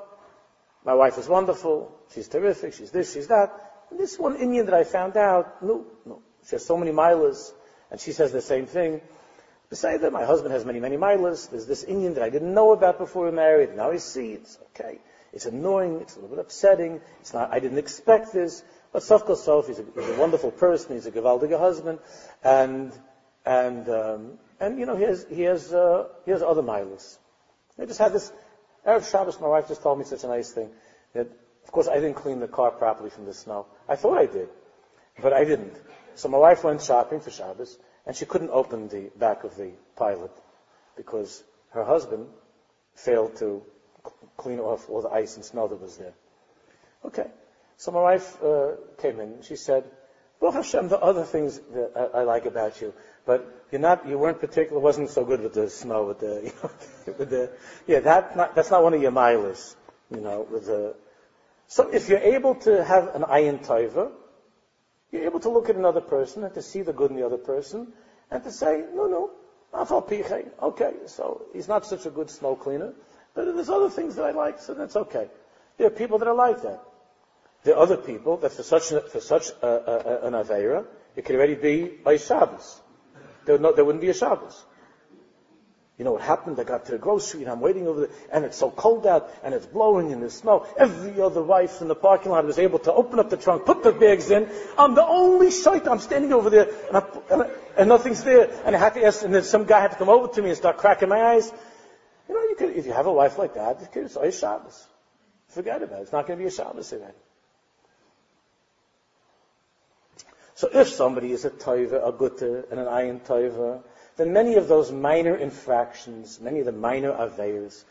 my 0.84 0.94
wife 0.94 1.18
is 1.18 1.28
wonderful, 1.28 1.96
she's 2.12 2.26
terrific, 2.26 2.74
she's 2.74 2.90
this, 2.90 3.14
she's 3.14 3.28
that. 3.28 3.52
And 3.90 4.00
this 4.00 4.18
one 4.18 4.36
inyan 4.36 4.64
that 4.64 4.74
I 4.74 4.82
found 4.82 5.16
out, 5.16 5.62
no, 5.62 5.86
no, 6.04 6.20
she 6.44 6.56
has 6.56 6.66
so 6.66 6.76
many 6.76 6.90
milas, 6.90 7.52
and 7.92 8.00
she 8.00 8.10
says 8.10 8.32
the 8.32 8.42
same 8.42 8.66
thing. 8.66 9.00
Besides 9.70 10.02
that, 10.02 10.12
my 10.12 10.24
husband 10.24 10.52
has 10.52 10.64
many, 10.64 10.80
many 10.80 10.96
milas. 10.96 11.48
There's 11.48 11.66
this 11.66 11.84
inyan 11.84 12.14
that 12.14 12.24
I 12.24 12.30
didn't 12.30 12.52
know 12.52 12.72
about 12.72 12.98
before 12.98 13.26
we 13.26 13.30
married. 13.30 13.76
Now 13.76 13.92
I 13.92 13.98
see 13.98 14.32
it's 14.32 14.58
okay. 14.70 14.98
It's 15.34 15.46
annoying. 15.46 16.00
It's 16.00 16.16
a 16.16 16.20
little 16.20 16.36
bit 16.36 16.38
upsetting. 16.38 17.00
It's 17.20 17.34
not. 17.34 17.52
I 17.52 17.58
didn't 17.58 17.78
expect 17.78 18.32
this. 18.32 18.62
But 18.92 19.02
Safka 19.02 19.36
Sof, 19.36 19.66
he's 19.66 19.80
a, 19.80 19.84
he's 19.94 20.08
a 20.08 20.18
wonderful 20.18 20.52
person. 20.52 20.94
He's 20.94 21.06
a 21.06 21.10
gewaldige 21.10 21.58
husband, 21.58 21.98
and 22.44 22.92
and 23.44 23.88
um, 23.88 24.38
and 24.60 24.78
you 24.78 24.86
know 24.86 24.96
he 24.96 25.02
has 25.02 25.26
he 25.28 25.42
has 25.42 25.74
uh, 25.74 26.06
he 26.24 26.30
has 26.30 26.42
other 26.42 26.62
milas. 26.62 27.18
I 27.78 27.86
just 27.86 27.98
had 27.98 28.12
this 28.12 28.32
Erev 28.86 29.10
Shabbos. 29.10 29.40
My 29.40 29.48
wife 29.48 29.66
just 29.66 29.82
told 29.82 29.98
me 29.98 30.04
such 30.04 30.22
a 30.22 30.28
nice 30.28 30.52
thing 30.52 30.70
that, 31.14 31.26
of 31.64 31.72
course, 31.72 31.88
I 31.88 31.94
didn't 31.94 32.14
clean 32.14 32.38
the 32.38 32.46
car 32.46 32.70
properly 32.70 33.10
from 33.10 33.24
the 33.24 33.34
snow. 33.34 33.66
I 33.88 33.96
thought 33.96 34.18
I 34.18 34.26
did, 34.26 34.48
but 35.20 35.32
I 35.32 35.44
didn't. 35.44 35.76
So 36.14 36.28
my 36.28 36.38
wife 36.38 36.62
went 36.62 36.80
shopping 36.80 37.20
for 37.20 37.30
Shabbos, 37.30 37.76
and 38.06 38.14
she 38.14 38.24
couldn't 38.24 38.50
open 38.50 38.86
the 38.86 39.10
back 39.16 39.42
of 39.42 39.56
the 39.56 39.72
pilot 39.96 40.30
because 40.96 41.42
her 41.70 41.84
husband 41.84 42.28
failed 42.94 43.36
to 43.38 43.64
clean 44.36 44.60
off 44.60 44.88
all 44.90 45.02
the 45.02 45.10
ice 45.10 45.36
and 45.36 45.44
snow 45.44 45.68
that 45.68 45.80
was 45.80 45.96
there. 45.96 46.14
Okay. 47.04 47.26
So 47.76 47.92
my 47.92 48.00
wife 48.00 48.42
uh, 48.42 48.72
came 48.98 49.20
in. 49.20 49.42
She 49.42 49.56
said, 49.56 49.84
"Baruch 50.40 50.54
Hashem, 50.54 50.88
the 50.88 50.98
other 50.98 51.24
things 51.24 51.60
that 51.72 51.92
I, 51.96 52.20
I, 52.20 52.22
like 52.22 52.46
about 52.46 52.80
you, 52.80 52.94
but 53.26 53.66
you're 53.70 53.80
not, 53.80 54.06
you 54.06 54.16
weren't 54.16 54.40
particular, 54.40 54.80
wasn't 54.80 55.10
so 55.10 55.24
good 55.24 55.40
with 55.40 55.54
the 55.54 55.68
snow, 55.68 56.04
with 56.04 56.20
the, 56.20 56.34
you 56.44 56.52
know, 56.62 57.14
with 57.18 57.30
the, 57.30 57.50
yeah, 57.86 58.00
that 58.00 58.36
not, 58.36 58.54
that's 58.54 58.70
not 58.70 58.82
one 58.82 58.94
of 58.94 59.02
your 59.02 59.12
milers, 59.12 59.74
you 60.10 60.20
know, 60.20 60.46
with 60.50 60.66
the. 60.66 60.94
So 61.66 61.88
if 61.88 62.08
you're 62.08 62.18
able 62.18 62.54
to 62.56 62.84
have 62.84 63.14
an 63.14 63.22
ayin 63.22 63.64
taiva, 63.64 64.12
you're 65.10 65.24
able 65.24 65.40
to 65.40 65.48
look 65.48 65.68
at 65.68 65.76
another 65.76 66.00
person 66.00 66.44
and 66.44 66.54
to 66.54 66.62
see 66.62 66.82
the 66.82 66.92
good 66.92 67.10
in 67.10 67.16
the 67.16 67.26
other 67.26 67.38
person, 67.38 67.92
and 68.30 68.42
to 68.44 68.52
say, 68.52 68.84
no, 68.94 69.06
no, 69.06 69.30
okay, 70.62 70.92
so 71.06 71.42
he's 71.52 71.68
not 71.68 71.86
such 71.86 72.06
a 72.06 72.10
good 72.10 72.30
snow 72.30 72.54
cleaner, 72.54 72.92
but 73.34 73.54
there's 73.54 73.70
other 73.70 73.90
things 73.90 74.16
that 74.16 74.24
I 74.24 74.30
like, 74.30 74.60
so 74.60 74.74
that's 74.74 74.96
okay. 74.96 75.28
There 75.76 75.86
are 75.86 75.90
people 75.90 76.18
that 76.18 76.28
are 76.28 76.34
like 76.34 76.62
that. 76.62 76.80
There 77.64 77.74
are 77.74 77.82
other 77.82 77.96
people 77.96 78.36
that 78.38 78.52
for 78.52 78.62
such, 78.62 78.90
for 78.90 79.20
such 79.20 79.48
a, 79.62 79.66
a, 79.66 80.26
an 80.26 80.34
Aveira, 80.34 80.84
it 81.16 81.24
could 81.24 81.36
already 81.36 81.54
be 81.54 81.98
a 82.06 82.18
Shabbos. 82.18 82.80
There, 83.46 83.58
no, 83.58 83.72
there 83.72 83.84
wouldn't 83.84 84.02
be 84.02 84.10
a 84.10 84.14
Shabbos. 84.14 84.64
You 85.98 86.04
know 86.04 86.12
what 86.12 86.22
happened? 86.22 86.58
I 86.58 86.64
got 86.64 86.86
to 86.86 86.92
the 86.92 86.98
grocery 86.98 87.42
and 87.42 87.50
I'm 87.50 87.60
waiting 87.60 87.86
over 87.86 88.06
there, 88.06 88.16
and 88.32 88.44
it's 88.44 88.56
so 88.56 88.68
cold 88.68 89.06
out, 89.06 89.32
and 89.44 89.54
it's 89.54 89.66
blowing 89.66 90.10
in 90.10 90.20
the 90.20 90.28
snow. 90.28 90.66
Every 90.76 91.20
other 91.20 91.42
wife 91.42 91.80
in 91.80 91.88
the 91.88 91.94
parking 91.94 92.32
lot 92.32 92.44
was 92.44 92.58
able 92.58 92.80
to 92.80 92.92
open 92.92 93.20
up 93.20 93.30
the 93.30 93.36
trunk, 93.36 93.64
put 93.64 93.84
the 93.84 93.92
bags 93.92 94.30
in. 94.30 94.50
I'm 94.76 94.96
the 94.96 95.06
only 95.06 95.52
shite. 95.52 95.86
I'm 95.86 96.00
standing 96.00 96.32
over 96.32 96.50
there, 96.50 96.68
and, 96.88 96.96
I, 96.96 97.04
and, 97.30 97.42
I, 97.42 97.50
and, 97.78 97.88
nothing's 97.88 98.24
there. 98.24 98.50
And 98.64 98.74
I 98.74 98.78
had 98.78 98.94
to 98.94 99.04
ask, 99.04 99.24
and 99.24 99.32
then 99.32 99.44
some 99.44 99.64
guy 99.66 99.80
had 99.80 99.92
to 99.92 99.96
come 99.96 100.08
over 100.08 100.26
to 100.34 100.42
me 100.42 100.48
and 100.48 100.58
start 100.58 100.78
cracking 100.78 101.08
my 101.08 101.22
eyes. 101.22 101.52
You 102.54 102.68
could, 102.68 102.76
if 102.76 102.86
you 102.86 102.92
have 102.92 103.06
a 103.06 103.12
wife 103.12 103.36
like 103.36 103.54
that, 103.54 103.92
say 103.92 104.30
Shabbos. 104.30 104.86
Forget 105.48 105.82
about 105.82 105.98
it. 105.98 106.02
It's 106.02 106.12
not 106.12 106.28
going 106.28 106.38
to 106.38 106.42
be 106.44 106.46
a 106.46 106.52
Shabbos 106.52 106.92
event. 106.92 107.14
So 110.54 110.68
if 110.72 110.88
somebody 110.88 111.32
is 111.32 111.44
a 111.44 111.50
toiva, 111.50 112.06
a 112.06 112.12
gutta, 112.12 112.64
and 112.70 112.78
an 112.78 112.86
ayin 112.86 113.20
toiva, 113.26 113.82
then 114.16 114.32
many 114.32 114.54
of 114.54 114.68
those 114.68 114.92
minor 114.92 115.34
infractions, 115.34 116.40
many 116.40 116.60
of 116.60 116.66
the 116.66 116.72
minor 116.72 117.10
avers, 117.10 117.84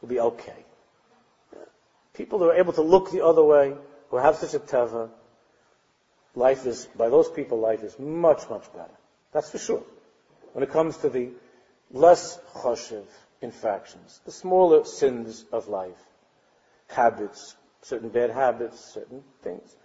will 0.00 0.08
be 0.08 0.20
okay. 0.20 0.64
People 2.12 2.38
who 2.38 2.44
are 2.44 2.54
able 2.54 2.72
to 2.74 2.82
look 2.82 3.10
the 3.10 3.24
other 3.24 3.42
way, 3.42 3.74
who 4.10 4.18
have 4.18 4.36
such 4.36 4.54
a 4.54 4.60
teva, 4.60 5.10
life 6.36 6.66
is, 6.66 6.86
by 6.96 7.08
those 7.08 7.28
people, 7.28 7.58
life 7.58 7.82
is 7.82 7.98
much, 7.98 8.48
much 8.48 8.72
better. 8.72 8.96
That's 9.32 9.50
for 9.50 9.58
sure. 9.58 9.82
When 10.52 10.62
it 10.62 10.70
comes 10.70 10.98
to 10.98 11.08
the 11.08 11.30
less 11.90 12.38
choshev 12.54 13.06
infractions, 13.44 14.20
the 14.24 14.32
smaller 14.32 14.84
sins 14.84 15.44
of 15.52 15.68
life, 15.68 16.02
habits, 16.88 17.54
certain 17.82 18.08
bad 18.08 18.30
habits, 18.30 18.80
certain 18.80 19.22
things. 19.42 19.76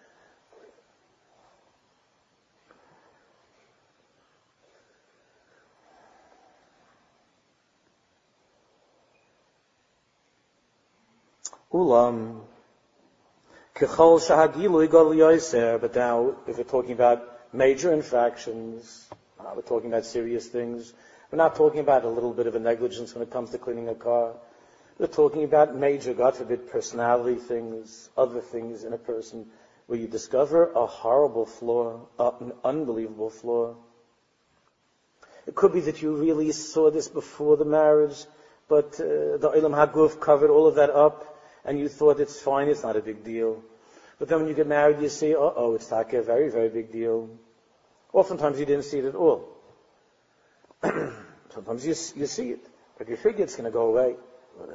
Ulam. 11.71 12.41
But 13.79 15.95
now, 15.95 16.35
if 16.47 16.57
we're 16.57 16.63
talking 16.63 16.91
about 16.91 17.53
major 17.53 17.93
infractions, 17.93 19.07
uh, 19.39 19.51
we're 19.55 19.61
talking 19.61 19.89
about 19.89 20.05
serious 20.05 20.47
things. 20.47 20.91
We're 21.31 21.37
not 21.37 21.55
talking 21.55 21.79
about 21.79 22.05
a 22.05 22.09
little 22.09 22.33
bit 22.33 22.47
of 22.47 22.55
a 22.55 22.59
negligence 22.59 23.13
when 23.13 23.21
it 23.21 23.29
comes 23.29 23.51
to 23.51 23.59
cleaning 23.59 23.87
a 23.87 23.93
car. 23.93 24.33
We're 24.97 25.05
talking 25.05 25.43
about 25.43 25.75
major, 25.75 26.13
God 26.13 26.35
forbid, 26.35 26.71
personality 26.71 27.35
things, 27.35 28.09
other 28.17 28.41
things 28.41 28.83
in 28.83 28.93
a 28.93 28.97
person 28.97 29.45
where 29.85 29.99
you 29.99 30.07
discover 30.07 30.71
a 30.71 30.87
horrible 30.87 31.45
flaw, 31.45 32.01
an 32.17 32.53
unbelievable 32.63 33.29
flaw. 33.29 33.75
It 35.45 35.53
could 35.53 35.71
be 35.71 35.81
that 35.81 36.01
you 36.01 36.15
really 36.15 36.51
saw 36.51 36.89
this 36.89 37.07
before 37.07 37.57
the 37.57 37.65
marriage, 37.65 38.25
but 38.67 38.99
uh, 38.99 39.37
the 39.37 39.51
Ilam 39.55 39.73
Haguf 39.73 40.19
covered 40.19 40.49
all 40.49 40.67
of 40.67 40.75
that 40.75 40.89
up 40.89 41.37
and 41.63 41.77
you 41.77 41.89
thought 41.89 42.19
it's 42.19 42.39
fine, 42.39 42.69
it's 42.69 42.83
not 42.83 42.95
a 42.95 43.01
big 43.01 43.23
deal. 43.23 43.63
But 44.17 44.29
then 44.29 44.39
when 44.39 44.47
you 44.47 44.55
get 44.55 44.67
married, 44.67 44.99
you 44.99 45.09
see, 45.09 45.35
oh, 45.35 45.53
oh, 45.55 45.75
it's 45.75 45.91
like 45.91 46.13
a 46.13 46.23
very, 46.23 46.49
very 46.49 46.69
big 46.69 46.91
deal. 46.91 47.29
Oftentimes 48.13 48.59
you 48.59 48.65
didn't 48.65 48.85
see 48.85 48.97
it 48.97 49.05
at 49.05 49.15
all. 49.15 49.58
Sometimes 51.53 51.85
you, 51.85 52.21
you 52.21 52.27
see 52.27 52.51
it, 52.51 52.65
but 52.97 53.09
you 53.09 53.15
figure 53.15 53.43
it's 53.43 53.55
going 53.55 53.65
to 53.65 53.71
go 53.71 53.87
away, 53.87 54.15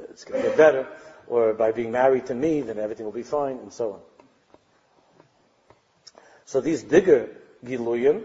it's 0.09 0.23
going 0.23 0.41
to 0.41 0.49
get 0.49 0.57
better, 0.57 0.87
or 1.27 1.53
by 1.53 1.71
being 1.71 1.91
married 1.91 2.27
to 2.27 2.35
me, 2.35 2.61
then 2.61 2.77
everything 2.77 3.05
will 3.05 3.13
be 3.13 3.23
fine, 3.23 3.57
and 3.57 3.71
so 3.71 3.93
on. 3.93 3.99
So 6.45 6.61
these 6.61 6.83
bigger 6.83 7.29
giluyim, 7.63 8.23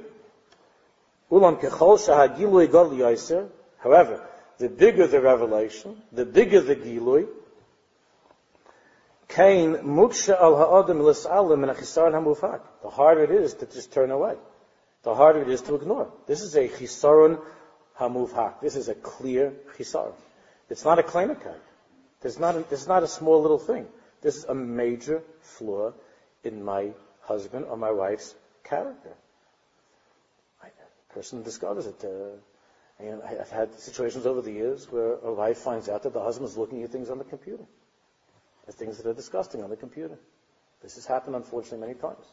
ulam 1.30 1.60
kechol 1.60 1.98
shaha 1.98 2.36
gilui 2.36 2.70
gal 2.70 2.90
however, 3.78 4.26
the 4.58 4.68
bigger 4.68 5.06
the 5.06 5.20
revelation, 5.20 6.02
the 6.12 6.26
bigger 6.26 6.60
the 6.60 6.76
gilui, 6.76 7.26
Kain 9.30 9.76
muksha 9.76 10.40
al 10.40 10.56
ha'adam 10.56 10.98
and 10.98 11.06
achisaron 11.72 12.12
hamufak. 12.12 12.62
The 12.82 12.90
harder 12.90 13.22
it 13.24 13.30
is 13.30 13.54
to 13.54 13.66
just 13.66 13.92
turn 13.92 14.10
away. 14.10 14.34
The 15.04 15.14
harder 15.14 15.42
it 15.42 15.48
is 15.48 15.62
to 15.62 15.76
ignore. 15.76 16.10
This 16.26 16.42
is 16.42 16.56
a 16.56 16.68
chisaron 16.68 17.40
hamufak. 18.00 18.60
This 18.60 18.76
is 18.76 18.88
a 18.88 18.94
clear 18.94 19.52
chisaron. 19.76 20.14
It's 20.68 20.84
not 20.84 20.98
a 20.98 21.02
kleinakite. 21.02 21.66
This 22.20 22.34
is 22.34 22.38
not 22.38 22.56
a, 22.56 22.60
this 22.70 22.82
is 22.82 22.88
not 22.88 23.02
a 23.02 23.08
small 23.08 23.40
little 23.42 23.58
thing. 23.58 23.86
This 24.22 24.36
is 24.36 24.44
a 24.44 24.54
major 24.54 25.22
flaw 25.40 25.92
in 26.44 26.64
my 26.64 26.90
husband 27.22 27.66
or 27.66 27.76
my 27.76 27.90
wife's 27.90 28.34
character. 28.64 29.14
A 30.62 31.14
person 31.14 31.42
discovers 31.42 31.86
it. 31.86 32.04
Uh, 32.04 33.04
I've 33.26 33.50
had 33.50 33.78
situations 33.80 34.26
over 34.26 34.42
the 34.42 34.52
years 34.52 34.90
where 34.92 35.14
a 35.14 35.32
wife 35.32 35.58
finds 35.58 35.88
out 35.88 36.02
that 36.04 36.12
the 36.12 36.22
husband 36.22 36.48
is 36.48 36.56
looking 36.56 36.82
at 36.82 36.90
things 36.90 37.10
on 37.10 37.18
the 37.18 37.24
computer 37.24 37.64
the 38.70 38.72
things 38.72 38.98
that 38.98 39.06
are 39.06 39.14
disgusting 39.14 39.62
on 39.64 39.70
the 39.70 39.76
computer. 39.76 40.16
This 40.82 40.94
has 40.94 41.06
happened, 41.06 41.34
unfortunately, 41.34 41.80
many 41.80 41.98
times. 41.98 42.24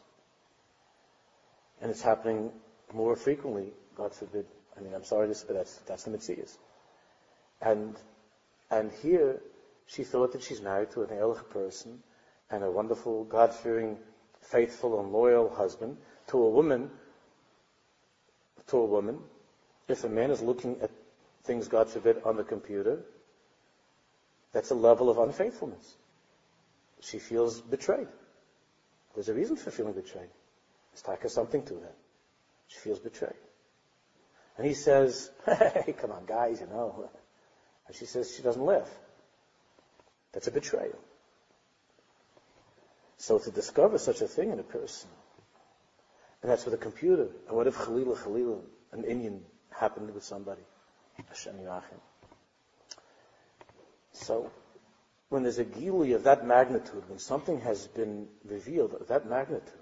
And 1.80 1.90
it's 1.90 2.02
happening 2.02 2.52
more 2.92 3.16
frequently, 3.16 3.72
God 3.96 4.14
forbid. 4.14 4.46
I 4.78 4.82
mean, 4.82 4.94
I'm 4.94 5.04
sorry 5.04 5.32
say, 5.34 5.44
but 5.46 5.56
that's, 5.56 5.76
that's 5.86 6.04
the 6.04 6.10
Mitzvahs. 6.10 6.56
And, 7.60 7.96
and 8.70 8.92
here, 9.02 9.40
she 9.86 10.04
thought 10.04 10.32
that 10.32 10.42
she's 10.42 10.60
married 10.60 10.90
to 10.92 11.02
an 11.02 11.10
Ehrlich 11.10 11.48
person 11.50 12.02
and 12.50 12.62
a 12.62 12.70
wonderful, 12.70 13.24
God-fearing, 13.24 13.98
faithful 14.40 15.00
and 15.00 15.12
loyal 15.12 15.48
husband 15.48 15.96
to 16.28 16.38
a 16.38 16.48
woman, 16.48 16.90
to 18.68 18.76
a 18.76 18.84
woman 18.84 19.20
If 19.88 20.04
a 20.04 20.08
man 20.08 20.30
is 20.30 20.42
looking 20.42 20.78
at 20.82 20.90
things, 21.44 21.66
God 21.66 21.88
forbid, 21.88 22.20
on 22.24 22.36
the 22.36 22.44
computer, 22.44 23.00
that's 24.52 24.70
a 24.70 24.74
level 24.74 25.08
of 25.08 25.18
unfaithfulness. 25.18 25.96
She 27.00 27.18
feels 27.18 27.60
betrayed. 27.60 28.08
There's 29.14 29.30
a 29.30 29.34
reason 29.34 29.56
for 29.56 29.70
feeling 29.70 29.94
betrayed. 29.94 30.28
There's 30.92 31.02
taka 31.02 31.28
something 31.28 31.62
to 31.64 31.74
that. 31.74 31.96
She 32.68 32.78
feels 32.78 32.98
betrayed. 32.98 33.40
And 34.58 34.66
he 34.66 34.74
says, 34.74 35.30
hey, 35.46 35.94
come 35.98 36.10
on, 36.10 36.26
guys, 36.26 36.60
you 36.60 36.66
know. 36.66 37.08
And 37.86 37.96
she 37.96 38.04
says 38.04 38.34
she 38.34 38.42
doesn't 38.42 38.64
live. 38.64 38.88
That's 40.32 40.48
a 40.48 40.50
betrayal. 40.50 40.98
So 43.16 43.38
to 43.38 43.50
discover 43.50 43.98
such 43.98 44.20
a 44.20 44.26
thing 44.26 44.50
in 44.50 44.58
a 44.58 44.64
person, 44.64 45.08
and 46.42 46.50
that's 46.50 46.64
with 46.64 46.74
a 46.74 46.78
computer. 46.78 47.28
And 47.48 47.56
what 47.56 47.66
if 47.66 47.76
Khalila 47.76 48.16
Khalila, 48.16 48.60
an 48.92 49.02
inyan, 49.02 49.40
happened 49.70 50.14
with 50.14 50.24
somebody? 50.24 50.62
Hashem 51.28 51.54
Yachim. 51.54 52.00
So, 54.12 54.50
when 55.28 55.42
there's 55.42 55.58
a 55.58 55.64
gili 55.64 56.12
of 56.12 56.24
that 56.24 56.46
magnitude, 56.46 57.08
when 57.08 57.18
something 57.18 57.60
has 57.60 57.86
been 57.88 58.28
revealed 58.44 58.94
of 58.94 59.08
that 59.08 59.28
magnitude, 59.28 59.72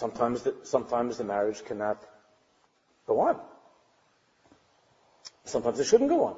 sometimes 0.00 0.42
the, 0.42 0.54
sometimes 0.62 1.18
the 1.18 1.24
marriage 1.24 1.62
cannot 1.64 2.02
go 3.06 3.20
on. 3.20 3.38
Sometimes 5.44 5.78
it 5.78 5.84
shouldn't 5.84 6.08
go 6.08 6.24
on. 6.24 6.36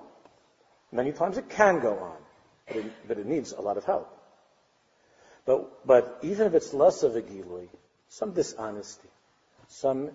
Many 0.91 1.13
times 1.13 1.39
it 1.39 1.49
can 1.49 1.81
go 1.81 1.97
on, 1.99 2.17
but 2.67 2.77
it, 2.77 2.93
but 3.09 3.19
it 3.19 3.27
needs 3.27 3.53
a 3.53 3.61
lot 3.61 3.77
of 3.77 3.85
help. 3.85 4.09
But, 5.45 5.87
but 5.87 6.19
even 6.23 6.49
if 6.49 6.55
it's 6.55 6.75
less 6.75 7.03
of 7.03 7.15
a 7.17 7.23
gilui, 7.23 7.69
some 8.09 8.33
dishonesty, 8.33 9.09
some 9.69 10.11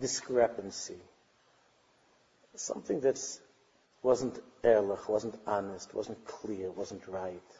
discrepancy, 0.00 1.00
something 2.56 3.00
that 3.00 3.20
wasn't 4.02 4.38
ehrlich, 4.62 5.08
wasn't 5.08 5.38
honest, 5.46 5.94
wasn't 5.94 6.24
clear, 6.26 6.70
wasn't 6.70 7.06
right. 7.06 7.50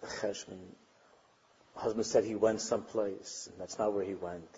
The 0.00 0.06
cheshbon, 0.06 0.58
husband 1.74 2.06
said 2.06 2.24
he 2.24 2.34
went 2.34 2.60
someplace, 2.60 3.48
and 3.50 3.60
that's 3.60 3.78
not 3.78 3.92
where 3.92 4.04
he 4.04 4.14
went. 4.14 4.48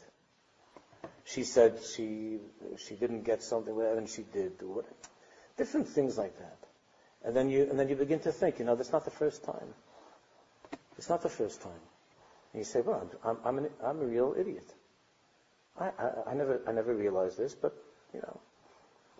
She 1.24 1.44
said 1.44 1.80
she 1.82 2.38
she 2.78 2.94
didn't 2.94 3.22
get 3.22 3.42
something, 3.42 3.80
and 3.80 4.08
she 4.08 4.22
did. 4.22 4.52
Different 5.56 5.88
things 5.88 6.18
like 6.18 6.38
that. 6.38 6.58
And 7.24 7.34
then 7.34 7.48
you, 7.48 7.62
and 7.70 7.78
then 7.78 7.88
you 7.88 7.96
begin 7.96 8.20
to 8.20 8.32
think, 8.32 8.58
you 8.58 8.66
know, 8.66 8.76
that's 8.76 8.92
not 8.92 9.04
the 9.04 9.10
first 9.10 9.44
time. 9.44 9.74
It's 10.98 11.08
not 11.08 11.22
the 11.22 11.30
first 11.30 11.62
time. 11.62 11.82
And 12.52 12.60
you 12.60 12.64
say, 12.64 12.82
well, 12.82 13.10
I'm, 13.24 13.38
I'm, 13.44 13.58
an, 13.58 13.70
I'm 13.82 14.00
a 14.00 14.04
real 14.04 14.34
idiot. 14.38 14.74
I, 15.80 15.86
I, 15.86 16.30
I, 16.30 16.34
never, 16.34 16.60
I 16.68 16.72
never 16.72 16.94
realized 16.94 17.38
this, 17.38 17.54
but, 17.54 17.74
you 18.12 18.20
know, 18.20 18.40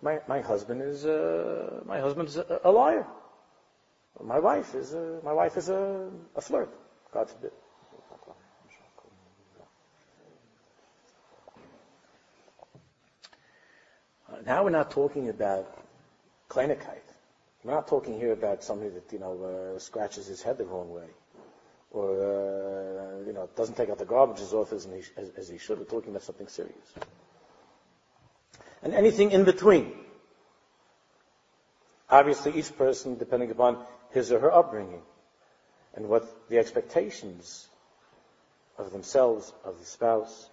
my, 0.01 0.19
my 0.27 0.41
husband 0.41 0.81
is, 0.83 1.05
uh, 1.05 1.81
my 1.85 1.99
husband's 1.99 2.37
a, 2.37 2.61
a 2.63 2.71
liar. 2.71 3.07
My 4.23 4.39
wife 4.39 4.75
is 4.75 4.93
a, 4.93 5.19
my 5.23 5.33
wife 5.33 5.57
is 5.57 5.67
a, 5.69 6.09
a 6.35 6.41
flirt. 6.41 6.73
God 7.11 7.29
forbid. 7.29 7.51
Now 14.45 14.63
we're 14.63 14.69
not 14.69 14.91
talking 14.91 15.29
about 15.29 15.65
kleinigkeit. 16.49 17.01
We're 17.63 17.73
not 17.73 17.87
talking 17.87 18.19
here 18.19 18.31
about 18.31 18.63
somebody 18.63 18.91
that, 18.91 19.11
you 19.11 19.17
know, 19.17 19.73
uh, 19.75 19.79
scratches 19.79 20.27
his 20.27 20.43
head 20.43 20.59
the 20.59 20.65
wrong 20.65 20.91
way. 20.91 21.07
Or, 21.89 22.11
uh, 22.11 23.25
you 23.25 23.33
know, 23.33 23.49
doesn't 23.55 23.75
take 23.75 23.89
out 23.89 23.97
the 23.97 24.05
garbage 24.05 24.41
as 24.41 24.53
often 24.53 24.77
as 24.77 24.85
he, 24.85 25.01
as, 25.17 25.29
as 25.37 25.49
he 25.49 25.57
should. 25.57 25.79
We're 25.79 25.85
talking 25.85 26.11
about 26.11 26.21
something 26.21 26.47
serious. 26.47 26.93
And 28.83 28.93
anything 28.93 29.31
in 29.31 29.45
between. 29.45 29.93
Obviously, 32.07 32.53
each 32.59 32.77
person, 32.77 33.17
depending 33.17 33.49
upon 33.49 33.83
his 34.11 34.31
or 34.31 34.39
her 34.39 34.53
upbringing, 34.53 35.01
and 35.95 36.07
what 36.07 36.49
the 36.49 36.59
expectations 36.59 37.67
of 38.77 38.91
themselves, 38.91 39.51
of 39.63 39.79
the 39.79 39.85
spouse. 39.85 40.49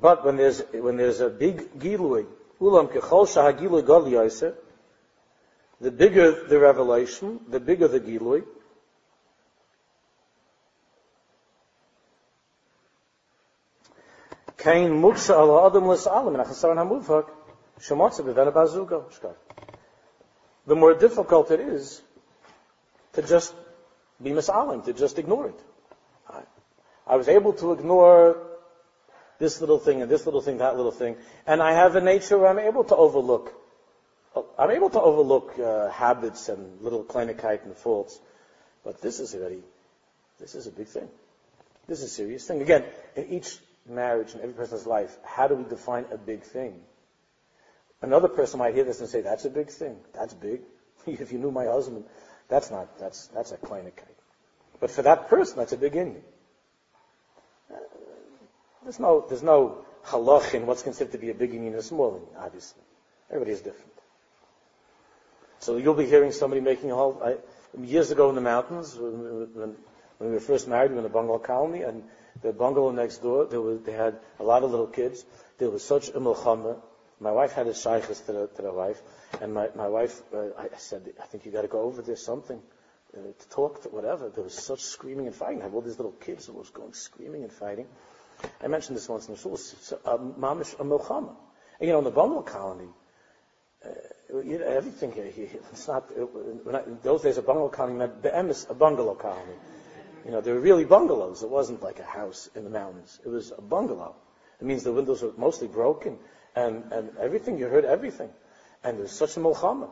But 0.00 0.24
when 0.24 0.36
there's, 0.38 0.62
when 0.72 0.96
there's 0.96 1.20
a 1.20 1.28
big 1.28 1.78
gilui, 1.78 2.26
the 5.80 5.90
bigger 5.90 6.44
the 6.46 6.58
revelation, 6.58 7.40
the 7.48 7.58
bigger 7.58 7.88
the 7.88 8.00
Gilui, 8.00 8.44
kein 14.58 14.90
muksha 14.90 15.38
ala 15.38 15.66
adam 15.68 15.84
hamuvhak, 15.84 17.30
shemotza 17.80 18.22
b'vena 18.22 18.52
bazugo, 18.52 19.04
The 20.66 20.76
more 20.76 20.94
difficult 20.94 21.50
it 21.50 21.60
is 21.60 22.02
to 23.14 23.22
just 23.22 23.54
be 24.22 24.32
misalim, 24.32 24.84
to 24.84 24.92
just 24.92 25.18
ignore 25.18 25.48
it. 25.48 25.60
I 27.06 27.16
was 27.16 27.28
able 27.28 27.54
to 27.54 27.72
ignore 27.72 28.49
this 29.40 29.60
little 29.60 29.78
thing 29.78 30.02
and 30.02 30.10
this 30.10 30.24
little 30.26 30.40
thing, 30.40 30.58
that 30.58 30.76
little 30.76 30.92
thing, 30.92 31.16
and 31.46 31.60
I 31.60 31.72
have 31.72 31.96
a 31.96 32.00
nature 32.00 32.38
where 32.38 32.48
I'm 32.48 32.60
able 32.60 32.84
to 32.84 32.94
overlook 32.94 33.52
I'm 34.58 34.70
able 34.70 34.90
to 34.90 35.00
overlook 35.00 35.58
uh, 35.58 35.90
habits 35.90 36.48
and 36.48 36.80
little 36.82 37.02
kleinigkeit 37.02 37.64
and 37.64 37.76
faults, 37.76 38.18
but 38.84 39.00
this 39.00 39.18
is 39.18 39.34
a 39.34 39.40
already, 39.40 39.62
this 40.38 40.54
is 40.54 40.66
a 40.66 40.70
big 40.70 40.86
thing. 40.86 41.08
This 41.88 41.98
is 41.98 42.04
a 42.04 42.08
serious 42.08 42.46
thing. 42.46 42.62
Again, 42.62 42.84
in 43.16 43.28
each 43.30 43.58
marriage, 43.88 44.34
in 44.34 44.40
every 44.40 44.52
person's 44.52 44.86
life, 44.86 45.16
how 45.24 45.48
do 45.48 45.56
we 45.56 45.64
define 45.64 46.06
a 46.12 46.16
big 46.16 46.42
thing? 46.42 46.80
Another 48.02 48.28
person 48.28 48.58
might 48.60 48.74
hear 48.74 48.84
this 48.84 49.00
and 49.00 49.08
say, 49.08 49.20
that's 49.20 49.44
a 49.44 49.50
big 49.50 49.68
thing. 49.68 49.96
That's 50.14 50.32
big. 50.32 50.60
if 51.06 51.32
you 51.32 51.38
knew 51.38 51.50
my 51.50 51.64
husband, 51.64 52.04
that's 52.48 52.70
not, 52.70 52.98
that's, 53.00 53.26
that's 53.28 53.50
a 53.50 53.56
kleinigkeit. 53.56 54.16
But 54.78 54.92
for 54.92 55.02
that 55.02 55.28
person, 55.28 55.58
that's 55.58 55.72
a 55.72 55.76
big 55.76 55.94
inyan. 55.94 56.22
There's 58.82 58.98
no, 58.98 59.24
there's 59.28 59.42
no 59.42 59.84
halach 60.06 60.54
in 60.54 60.66
what's 60.66 60.82
considered 60.82 61.12
to 61.12 61.18
be 61.18 61.30
a 61.30 61.34
big 61.34 61.52
inyan 61.52 61.74
or 61.74 61.78
a 61.78 61.82
small 61.82 62.12
inyan, 62.12 62.42
obviously. 62.42 62.82
Everybody 63.28 63.52
is 63.52 63.60
different. 63.60 63.92
So 65.60 65.76
you'll 65.76 65.94
be 65.94 66.06
hearing 66.06 66.32
somebody 66.32 66.60
making 66.62 66.90
a 66.90 66.94
whole. 66.94 67.38
Years 67.78 68.10
ago 68.10 68.30
in 68.30 68.34
the 68.34 68.40
mountains, 68.40 68.96
when, 68.96 69.54
when, 69.54 69.76
we 70.18 70.28
were 70.28 70.40
first 70.40 70.66
married, 70.66 70.90
we 70.90 70.94
were 70.94 71.00
in 71.00 71.06
a 71.06 71.10
bungalow 71.10 71.38
colony, 71.38 71.82
and 71.82 72.02
the 72.42 72.52
bungalow 72.52 72.90
next 72.90 73.18
door, 73.18 73.46
there 73.46 73.60
was, 73.60 73.80
they 73.82 73.92
had 73.92 74.18
a 74.38 74.42
lot 74.42 74.62
of 74.62 74.70
little 74.70 74.86
kids. 74.86 75.24
There 75.58 75.70
was 75.70 75.84
such 75.84 76.08
a. 76.08 76.20
My 77.22 77.32
wife 77.32 77.52
had 77.52 77.66
a 77.66 77.74
shaykhs 77.74 78.20
to 78.20 78.32
the, 78.32 78.46
to 78.56 78.62
the 78.62 78.72
wife, 78.72 79.00
and 79.42 79.52
my, 79.52 79.68
my 79.76 79.88
wife, 79.88 80.22
uh, 80.34 80.48
I 80.58 80.68
said, 80.78 81.12
I 81.22 81.26
think 81.26 81.44
you 81.44 81.52
got 81.52 81.62
to 81.62 81.68
go 81.68 81.82
over 81.82 82.00
there 82.00 82.16
something. 82.16 82.60
Uh, 83.12 83.22
to 83.36 83.48
talk 83.48 83.82
to 83.82 83.88
whatever. 83.88 84.28
There 84.28 84.44
was 84.44 84.54
such 84.54 84.82
screaming 84.82 85.26
and 85.26 85.34
fighting. 85.34 85.60
I 85.60 85.64
had 85.64 85.74
all 85.74 85.80
these 85.80 85.98
little 85.98 86.12
kids 86.12 86.46
who 86.46 86.52
was 86.52 86.70
going 86.70 86.92
screaming 86.92 87.42
and 87.42 87.52
fighting. 87.52 87.86
I 88.62 88.68
mentioned 88.68 88.96
this 88.96 89.08
once 89.08 89.28
in 89.28 89.34
the 89.34 89.40
shul. 89.40 89.54
It's 89.54 89.92
a 90.04 90.18
mamish 90.18 90.74
a 90.78 90.84
milchama. 90.84 91.34
You 91.80 91.88
know, 91.88 91.98
in 91.98 92.04
the 92.04 92.10
bungalow 92.10 92.42
colony, 92.42 92.88
uh, 93.84 93.88
you 94.44 94.58
know, 94.58 94.66
everything 94.66 95.12
here, 95.12 95.32
it's 95.72 95.88
not, 95.88 96.10
it, 96.14 96.28
in 96.86 96.98
those 97.02 97.22
days 97.22 97.38
a 97.38 97.42
bungalow 97.42 97.68
colony 97.68 97.98
meant 97.98 98.22
be'emes, 98.22 98.66
a 98.68 98.74
bungalow 98.74 99.14
colony. 99.14 99.56
You 100.24 100.32
know, 100.32 100.40
they 100.42 100.52
were 100.52 100.60
really 100.60 100.84
bungalows. 100.84 101.42
It 101.42 101.48
wasn't 101.48 101.82
like 101.82 101.98
a 101.98 102.04
house 102.04 102.50
in 102.54 102.64
the 102.64 102.70
mountains. 102.70 103.18
It 103.24 103.28
was 103.28 103.52
a 103.56 103.62
bungalow. 103.62 104.14
It 104.60 104.66
means 104.66 104.82
the 104.84 104.92
windows 104.92 105.22
were 105.22 105.32
mostly 105.38 105.68
broken 105.68 106.18
and, 106.54 106.92
and 106.92 107.16
everything, 107.18 107.58
you 107.58 107.66
heard 107.66 107.84
everything. 107.84 108.30
And 108.84 108.96
there 108.96 109.02
was 109.02 109.12
such 109.12 109.36
a 109.36 109.40
milchama. 109.40 109.88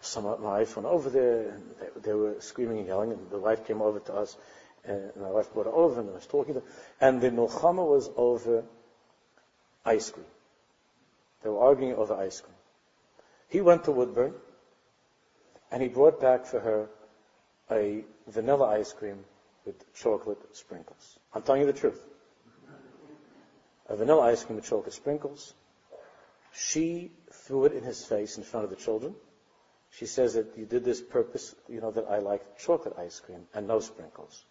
Some 0.00 0.24
my 0.24 0.36
wife 0.36 0.76
went 0.76 0.86
over 0.86 1.10
there 1.10 1.50
and 1.50 1.62
they, 1.80 2.10
they, 2.10 2.12
were 2.12 2.36
screaming 2.40 2.78
and 2.78 2.86
yelling 2.86 3.12
and 3.12 3.30
the 3.30 3.38
wife 3.38 3.66
came 3.66 3.82
over 3.82 3.98
to 3.98 4.14
us 4.14 4.36
and 4.84 5.10
my 5.16 5.30
wife 5.30 5.52
brought 5.52 5.66
her 5.66 5.72
over 5.72 6.00
and 6.00 6.10
I 6.10 6.14
was 6.14 6.26
talking 6.26 6.54
to. 6.54 6.62
And 7.00 7.20
the 7.20 7.30
milchama 7.30 7.86
was 7.86 8.10
over 8.16 8.64
ice 9.84 10.10
cream. 10.10 10.26
They 11.42 11.50
were 11.50 11.60
arguing 11.60 11.94
over 11.94 12.14
ice 12.14 12.40
cream. 12.40 12.54
He 13.48 13.60
went 13.60 13.84
to 13.84 13.92
Woodbourne 13.92 14.34
and 15.70 15.82
he 15.82 15.88
brought 15.88 16.20
back 16.20 16.46
for 16.46 16.60
her 16.60 16.88
a 17.70 18.04
vanilla 18.26 18.68
ice 18.68 18.92
cream 18.92 19.24
with 19.64 19.94
chocolate 19.94 20.38
sprinkles. 20.56 21.18
I'm 21.34 21.42
telling 21.42 21.62
you 21.62 21.66
the 21.66 21.78
truth. 21.78 22.00
A 23.88 23.96
vanilla 23.96 24.22
ice 24.22 24.44
cream 24.44 24.56
with 24.56 24.66
chocolate 24.66 24.94
sprinkles. 24.94 25.54
She 26.52 27.12
threw 27.32 27.66
it 27.66 27.72
in 27.72 27.84
his 27.84 28.04
face 28.04 28.38
in 28.38 28.44
front 28.44 28.64
of 28.64 28.70
the 28.70 28.76
children. 28.76 29.14
She 29.90 30.06
says 30.06 30.34
that 30.34 30.56
you 30.56 30.66
did 30.66 30.84
this 30.84 31.00
purpose, 31.00 31.54
you 31.68 31.80
know, 31.80 31.90
that 31.90 32.06
I 32.10 32.18
like 32.18 32.58
chocolate 32.58 32.98
ice 32.98 33.20
cream 33.20 33.46
and 33.54 33.66
no 33.66 33.80
sprinkles. 33.80 34.44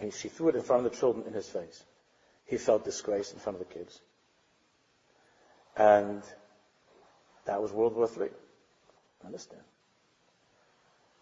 And 0.00 0.12
she 0.12 0.28
threw 0.28 0.48
it 0.48 0.56
in 0.56 0.62
front 0.62 0.84
of 0.84 0.92
the 0.92 0.98
children 0.98 1.26
in 1.26 1.32
his 1.32 1.48
face. 1.48 1.84
He 2.46 2.56
felt 2.56 2.84
disgraced 2.84 3.32
in 3.32 3.38
front 3.38 3.60
of 3.60 3.66
the 3.68 3.74
kids. 3.74 4.00
And 5.76 6.22
that 7.44 7.62
was 7.62 7.72
World 7.72 7.94
War 7.94 8.08
III. 8.08 8.28
Understand? 9.24 9.62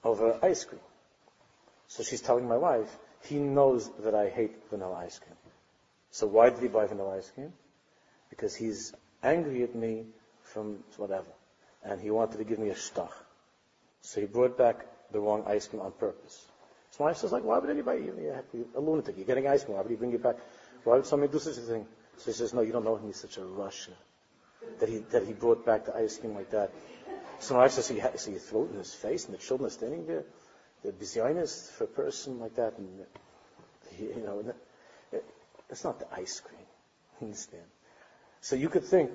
Over 0.02 0.38
ice 0.42 0.64
cream. 0.64 0.80
So 1.88 2.02
she's 2.02 2.22
telling 2.22 2.48
my 2.48 2.56
wife, 2.56 2.96
He 3.22 3.36
knows 3.36 3.90
that 4.00 4.14
I 4.14 4.28
hate 4.28 4.56
vanilla 4.70 4.96
ice 4.96 5.18
cream. 5.18 5.36
So 6.10 6.26
why 6.26 6.50
did 6.50 6.60
he 6.60 6.68
buy 6.68 6.86
vanilla 6.86 7.18
ice 7.18 7.30
cream? 7.30 7.52
Because 8.30 8.54
he's 8.54 8.92
angry 9.22 9.62
at 9.62 9.74
me 9.74 10.06
from 10.42 10.78
whatever. 10.96 11.32
And 11.84 12.00
he 12.00 12.10
wanted 12.10 12.38
to 12.38 12.44
give 12.44 12.58
me 12.58 12.70
a 12.70 12.74
shtach. 12.74 13.12
So 14.02 14.20
he 14.20 14.26
brought 14.26 14.56
back 14.56 14.86
the 15.12 15.20
wrong 15.20 15.44
ice 15.46 15.68
cream 15.68 15.82
on 15.82 15.92
purpose. 15.92 16.46
So 16.90 17.04
my 17.04 17.12
says, 17.12 17.32
like, 17.32 17.44
why 17.44 17.58
would 17.58 17.70
anybody, 17.70 18.04
you're 18.04 18.42
a 18.74 18.80
lunatic, 18.80 19.16
you're 19.16 19.26
getting 19.26 19.46
ice 19.46 19.64
cream, 19.64 19.76
why 19.76 19.82
would 19.82 19.90
he 19.90 19.96
bring 19.96 20.12
it 20.12 20.22
back? 20.22 20.36
Why 20.84 20.96
would 20.96 21.06
somebody 21.06 21.32
do 21.32 21.38
such 21.38 21.56
a 21.56 21.60
thing? 21.60 21.86
So 22.16 22.26
he 22.26 22.32
says, 22.32 22.52
no, 22.52 22.62
you 22.62 22.72
don't 22.72 22.84
know 22.84 22.96
him, 22.96 23.06
he's 23.06 23.20
such 23.20 23.38
a 23.38 23.44
Russia. 23.44 23.92
That 24.80 24.88
he, 24.88 24.98
that 25.10 25.26
he 25.26 25.32
brought 25.32 25.64
back 25.64 25.86
the 25.86 25.94
ice 25.94 26.18
cream 26.18 26.34
like 26.34 26.50
that. 26.50 26.72
So 27.38 27.54
my 27.54 27.68
says, 27.68 27.90
you, 27.90 28.02
so 28.16 28.30
you 28.30 28.38
throw 28.38 28.64
it 28.64 28.72
in 28.72 28.78
his 28.78 28.92
face 28.92 29.24
and 29.26 29.34
the 29.34 29.38
children 29.38 29.68
are 29.68 29.72
standing 29.72 30.06
there? 30.06 30.24
The 30.84 30.92
bizarreness 30.92 31.70
for 31.70 31.84
a 31.84 31.86
person 31.86 32.40
like 32.40 32.56
that, 32.56 32.76
and 32.78 32.88
you 33.98 34.22
know, 34.24 34.54
it's 35.68 35.84
not 35.84 35.98
the 35.98 36.06
ice 36.14 36.40
cream. 36.40 36.66
Understand? 37.22 37.62
So 38.40 38.56
you 38.56 38.68
could 38.68 38.84
think, 38.84 39.10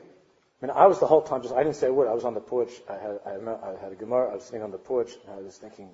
I 0.61 0.65
mean, 0.65 0.75
I 0.75 0.87
was 0.87 0.99
the 0.99 1.07
whole 1.07 1.21
time 1.21 1.41
just, 1.41 1.53
I 1.53 1.63
didn't 1.63 1.75
say 1.75 1.87
a 1.87 1.93
word. 1.93 2.07
I 2.07 2.13
was 2.13 2.23
on 2.23 2.33
the 2.33 2.39
porch. 2.39 2.71
I 2.89 2.93
had, 2.93 3.19
I, 3.25 3.31
I 3.31 3.83
had 3.83 3.91
a 3.91 3.95
Gemara. 3.95 4.31
I 4.31 4.35
was 4.35 4.45
sitting 4.45 4.63
on 4.63 4.71
the 4.71 4.77
porch, 4.77 5.11
and 5.25 5.35
I 5.35 5.41
was 5.41 5.57
thinking, 5.57 5.89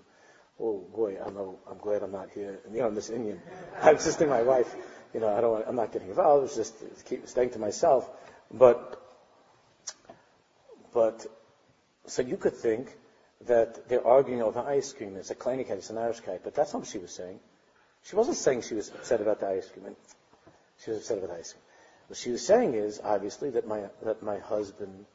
oh 0.62 0.86
boy, 0.96 1.18
I 1.26 1.30
know, 1.32 1.60
I'm 1.70 1.78
glad 1.80 2.04
I'm 2.04 2.12
not 2.12 2.30
here. 2.34 2.60
You 2.72 2.80
know, 2.80 2.88
I'm 2.88 2.96
this 2.96 3.10
Indian. 3.10 3.42
I 3.82 3.94
was 3.94 4.06
just 4.06 4.18
thinking 4.20 4.34
my 4.34 4.44
wife, 4.44 4.74
you 5.14 5.20
know, 5.20 5.28
I 5.28 5.42
don't 5.42 5.52
want, 5.52 5.66
I'm 5.68 5.76
not 5.76 5.92
getting 5.92 6.10
involved. 6.10 6.40
I 6.40 6.44
was 6.44 6.56
just 6.56 6.76
keep 7.06 7.28
staying 7.28 7.50
to 7.52 7.60
myself. 7.60 8.10
But, 8.54 9.02
but, 10.94 11.26
so 12.06 12.22
you 12.22 12.38
could 12.38 12.56
think 12.56 12.96
that 13.48 13.90
they're 13.90 14.06
arguing 14.06 14.42
over 14.42 14.60
ice 14.60 14.94
cream. 14.94 15.16
It's 15.16 15.32
a 15.32 15.36
kleinigkeit, 15.36 15.72
it's 15.72 15.90
an 15.90 15.98
Arishkeit. 15.98 16.42
But 16.44 16.54
that's 16.54 16.74
not 16.74 16.80
what 16.80 16.88
she 16.88 17.00
was 17.00 17.12
saying. 17.12 17.40
She 18.04 18.16
wasn't 18.16 18.38
saying 18.38 18.62
she 18.62 18.76
was 18.76 18.90
upset 18.90 19.22
about 19.22 19.40
the 19.40 19.48
ice 19.48 19.68
cream. 19.70 19.96
She 20.84 20.92
was 20.92 21.00
upset 21.00 21.18
about 21.18 21.32
ice 21.38 21.54
cream. 21.54 21.64
What 22.08 22.18
she 22.18 22.32
was 22.32 22.46
saying 22.46 22.74
is, 22.74 23.00
obviously, 23.04 23.52
that 23.52 23.68
my, 23.68 23.84
that 24.04 24.22
my 24.22 24.40
husband 24.40 25.06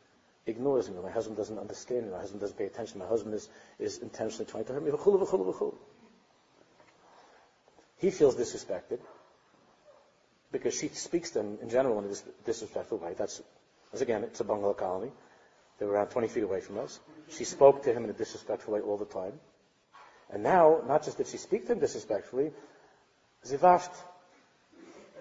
ignores 0.47 0.88
me. 0.88 0.97
My 1.03 1.11
husband 1.11 1.36
doesn't 1.36 1.59
understand 1.59 2.07
me. 2.07 2.12
My 2.12 2.20
husband 2.20 2.40
doesn't 2.40 2.57
pay 2.57 2.66
attention. 2.66 3.01
My 3.01 3.07
husband 3.07 3.34
is, 3.34 3.49
is 3.78 3.99
intentionally 3.99 4.51
trying 4.51 4.64
to 4.64 4.72
hurt 4.72 4.82
me. 4.84 4.92
He 7.99 8.11
feels 8.11 8.36
disrespected 8.36 8.99
because 10.53 10.78
she 10.78 10.88
speaks 10.88 11.30
to 11.30 11.40
him 11.40 11.59
in 11.62 11.70
general 11.70 11.99
in 11.99 12.05
a 12.07 12.14
disrespectful 12.44 12.99
way. 12.99 13.14
That's, 13.16 13.42
as 13.92 14.01
again, 14.01 14.24
it's 14.24 14.40
a 14.40 14.44
bungalow 14.44 14.74
colony. 14.74 15.11
They 15.78 15.86
were 15.86 15.92
around 15.92 16.09
20 16.09 16.28
feet 16.28 16.44
away 16.44 16.61
from 16.61 16.78
us. 16.78 17.01
She 17.28 17.44
spoke 17.44 17.82
to 17.84 17.92
him 17.92 18.05
in 18.05 18.11
a 18.11 18.14
disrespectful 18.14 18.74
way 18.74 18.80
all 18.80 18.97
the 18.97 19.05
time. 19.05 19.32
And 20.32 20.42
now, 20.42 20.80
not 20.86 21.05
just 21.05 21.18
did 21.18 21.28
she 21.28 21.36
speak 21.36 21.66
to 21.66 21.72
him 21.72 21.80
disrespectfully, 21.80 22.53
Zivaft, 23.44 23.90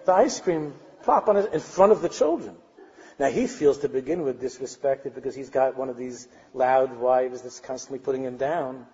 the 0.04 0.12
ice 0.12 0.40
cream 0.40 0.74
plop 1.02 1.28
on 1.28 1.36
it 1.36 1.52
in 1.52 1.60
front 1.60 1.92
of 1.92 2.02
the 2.02 2.08
children. 2.08 2.56
Now 3.18 3.30
he 3.30 3.46
feels 3.46 3.78
to 3.78 3.88
begin 3.88 4.22
with 4.22 4.42
disrespected 4.42 5.14
because 5.14 5.34
he's 5.34 5.50
got 5.50 5.76
one 5.76 5.88
of 5.88 5.96
these 5.96 6.28
loud 6.52 6.98
wives 6.98 7.42
that's 7.42 7.60
constantly 7.60 7.98
putting 7.98 8.24
him 8.24 8.36
down. 8.36 8.86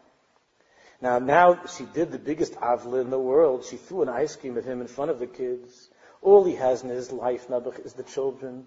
Now, 1.00 1.18
now 1.18 1.66
she 1.66 1.84
did 1.84 2.12
the 2.12 2.18
biggest 2.18 2.54
avla 2.54 3.00
in 3.00 3.10
the 3.10 3.18
world. 3.18 3.64
She 3.64 3.76
threw 3.76 4.02
an 4.02 4.08
ice 4.08 4.36
cream 4.36 4.56
at 4.56 4.64
him 4.64 4.80
in 4.80 4.86
front 4.86 5.10
of 5.10 5.18
the 5.18 5.26
kids. 5.26 5.90
All 6.22 6.44
he 6.44 6.54
has 6.54 6.84
in 6.84 6.90
his 6.90 7.10
life, 7.10 7.48
Nabuch, 7.48 7.84
is 7.84 7.94
the 7.94 8.04
children. 8.04 8.66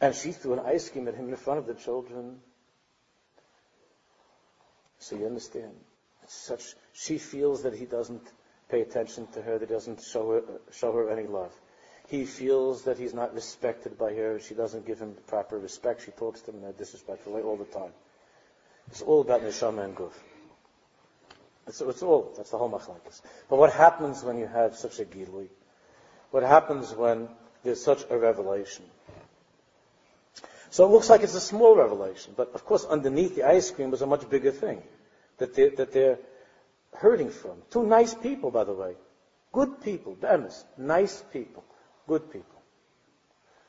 And 0.00 0.14
she 0.14 0.32
threw 0.32 0.54
an 0.54 0.60
ice 0.60 0.88
cream 0.88 1.06
at 1.08 1.14
him 1.14 1.28
in 1.28 1.36
front 1.36 1.58
of 1.58 1.66
the 1.66 1.74
children. 1.74 2.40
So 4.98 5.16
you 5.16 5.26
understand. 5.26 5.72
Such, 6.26 6.74
she 6.94 7.18
feels 7.18 7.64
that 7.64 7.74
he 7.74 7.84
doesn't 7.84 8.22
pay 8.70 8.80
attention 8.80 9.26
to 9.32 9.42
her, 9.42 9.58
that 9.58 9.68
he 9.68 9.74
doesn't 9.74 10.00
show 10.00 10.30
her, 10.30 10.42
show 10.72 10.92
her 10.92 11.10
any 11.10 11.26
love. 11.26 11.52
He 12.10 12.24
feels 12.24 12.82
that 12.82 12.98
he's 12.98 13.14
not 13.14 13.34
respected 13.34 13.96
by 13.96 14.12
her. 14.14 14.40
She 14.40 14.54
doesn't 14.54 14.84
give 14.84 14.98
him 14.98 15.14
the 15.14 15.20
proper 15.20 15.56
respect. 15.56 16.04
She 16.04 16.10
talks 16.10 16.40
to 16.40 16.50
him 16.50 16.58
in 16.58 16.64
a 16.64 16.72
disrespectful 16.72 17.34
way 17.34 17.42
all 17.42 17.56
the 17.56 17.66
time. 17.66 17.92
It's 18.88 19.00
all 19.00 19.20
about 19.20 19.42
neshama 19.42 19.84
and 19.84 19.94
guf. 19.94 20.12
It's, 21.68 21.80
it's 21.80 22.02
all. 22.02 22.32
That's 22.36 22.50
the 22.50 22.58
whole 22.58 22.68
machlekes. 22.68 23.20
But 23.48 23.60
what 23.60 23.72
happens 23.72 24.24
when 24.24 24.38
you 24.38 24.48
have 24.48 24.74
such 24.74 24.98
a 24.98 25.04
gilui? 25.04 25.46
What 26.32 26.42
happens 26.42 26.92
when 26.92 27.28
there's 27.62 27.80
such 27.80 28.04
a 28.10 28.18
revelation? 28.18 28.84
So 30.70 30.86
it 30.86 30.90
looks 30.90 31.08
like 31.08 31.22
it's 31.22 31.36
a 31.36 31.40
small 31.40 31.76
revelation, 31.76 32.34
but 32.36 32.52
of 32.54 32.64
course 32.64 32.84
underneath 32.84 33.36
the 33.36 33.44
ice 33.44 33.70
cream 33.70 33.92
was 33.92 34.02
a 34.02 34.06
much 34.06 34.28
bigger 34.28 34.50
thing 34.50 34.82
that 35.38 35.54
they're, 35.54 35.70
that 35.70 35.92
they're 35.92 36.18
hurting 36.94 37.30
from. 37.30 37.62
Two 37.70 37.86
nice 37.86 38.14
people, 38.14 38.50
by 38.50 38.64
the 38.64 38.72
way. 38.72 38.94
Good 39.52 39.80
people, 39.80 40.14
bemis, 40.14 40.64
nice 40.76 41.22
people. 41.32 41.64
Good 42.10 42.32
people. 42.32 42.60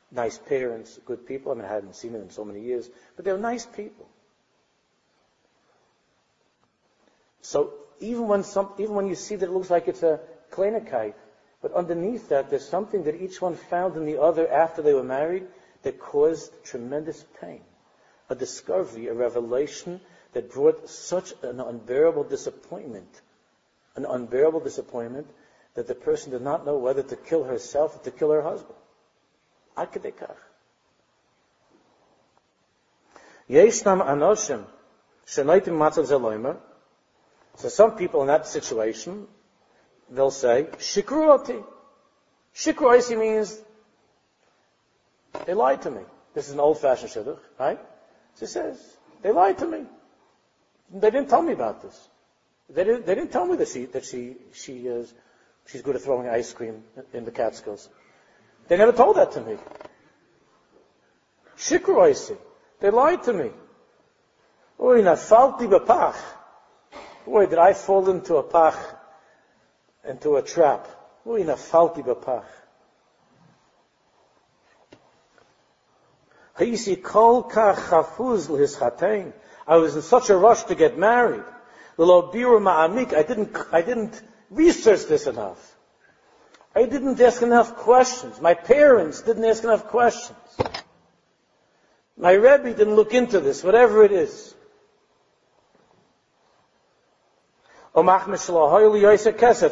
Nice 0.09 0.39
parents, 0.39 0.99
good 1.05 1.27
people. 1.27 1.51
I 1.51 1.55
mean, 1.55 1.65
I 1.65 1.73
hadn't 1.75 1.95
seen 1.95 2.13
them 2.13 2.23
in 2.23 2.31
so 2.31 2.43
many 2.43 2.61
years, 2.61 2.89
but 3.15 3.23
they 3.23 3.31
were 3.31 3.37
nice 3.37 3.67
people. 3.67 4.09
So 7.43 7.73
even 7.99 8.27
when 8.27 8.43
some, 8.43 8.71
even 8.79 8.95
when 8.95 9.05
you 9.05 9.13
see 9.13 9.35
that 9.35 9.45
it 9.45 9.51
looks 9.51 9.69
like 9.69 9.87
it's 9.87 10.01
a 10.01 10.21
kleinigkeit, 10.49 11.13
but 11.61 11.73
underneath 11.73 12.29
that, 12.29 12.49
there's 12.49 12.67
something 12.67 13.03
that 13.03 13.21
each 13.21 13.39
one 13.39 13.53
found 13.53 13.95
in 13.95 14.05
the 14.05 14.19
other 14.19 14.51
after 14.51 14.81
they 14.81 14.95
were 14.95 15.03
married 15.03 15.45
that 15.83 15.99
caused 15.99 16.51
tremendous 16.63 17.23
pain. 17.41 17.61
A 18.27 18.33
discovery, 18.33 19.07
a 19.07 19.13
revelation 19.13 20.01
that 20.33 20.51
brought 20.51 20.89
such 20.89 21.31
an 21.43 21.59
unbearable 21.59 22.23
disappointment, 22.23 23.21
an 23.95 24.05
unbearable 24.05 24.61
disappointment 24.61 25.27
that 25.75 25.87
the 25.87 25.95
person 25.95 26.31
did 26.31 26.41
not 26.41 26.65
know 26.65 26.77
whether 26.77 27.03
to 27.03 27.15
kill 27.15 27.43
herself 27.43 27.95
or 27.95 28.03
to 28.03 28.11
kill 28.11 28.31
her 28.31 28.41
husband. 28.41 28.75
Akadekach. 29.77 30.35
Yeshnam 33.49 34.05
anoshim 34.05 34.65
shenaitim 35.25 35.77
matzav 35.77 36.05
zeloimer. 36.07 36.57
So 37.55 37.69
some 37.69 37.95
people 37.97 38.21
in 38.21 38.27
that 38.27 38.47
situation, 38.47 39.27
they'll 40.09 40.31
say, 40.31 40.67
shikruoti. 40.77 41.63
Shikruoti 42.55 43.17
means 43.17 43.59
they 45.45 45.53
lied 45.53 45.81
to 45.83 45.91
me. 45.91 46.01
This 46.33 46.47
is 46.47 46.53
an 46.53 46.59
old-fashioned 46.59 47.11
shidduch, 47.11 47.39
right? 47.59 47.79
She 48.39 48.45
says, 48.45 48.81
they 49.21 49.31
lied 49.31 49.57
to 49.59 49.67
me. 49.67 49.85
They 50.93 51.11
didn't 51.11 51.29
tell 51.29 51.41
me 51.41 51.53
about 51.53 51.81
this. 51.81 52.09
They 52.69 52.83
didn't, 52.83 53.05
they 53.05 53.15
didn't 53.15 53.31
tell 53.31 53.45
me 53.45 53.57
that 53.57 53.67
she, 53.67 53.85
that 53.85 54.05
she, 54.05 54.35
she 54.53 54.73
is, 54.87 55.13
She's 55.67 55.81
good 55.81 55.95
at 55.95 56.01
throwing 56.01 56.27
ice 56.27 56.53
cream 56.53 56.83
in 57.13 57.25
the 57.25 57.31
Catskills. 57.31 57.89
They 58.67 58.77
never 58.77 58.91
told 58.91 59.17
that 59.17 59.31
to 59.33 59.41
me. 59.41 59.57
Shikroisi. 61.57 62.37
They 62.79 62.89
lied 62.89 63.23
to 63.23 63.33
me. 63.33 63.51
Boy, 64.77 64.97
did 67.45 67.57
I 67.59 67.73
fall 67.73 68.09
into 68.09 68.37
a 68.37 68.43
pach, 68.43 68.77
into 70.07 70.37
a 70.37 70.41
trap. 70.41 70.87
Oy, 71.27 71.43
nafalti 71.43 72.03
b'pach. 72.03 72.45
I 79.67 79.75
was 79.77 79.95
in 79.95 80.01
such 80.01 80.29
a 80.29 80.37
rush 80.37 80.63
to 80.63 80.75
get 80.75 80.97
married. 80.97 81.43
I 81.99 83.23
didn't, 83.27 83.57
I 83.71 83.81
didn't 83.81 84.21
researched 84.51 85.07
this 85.07 85.25
enough. 85.25 85.75
I 86.75 86.85
didn't 86.85 87.19
ask 87.19 87.41
enough 87.41 87.75
questions. 87.77 88.39
My 88.39 88.53
parents 88.53 89.21
didn't 89.23 89.43
ask 89.45 89.63
enough 89.63 89.87
questions. 89.87 90.37
My 92.17 92.33
Rebbe 92.33 92.73
didn't 92.73 92.95
look 92.95 93.13
into 93.13 93.39
this, 93.39 93.63
whatever 93.63 94.03
it 94.03 94.11
is. 94.11 94.53
Or 97.93 98.03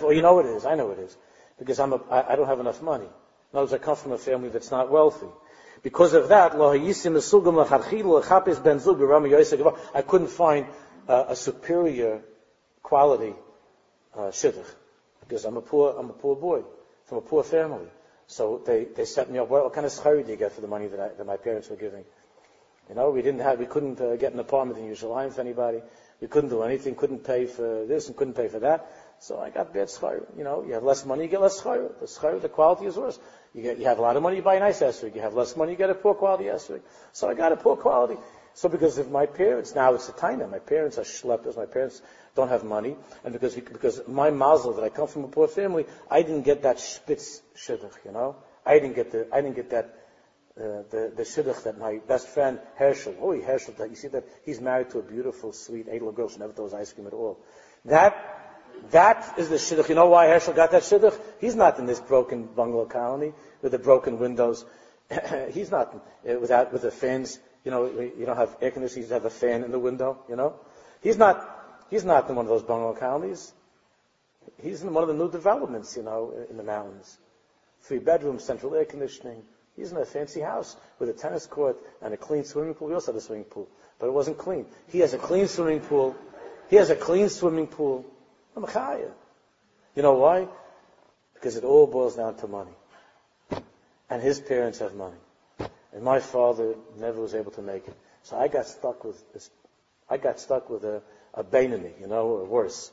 oh, 0.08 0.12
you 0.12 0.22
know 0.22 0.40
it 0.40 0.46
is. 0.46 0.66
I 0.66 0.76
know 0.76 0.92
it 0.92 1.00
is. 1.00 1.16
Because 1.58 1.80
I'm 1.80 1.94
a, 1.94 2.02
I, 2.10 2.34
I 2.34 2.36
don't 2.36 2.48
have 2.48 2.60
enough 2.60 2.82
money. 2.82 3.06
In 3.06 3.58
other 3.58 3.62
words, 3.62 3.74
I 3.74 3.78
come 3.78 3.96
from 3.96 4.12
a 4.14 4.18
family 4.18 4.50
that's 4.50 4.72
not 4.72 4.92
wealthy. 4.92 5.28
Because 5.84 6.14
of 6.14 6.28
that, 6.30 6.54
I 9.96 10.02
couldn't 10.02 10.28
find 10.28 10.68
uh, 11.08 11.26
a 11.30 11.36
superior 11.36 12.22
quality 12.84 13.34
uh, 14.16 14.32
shidduch, 14.32 14.66
because 15.22 15.46
I'm 15.46 15.58
a 15.58 15.62
poor, 15.62 15.96
I'm 15.98 16.10
a 16.10 16.14
poor 16.14 16.36
boy 16.36 16.64
from 17.06 17.20
a 17.20 17.22
poor 17.22 17.44
family. 17.44 17.88
So 18.28 18.62
they, 18.64 18.86
they 18.86 19.06
set 19.06 19.32
me 19.32 19.40
up. 19.40 19.50
Well, 19.50 19.64
what 19.64 19.74
kind 19.74 19.86
of 19.86 19.92
schar 19.92 20.24
do 20.24 20.30
you 20.30 20.38
get 20.38 20.52
for 20.52 20.62
the 20.62 20.68
money 20.68 20.88
that, 20.88 21.00
I, 21.00 21.08
that 21.10 21.26
my 21.26 21.38
parents 21.38 21.70
were 21.70 21.76
giving? 21.76 22.04
You 22.88 22.96
know, 22.96 23.10
we 23.12 23.22
didn't 23.22 23.42
have, 23.42 23.60
we 23.60 23.66
couldn't 23.66 24.00
uh, 24.00 24.16
get 24.18 24.34
an 24.34 24.40
apartment 24.40 24.80
in 24.80 24.86
Yerushalayim 24.86 25.34
for 25.34 25.42
anybody. 25.42 25.82
We 26.22 26.28
couldn't 26.28 26.50
do 26.50 26.64
anything, 26.64 26.96
couldn't 26.96 27.24
pay 27.24 27.46
for 27.46 27.86
this 27.86 28.08
and 28.08 28.16
couldn't 28.16 28.34
pay 28.34 28.48
for 28.48 28.60
that. 28.60 28.92
So 29.20 29.40
I 29.40 29.50
got 29.50 29.74
bad 29.74 29.88
schar. 29.88 30.26
You 30.38 30.44
know, 30.44 30.64
you 30.64 30.74
have 30.74 30.84
less 30.84 31.06
money, 31.06 31.24
you 31.24 31.30
get 31.30 31.42
less 31.42 31.62
schar. 31.62 31.90
The 32.00 32.06
schar, 32.06 32.42
the 32.42 32.50
quality 32.50 32.86
is 32.86 32.98
worse. 32.98 33.20
You 33.54 33.64
get, 33.64 33.80
you 33.80 33.86
have 33.86 34.00
a 34.00 34.02
lot 34.02 34.16
of 34.16 34.24
money, 34.24 34.38
you 34.38 34.42
buy 34.42 34.56
a 34.56 34.60
nice 34.60 34.82
esrog. 34.82 35.16
You 35.16 35.22
have 35.22 35.34
less 35.34 35.56
money, 35.56 35.72
you 35.72 35.78
get 35.78 35.90
a 35.90 35.96
poor 35.96 36.14
quality 36.14 36.46
esrog. 36.46 36.82
So 37.14 37.30
I 37.30 37.34
got 37.34 37.52
a 37.52 37.58
poor 37.58 37.78
quality. 37.78 38.18
So 38.60 38.68
because 38.68 38.98
of 38.98 39.10
my 39.10 39.26
parents, 39.26 39.74
now 39.74 39.94
it's 39.94 40.10
a 40.10 40.12
taina. 40.12 40.52
My 40.52 40.60
parents 40.60 40.98
are 40.98 41.04
schleppers. 41.04 41.56
My 41.56 41.66
parents 41.66 42.02
don't 42.36 42.50
have 42.50 42.66
money, 42.66 42.98
and 43.24 43.32
because 43.32 43.56
because 43.56 44.02
my 44.06 44.32
mazel 44.32 44.74
that 44.74 44.84
I 44.84 44.90
come 44.90 45.08
from 45.08 45.24
a 45.24 45.30
poor 45.30 45.48
family, 45.48 45.86
I 46.12 46.24
didn't 46.24 46.42
get 46.42 46.64
that 46.64 46.82
spitz 46.82 47.42
shidduch. 47.56 47.94
You 48.04 48.12
know, 48.12 48.36
I 48.66 48.80
didn't 48.80 48.98
get 48.98 49.14
the 49.14 49.28
I 49.32 49.40
didn't 49.40 49.56
get 49.56 49.70
that 49.70 49.86
uh, 50.58 50.84
the 50.90 51.14
the 51.16 51.24
shidduch 51.24 51.64
that 51.64 51.80
my 51.80 52.02
best 52.06 52.28
friend 52.28 52.60
Herschel. 52.76 53.16
Oh, 53.22 53.32
Herschel, 53.40 53.76
that 53.78 53.92
you 53.92 53.96
see 53.96 54.10
that 54.10 54.26
he's 54.44 54.60
married 54.60 54.90
to 54.90 55.00
a 55.00 55.04
beautiful, 55.04 55.54
sweet, 55.54 55.88
little 55.88 56.12
girl. 56.12 56.28
She 56.28 56.40
never 56.40 56.52
throws 56.52 56.74
ice 56.74 56.92
cream 56.92 57.08
at 57.08 57.14
all. 57.14 57.40
That 57.86 58.14
that 58.92 59.36
is 59.38 59.48
the 59.48 59.56
shidduch. 59.56 59.88
You 59.88 59.96
know 59.96 60.08
why 60.08 60.28
Herschel 60.28 60.54
got 60.54 60.72
that 60.72 60.84
shidduch? 60.84 61.18
He's 61.40 61.56
not 61.56 61.80
in 61.80 61.86
this 61.86 62.02
broken 62.02 62.44
bungalow 62.44 62.88
colony 62.88 63.32
with 63.62 63.72
the 63.72 63.80
broken 63.80 64.20
windows. 64.20 64.66
he's 65.52 65.72
not 65.72 65.96
uh, 66.30 66.40
without 66.40 66.74
with 66.74 66.82
the 66.82 66.92
fans 66.92 67.40
you 67.64 67.72
know, 67.72 67.86
you 67.86 68.26
don't 68.26 68.38
have 68.38 68.56
air 68.62 68.72
conditioning, 68.72 69.08
you 69.08 69.14
have 69.14 69.26
a 69.26 69.30
fan 69.30 69.64
in 69.64 69.72
the 69.72 69.80
window, 69.80 70.20
you 70.30 70.36
know. 70.36 70.56
He's 71.02 71.18
not, 71.18 71.86
he's 71.90 72.06
not 72.06 72.30
in 72.30 72.36
one 72.36 72.46
of 72.46 72.50
those 72.50 72.64
bungalow 72.64 72.94
colonies. 72.94 73.52
He's 74.62 74.82
in 74.82 74.94
one 74.94 75.04
of 75.04 75.10
the 75.10 75.16
new 75.16 75.30
developments, 75.32 75.96
you 75.96 76.04
know, 76.04 76.34
in 76.50 76.58
the 76.58 76.64
mountains. 76.64 77.18
Three 77.82 78.00
bedrooms, 78.00 78.44
central 78.44 78.76
air 78.76 78.86
conditioning. 78.86 79.44
He's 79.76 79.92
in 79.92 79.98
a 79.98 80.06
fancy 80.06 80.42
house 80.42 80.76
with 81.00 81.10
a 81.10 81.14
tennis 81.14 81.46
court 81.46 81.78
and 82.02 82.14
a 82.14 82.18
clean 82.18 82.44
swimming 82.44 82.74
pool. 82.74 82.90
We 82.90 82.94
also 82.94 83.14
had 83.14 83.18
a 83.18 83.22
swimming 83.22 83.46
pool, 83.46 83.70
but 83.98 84.08
it 84.08 84.12
wasn't 84.12 84.38
clean. 84.38 84.66
He 84.88 85.00
has 85.00 85.14
a 85.14 85.18
clean 85.18 85.48
swimming 85.48 85.80
pool. 85.80 86.16
He 86.70 86.76
has 86.76 86.90
a 86.90 86.96
clean 86.96 87.30
swimming 87.30 87.68
pool. 87.68 88.06
I'm 88.56 88.64
a 88.66 89.00
You 89.96 90.04
know 90.04 90.16
why? 90.16 90.48
Because 91.34 91.56
it 91.56 91.64
all 91.64 91.88
boils 91.88 92.16
down 92.16 92.36
to 92.38 92.48
money. 92.48 92.72
And 94.10 94.22
his 94.22 94.40
parents 94.40 94.80
have 94.80 94.96
money. 94.96 95.18
And 95.94 96.04
my 96.04 96.20
father 96.20 96.76
never 96.98 97.22
was 97.22 97.34
able 97.34 97.52
to 97.52 97.62
make 97.62 97.88
it. 97.88 97.96
So 98.24 98.38
I 98.38 98.48
got 98.48 98.68
stuck 98.68 99.04
with 99.04 99.34
this, 99.34 99.50
I 100.10 100.18
got 100.18 100.40
stuck 100.40 100.70
with 100.70 100.84
a, 100.84 101.02
a 101.34 101.44
Bainani, 101.44 102.00
you 102.00 102.08
know, 102.08 102.28
or 102.28 102.46
worse, 102.46 102.92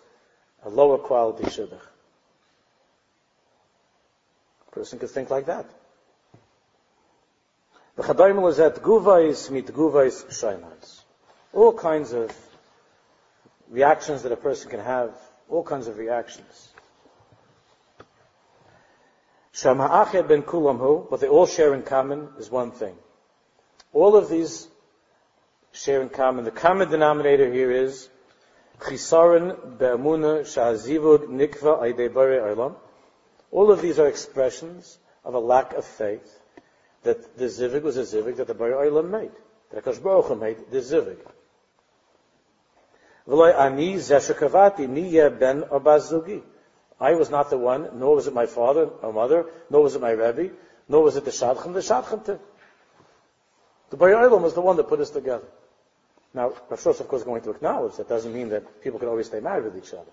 a 0.64 0.70
lower 0.70 0.98
quality 0.98 1.44
shidduch. 1.44 1.80
A 4.68 4.70
person 4.72 4.98
could 4.98 5.10
think 5.10 5.30
like 5.30 5.46
that. 5.46 5.66
The 7.96 8.02
Chadaim 8.02 8.48
is 8.48 8.60
at 8.60 8.76
guvais 8.76 9.50
mit 9.50 9.66
guvais 9.66 10.24
shainas. 10.26 11.00
All 11.52 11.72
kinds 11.72 12.12
of 12.12 12.30
reactions 13.70 14.22
that 14.22 14.32
a 14.32 14.36
person 14.36 14.70
can 14.70 14.80
have, 14.80 15.14
all 15.48 15.62
kinds 15.62 15.88
of 15.88 15.96
reactions. 15.96 16.68
Shama 19.56 20.06
ben 20.28 20.42
kulam 20.42 21.10
what 21.10 21.20
they 21.20 21.28
all 21.28 21.46
share 21.46 21.72
in 21.72 21.82
common 21.82 22.28
is 22.38 22.50
one 22.50 22.72
thing. 22.72 22.94
All 23.94 24.14
of 24.14 24.28
these 24.28 24.68
share 25.72 26.02
in 26.02 26.10
common. 26.10 26.44
The 26.44 26.50
common 26.50 26.90
denominator 26.90 27.50
here 27.50 27.70
is 27.70 28.10
chisaron 28.80 29.78
be'amuna 29.78 30.44
sha'azivud 30.44 31.28
nikva 31.28 31.80
aydei 31.80 32.10
arlam. 32.10 32.74
All 33.50 33.72
of 33.72 33.80
these 33.80 33.98
are 33.98 34.06
expressions 34.06 34.98
of 35.24 35.32
a 35.32 35.38
lack 35.38 35.72
of 35.72 35.86
faith 35.86 36.38
that 37.04 37.38
the 37.38 37.46
zivig 37.46 37.80
was 37.80 37.96
a 37.96 38.02
zivig 38.02 38.36
that 38.36 38.48
the 38.48 38.54
Bari 38.54 38.72
Olam 38.72 39.08
made. 39.08 39.32
That 39.70 39.84
Akash 39.84 40.02
Baruch 40.02 40.38
made 40.38 40.70
the 40.70 40.78
zivig. 40.80 41.16
V'loi 43.26 43.58
ani 43.58 43.94
zeshakavati 43.94 44.86
niye 44.86 45.38
ben 45.38 45.62
abazugi. 45.62 46.42
I 47.00 47.12
was 47.14 47.30
not 47.30 47.50
the 47.50 47.58
one, 47.58 47.90
nor 47.98 48.16
was 48.16 48.26
it 48.26 48.34
my 48.34 48.46
father 48.46 48.86
or 49.02 49.12
mother, 49.12 49.46
nor 49.70 49.82
was 49.82 49.94
it 49.94 50.00
my 50.00 50.12
Rebbe, 50.12 50.54
nor 50.88 51.02
was 51.02 51.16
it 51.16 51.24
the 51.24 51.30
Shadchan, 51.30 51.74
the 51.74 51.80
Shadchan. 51.80 52.24
too. 52.24 52.40
The 53.90 53.96
Bari 53.96 54.14
Olam 54.14 54.42
was 54.42 54.54
the 54.54 54.62
one 54.62 54.76
that 54.76 54.88
put 54.88 55.00
us 55.00 55.10
together. 55.10 55.46
Now, 56.34 56.52
Rav 56.68 56.86
of 56.86 57.08
course, 57.08 57.22
going 57.22 57.42
to 57.42 57.50
acknowledge 57.50 57.96
that 57.96 58.08
doesn't 58.08 58.34
mean 58.34 58.48
that 58.50 58.82
people 58.82 58.98
can 58.98 59.08
always 59.08 59.26
stay 59.26 59.40
married 59.40 59.64
with 59.64 59.76
each 59.76 59.92
other. 59.94 60.10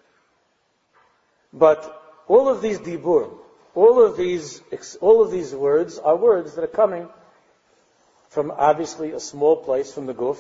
But 1.52 2.02
all 2.28 2.50
of 2.50 2.62
these 2.62 2.80
dibur, 2.80 3.30
all 3.76 4.04
of 4.04 4.18
these, 4.18 4.62
all 5.02 5.22
of 5.22 5.32
these 5.32 5.54
words 5.54 6.00
are 6.00 6.16
words 6.16 6.56
that 6.56 6.64
are 6.64 6.68
coming 6.68 7.10
from 8.30 8.52
obviously 8.52 9.12
a 9.12 9.20
small 9.20 9.58
place 9.58 9.94
from 9.94 10.06
the 10.06 10.14
guf, 10.14 10.38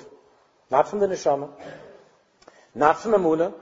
not 0.71 0.87
from 0.87 0.99
the 0.99 1.07
neshama, 1.07 1.49
not 2.73 2.99
from 2.99 3.11
Amunah, 3.13 3.53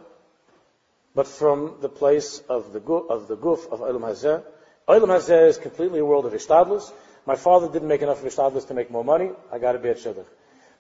but 1.14 1.28
from 1.28 1.76
the 1.82 1.90
place 1.90 2.40
of 2.50 2.74
the 2.74 2.80
of 2.80 3.28
the 3.28 3.38
guf 3.38 3.72
of 3.72 3.80
Olam 3.80 4.02
Hazeh. 4.02 4.44
Olam 4.88 5.08
Hazeh 5.08 5.48
is 5.48 5.58
completely 5.58 6.00
a 6.00 6.06
world 6.06 6.26
of 6.26 6.34
ishtadlus. 6.34 6.92
My 7.26 7.36
father 7.36 7.68
didn't 7.72 7.88
make 7.88 8.02
enough 8.02 8.24
of 8.24 8.32
ishtadlus 8.32 8.68
to 8.68 8.74
make 8.74 8.90
more 8.90 9.04
money. 9.04 9.32
I 9.52 9.60
got 9.60 9.74
to 9.74 9.80
be 9.80 9.90
at 9.90 9.98
shidduch. 9.98 10.26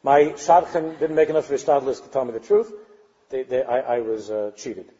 My 0.03 0.25
shadchan 0.45 0.99
didn't 0.99 1.15
make 1.15 1.29
enough 1.29 1.49
of 1.51 1.59
ishtadlus 1.59 2.03
to 2.03 2.09
tell 2.09 2.25
me 2.25 2.31
the 2.31 2.39
truth. 2.39 2.73
They, 3.29 3.43
they, 3.43 3.63
I, 3.63 3.97
I, 3.97 3.99
was 3.99 4.31
uh, 4.31 4.51
cheated. 4.55 4.91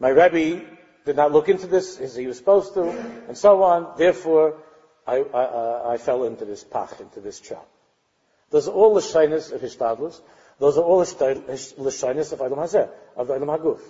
My 0.00 0.08
Rebbe 0.08 0.64
did 1.04 1.16
not 1.16 1.32
look 1.32 1.48
into 1.48 1.66
this 1.66 1.98
as 1.98 2.16
he 2.16 2.26
was 2.26 2.36
supposed 2.36 2.74
to, 2.74 2.90
and 3.28 3.38
so 3.38 3.62
on. 3.62 3.96
Therefore, 3.96 4.56
I, 5.06 5.18
I, 5.18 5.92
I 5.94 5.96
fell 5.98 6.24
into 6.24 6.44
this 6.44 6.64
pach, 6.64 7.00
into 7.00 7.20
this 7.20 7.40
trap. 7.40 7.66
Those 8.50 8.68
are 8.68 8.72
all 8.72 8.94
the 8.94 9.02
shyness 9.02 9.50
of 9.50 9.60
ishtadlus. 9.60 10.20
Those 10.58 10.78
are 10.78 10.84
all 10.84 10.98
the 10.98 11.06
shyness 11.90 12.32
of 12.32 12.38
Olam 12.40 12.58
Hazeh, 12.58 12.88
of 13.16 13.28
the 13.28 13.34
Olam 13.34 13.58
Haguf. 13.58 13.80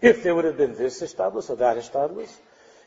If 0.00 0.22
there 0.22 0.34
would 0.34 0.44
have 0.44 0.56
been 0.58 0.74
this 0.74 1.02
Ishtadlus 1.02 1.50
or 1.50 1.56
that 1.56 1.76
Ishtadlus, 1.76 2.30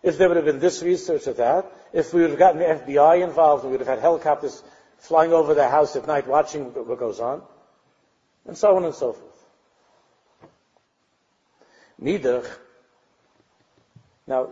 if 0.03 0.17
there 0.17 0.27
would 0.27 0.37
have 0.37 0.45
been 0.45 0.59
this 0.59 0.83
research 0.83 1.27
or 1.27 1.33
that, 1.33 1.71
if 1.91 2.13
we 2.13 2.21
would 2.21 2.29
have 2.29 2.39
gotten 2.39 2.59
the 2.59 2.65
FBI 2.65 3.23
involved, 3.23 3.63
and 3.63 3.71
we 3.71 3.77
would 3.77 3.85
have 3.85 3.95
had 3.95 3.99
helicopters 3.99 4.63
flying 4.99 5.33
over 5.33 5.53
the 5.53 5.67
house 5.67 5.95
at 5.95 6.07
night 6.07 6.27
watching 6.27 6.65
what 6.73 6.99
goes 6.99 7.19
on, 7.19 7.41
and 8.45 8.57
so 8.57 8.75
on 8.75 8.85
and 8.85 8.93
so 8.93 9.13
forth. 9.13 9.29
Nidach. 12.01 12.47
Now, 14.27 14.49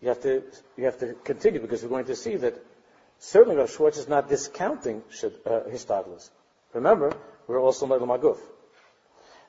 you 0.00 0.08
have 0.08 0.22
to 0.22 0.42
you 0.76 0.84
have 0.84 0.98
to 1.00 1.14
continue 1.24 1.60
because 1.60 1.82
we're 1.82 1.88
going 1.88 2.06
to 2.06 2.16
see 2.16 2.36
that 2.36 2.54
certainly 3.18 3.56
Rav 3.56 3.70
Schwartz 3.70 3.98
is 3.98 4.08
not 4.08 4.28
discounting 4.28 5.02
uh. 5.44 5.60
Remember, 6.72 7.12
we're 7.46 7.60
also 7.60 7.86
Maguf. 7.86 8.38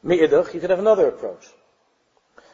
Mi'idach, 0.04 0.54
you 0.54 0.60
could 0.60 0.70
have 0.70 0.80
another 0.80 1.08
approach. 1.08 1.46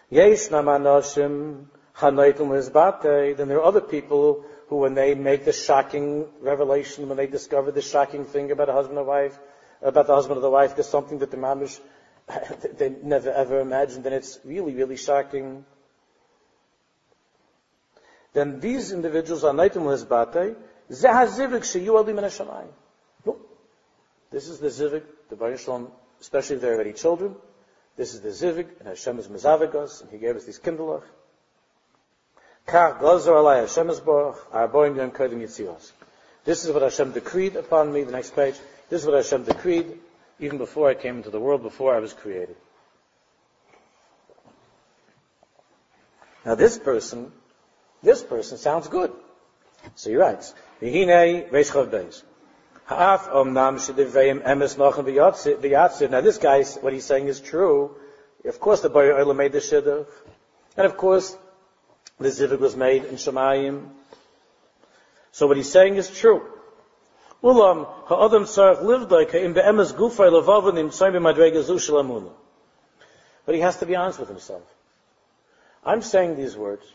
Yesh 0.09 0.49
namanoshim 0.49 1.65
hanaitum 1.97 2.49
hizbate. 2.49 3.37
Then 3.37 3.47
there 3.47 3.59
are 3.59 3.63
other 3.63 3.81
people 3.81 4.43
who, 4.67 4.77
when 4.77 4.95
they 4.95 5.13
make 5.13 5.45
the 5.45 5.53
shocking 5.53 6.27
revelation, 6.41 7.07
when 7.07 7.17
they 7.17 7.27
discover 7.27 7.71
the 7.71 7.81
shocking 7.81 8.25
thing 8.25 8.51
about 8.51 8.69
a 8.69 8.73
husband 8.73 8.97
and 8.97 9.07
wife, 9.07 9.37
about 9.81 10.07
the 10.07 10.15
husband 10.15 10.37
or 10.37 10.41
the 10.41 10.49
wife, 10.49 10.75
there's 10.75 10.89
something 10.89 11.19
that 11.19 11.31
the 11.31 11.37
mamish 11.37 11.79
they 12.77 12.89
never 12.89 13.31
ever 13.31 13.59
imagined, 13.59 14.05
and 14.05 14.15
it's 14.15 14.39
really, 14.43 14.73
really 14.73 14.97
shocking. 14.97 15.65
Then 18.33 18.59
these 18.59 18.91
individuals 18.91 19.43
are 19.43 19.53
naitum 19.53 19.83
hizbate. 19.83 20.55
Zehazivik 20.91 21.61
sheyu 21.61 21.97
alim 21.97 23.37
This 24.31 24.47
is 24.47 24.59
the 24.59 24.67
zivik, 24.67 25.03
the 25.29 25.35
Baruch 25.35 25.91
especially 26.19 26.55
if 26.55 26.61
they're 26.61 26.73
already 26.75 26.93
children. 26.93 27.35
This 27.99 28.13
is 28.13 28.21
the 28.21 28.29
Zivig, 28.29 28.67
and 28.79 28.87
Hashem 28.87 29.19
is 29.19 29.27
Mezavigos, 29.27 30.01
and 30.01 30.09
He 30.09 30.19
gave 30.19 30.37
us 30.37 30.45
these 30.45 30.57
Kindlech. 30.57 31.03
Kach 32.65 33.01
Gozer 33.01 33.33
Alai 33.33 33.59
Hashem 33.59 33.89
is 33.89 33.99
Baruch, 33.99 34.37
Arboim 34.53 34.95
Yom 34.95 35.11
Kodim 35.11 35.41
Yitzios. 35.41 35.91
This 36.45 36.63
is 36.63 36.71
what 36.71 36.81
Hashem 36.81 37.11
decreed 37.11 37.57
upon 37.57 37.91
me, 37.91 38.03
the 38.05 38.13
next 38.13 38.33
page. 38.37 38.55
This 38.89 39.01
is 39.01 39.05
what 39.05 39.17
Hashem 39.17 39.43
decreed 39.43 39.99
even 40.39 40.57
before 40.57 40.89
I 40.89 40.93
came 40.93 41.17
into 41.17 41.29
the 41.29 41.41
world, 41.41 41.61
before 41.61 41.93
I 41.93 41.99
was 41.99 42.13
created. 42.13 42.55
Now 46.45 46.55
this 46.55 46.79
person, 46.79 47.33
this 48.01 48.23
person 48.23 48.57
sounds 48.57 48.87
good. 48.87 49.11
So 49.95 50.09
he 50.09 50.15
writes, 50.15 50.53
Vihine 50.81 51.49
Reishchav 51.49 51.89
Beis. 51.89 52.23
Now 52.89 53.17
this 56.21 56.37
guy, 56.37 56.63
what 56.63 56.93
he's 56.93 57.05
saying 57.05 57.27
is 57.27 57.39
true. 57.39 57.95
Of 58.45 58.59
course 58.59 58.81
the 58.81 58.89
Bayer 58.89 59.13
Olam 59.13 59.35
made 59.35 59.51
the 59.51 59.59
Shidduch. 59.59 60.07
And 60.75 60.85
of 60.85 60.97
course, 60.97 61.37
the 62.19 62.29
Zivig 62.29 62.59
was 62.59 62.75
made 62.75 63.05
in 63.05 63.15
Shemayim. 63.15 63.89
So 65.31 65.45
what 65.45 65.57
he's 65.57 65.71
saying 65.71 65.97
is 65.97 66.09
true. 66.09 66.41
Ulam, 67.43 67.87
tzarech 68.07 69.31
ka'im 69.31 69.53
be'emes 69.53 69.93
gufay 69.93 70.31
shalamuna. 70.31 72.31
But 73.45 73.55
he 73.55 73.61
has 73.61 73.77
to 73.77 73.85
be 73.85 73.95
honest 73.95 74.19
with 74.19 74.29
himself. 74.29 74.63
I'm 75.85 76.01
saying 76.01 76.37
these 76.37 76.57
words. 76.57 76.85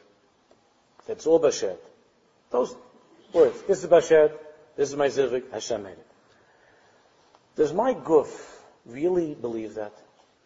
It's 1.08 1.26
all 1.26 1.40
Bashet. 1.40 1.78
Those 2.50 2.74
words. 3.32 3.62
This 3.62 3.84
is 3.84 3.88
Bashet. 3.88 4.32
This 4.76 4.90
is 4.90 4.96
my 4.96 5.08
zivik. 5.08 5.52
Hashem 5.52 5.82
made 5.82 5.92
it. 5.92 6.06
Does 7.56 7.72
my 7.72 7.94
guf 7.94 8.28
really 8.86 9.34
believe 9.34 9.74
that? 9.74 9.92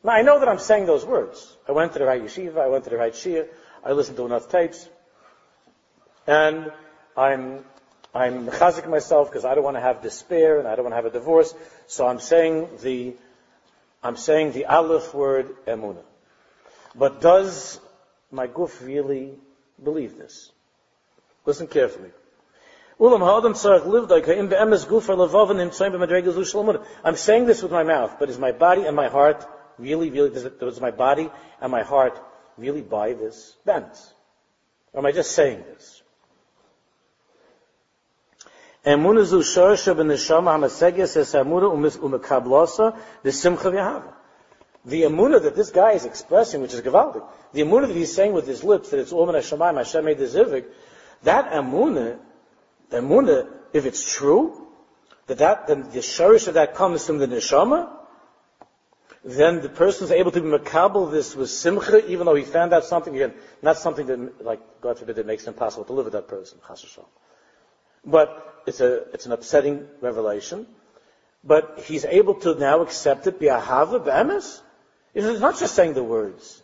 Now, 0.05 0.13
I 0.13 0.23
know 0.23 0.39
that 0.39 0.49
I'm 0.49 0.59
saying 0.59 0.87
those 0.87 1.05
words. 1.05 1.57
I 1.69 1.73
went 1.73 1.93
to 1.95 1.99
the 1.99 2.05
right 2.05 2.23
yeshiva, 2.23 2.59
I 2.59 2.69
went 2.69 2.85
to 2.85 2.91
the 2.91 2.97
right 2.97 3.13
shia, 3.13 3.49
I 3.85 3.93
listened 3.93 4.17
to 4.19 4.27
enough 4.27 4.49
tapes, 4.49 4.89
and 6.27 6.71
I'm 7.17 7.65
I'm 8.15 8.47
mechazik 8.47 8.89
myself 8.89 9.31
because 9.31 9.45
I 9.45 9.55
don't 9.55 9.65
want 9.65 9.77
to 9.77 9.81
have 9.81 10.03
despair 10.03 10.59
and 10.59 10.67
I 10.67 10.75
don't 10.75 10.85
want 10.85 10.93
to 10.93 10.97
have 10.97 11.05
a 11.05 11.11
divorce. 11.11 11.55
So 11.87 12.07
I'm 12.07 12.21
saying 12.21 12.69
the, 12.83 13.15
I'm 14.03 14.17
saying 14.17 14.53
the 14.53 14.67
aleph 14.67 15.15
word 15.15 15.55
emuna. 15.67 16.03
But 16.95 17.21
does 17.21 17.79
my 18.31 18.47
guf 18.47 18.85
really 18.85 19.35
believe 19.83 20.17
this? 20.17 20.51
Listen 21.45 21.67
carefully. 21.67 22.11
I'm 23.01 23.55
saying 27.17 27.47
this 27.47 27.63
with 27.63 27.71
my 27.71 27.85
mouth, 27.85 28.17
but 28.19 28.29
is 28.29 28.39
my 28.39 28.51
body 28.53 28.87
and 28.87 28.97
my 28.97 29.09
heart 29.09 29.47
really, 29.79 30.11
really, 30.11 30.31
does, 30.31 30.45
it, 30.45 30.59
does 30.59 30.81
my 30.81 30.91
body 30.91 31.31
and 31.61 31.71
my 31.71 31.83
heart 31.83 32.21
really 32.57 32.83
buy 32.83 33.13
this 33.13 33.55
bent? 33.65 33.97
Or 34.93 34.99
am 34.99 35.07
I 35.07 35.13
just 35.13 35.31
saying 35.31 35.61
this? 35.61 36.03
Emunah 38.85 39.25
zu 39.25 39.39
shorsha 39.39 39.95
b'neshama 39.95 40.59
hamaseges 40.59 41.17
es 41.17 41.35
amura 41.35 41.71
umekablosa 41.71 42.97
v'simcha 43.25 43.71
v'yahava. 43.73 44.13
The 44.85 45.03
emunah 45.03 45.43
that 45.43 45.55
this 45.55 45.71
guy 45.71 45.93
is 45.93 46.05
expressing, 46.05 46.63
which 46.63 46.75
is 46.75 46.81
gavaldik, 46.81 47.25
the 47.53 47.61
emunah 47.61 47.87
that 47.89 47.97
he's 47.97 48.13
saying 48.13 48.33
with 48.33 48.47
his 48.49 48.65
lips, 48.65 48.91
that 48.91 48.99
it's 48.99 49.13
Omen 49.13 49.37
Hashemayim, 49.37 49.77
Hashem 49.77 50.05
made 50.05 50.19
the 50.19 50.25
zivik, 50.25 50.65
that 51.23 51.53
emunah, 51.53 52.19
the 52.91 52.99
emunah, 52.99 53.49
if 53.73 53.87
it's 53.87 54.15
true, 54.15 54.67
that, 55.27 55.39
that 55.39 55.67
then 55.67 55.83
the 55.83 55.99
shorish 55.99 56.49
of 56.49 56.55
that 56.55 56.75
comes 56.75 57.07
from 57.07 57.19
the 57.19 57.29
neshama, 57.29 57.91
then 59.25 59.61
the 59.61 59.69
person 59.69 60.05
is 60.05 60.11
able 60.11 60.31
to 60.31 60.41
be 60.41 60.49
makabel 60.49 61.11
this 61.11 61.35
with 61.35 61.51
simcha, 61.51 62.07
even 62.11 62.27
though 62.27 62.35
he 62.35 62.45
found 62.45 62.73
out 62.73 62.85
something, 62.85 63.15
again, 63.15 63.35
not 63.63 63.77
something 63.77 64.07
that, 64.07 64.45
like, 64.45 64.61
God 64.81 64.99
forbid, 64.99 65.17
that 65.17 65.27
makes 65.27 65.45
it 65.45 65.49
impossible 65.49 65.85
to 65.85 65.93
live 65.93 66.07
with 66.07 66.15
that 66.15 66.29
person, 66.29 66.59
But 68.05 68.63
it's 68.67 68.81
a, 68.81 69.09
it's 69.13 69.27
an 69.27 69.33
upsetting 69.33 69.87
revelation. 70.01 70.67
But 71.45 71.81
he's 71.85 72.05
able 72.05 72.35
to 72.37 72.55
now 72.55 72.81
accept 72.81 73.27
it, 73.27 73.41
bi'ahava, 73.41 74.05
be'emes. 74.05 74.61
It's 75.15 75.41
not 75.41 75.59
just 75.59 75.75
saying 75.75 75.95
the 75.95 76.05
words. 76.05 76.63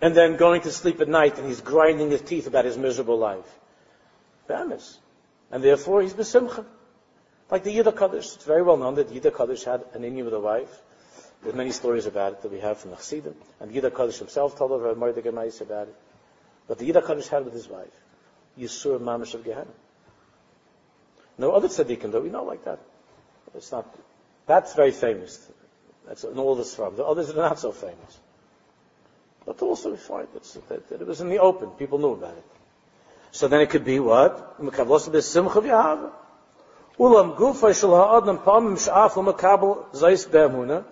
And 0.00 0.16
then 0.16 0.36
going 0.36 0.62
to 0.62 0.72
sleep 0.72 1.00
at 1.00 1.08
night 1.08 1.38
and 1.38 1.46
he's 1.46 1.60
grinding 1.60 2.10
his 2.10 2.22
teeth 2.22 2.46
about 2.46 2.64
his 2.64 2.78
miserable 2.78 3.18
life. 3.18 3.59
Be'emes. 4.50 4.98
And 5.50 5.62
therefore 5.62 6.02
he's 6.02 6.14
besimcha. 6.14 6.64
Like 7.50 7.64
the 7.64 7.76
Yidda 7.76 7.96
Kaddish. 7.96 8.34
It's 8.34 8.44
very 8.44 8.62
well 8.62 8.76
known 8.76 8.94
that 8.94 9.10
Yidda 9.10 9.36
Kaddish 9.36 9.64
had 9.64 9.84
an 9.94 10.02
inyan 10.02 10.24
with 10.24 10.34
a 10.34 10.40
wife. 10.40 10.82
There's 11.42 11.54
many 11.54 11.70
stories 11.70 12.06
about 12.06 12.32
it 12.32 12.42
that 12.42 12.52
we 12.52 12.60
have 12.60 12.78
from 12.78 12.90
the 12.90 12.96
Chassidim. 12.96 13.34
And 13.60 13.72
Yidda 13.72 13.94
Kaddish 13.96 14.18
himself 14.18 14.56
told 14.56 14.70
Mordechai 14.98 15.28
about 15.28 15.88
it. 15.88 15.96
But 16.68 16.78
the 16.78 16.90
Yidda 16.90 17.06
Kaddish 17.06 17.28
had 17.28 17.44
with 17.44 17.54
his 17.54 17.68
wife. 17.68 17.88
Yisur 18.58 19.00
Mamish 19.00 19.34
of 19.34 19.44
Gehenna. 19.44 19.72
No 21.38 21.52
other 21.52 21.68
tzaddikim 21.68 22.12
that 22.12 22.22
we 22.22 22.28
know 22.28 22.44
like 22.44 22.64
that. 22.64 22.78
It's 23.54 23.72
not, 23.72 23.86
that's 24.46 24.74
very 24.74 24.92
famous. 24.92 25.50
That's 26.06 26.24
in 26.24 26.38
all 26.38 26.54
the 26.54 26.64
Sram. 26.64 26.96
The 26.96 27.04
others 27.04 27.30
are 27.30 27.36
not 27.36 27.58
so 27.58 27.72
famous. 27.72 28.18
But 29.46 29.62
also 29.62 29.92
we 29.92 29.96
find 29.96 30.28
that, 30.34 30.88
that, 30.88 31.00
it 31.00 31.06
was 31.06 31.20
in 31.20 31.28
the 31.28 31.38
open. 31.38 31.70
People 31.70 31.98
knew 31.98 32.12
about 32.12 32.36
it. 32.36 32.44
So 33.32 33.48
then 33.48 33.60
it 33.60 33.70
could 33.70 33.84
be 33.84 34.00
what? 34.00 34.60
Ulam 37.00 37.36
gufa 37.36 37.78
shel 37.78 37.96
ha'adam 37.96 38.38
pamim 38.38 38.76
sh'af 38.76 39.14
zayis. 39.92 40.84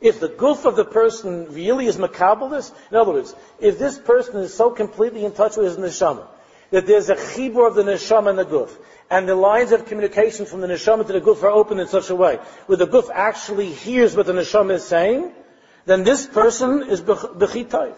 If 0.00 0.18
the 0.18 0.28
goof 0.28 0.64
of 0.64 0.74
the 0.76 0.84
person 0.84 1.52
really 1.52 1.86
is 1.86 1.96
makabelis, 1.96 2.72
in 2.90 2.96
other 2.96 3.12
words, 3.12 3.34
if 3.60 3.78
this 3.78 3.98
person 3.98 4.38
is 4.38 4.52
so 4.52 4.70
completely 4.70 5.24
in 5.24 5.32
touch 5.32 5.56
with 5.56 5.66
his 5.66 5.76
neshama, 5.76 6.26
that 6.70 6.86
there's 6.86 7.08
a 7.08 7.14
chibur 7.14 7.68
of 7.68 7.74
the 7.74 7.82
neshama 7.84 8.30
and 8.30 8.38
the 8.38 8.44
guf. 8.44 8.70
And 9.10 9.28
the 9.28 9.34
lines 9.36 9.72
of 9.72 9.86
communication 9.86 10.46
from 10.46 10.60
the 10.60 10.66
neshama 10.66 11.06
to 11.06 11.12
the 11.12 11.20
guf 11.20 11.42
are 11.42 11.50
open 11.50 11.78
in 11.78 11.86
such 11.86 12.10
a 12.10 12.16
way, 12.16 12.36
where 12.66 12.78
the 12.78 12.86
guf 12.86 13.10
actually 13.12 13.72
hears 13.72 14.16
what 14.16 14.26
the 14.26 14.32
neshama 14.32 14.72
is 14.72 14.84
saying, 14.84 15.32
then 15.84 16.02
this 16.02 16.26
person 16.26 16.84
is 16.88 17.00
bechitayv. 17.02 17.94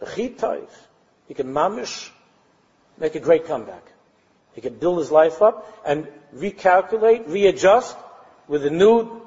Bechitayv. 0.00 0.68
He 1.30 1.34
can 1.34 1.52
mamish, 1.54 2.10
make 2.98 3.14
a 3.14 3.20
great 3.20 3.46
comeback. 3.46 3.84
He 4.54 4.60
can 4.60 4.74
build 4.74 4.98
his 4.98 5.12
life 5.12 5.40
up 5.40 5.80
and 5.86 6.08
recalculate, 6.34 7.28
readjust 7.28 7.96
with 8.48 8.66
a 8.66 8.70
new 8.70 9.22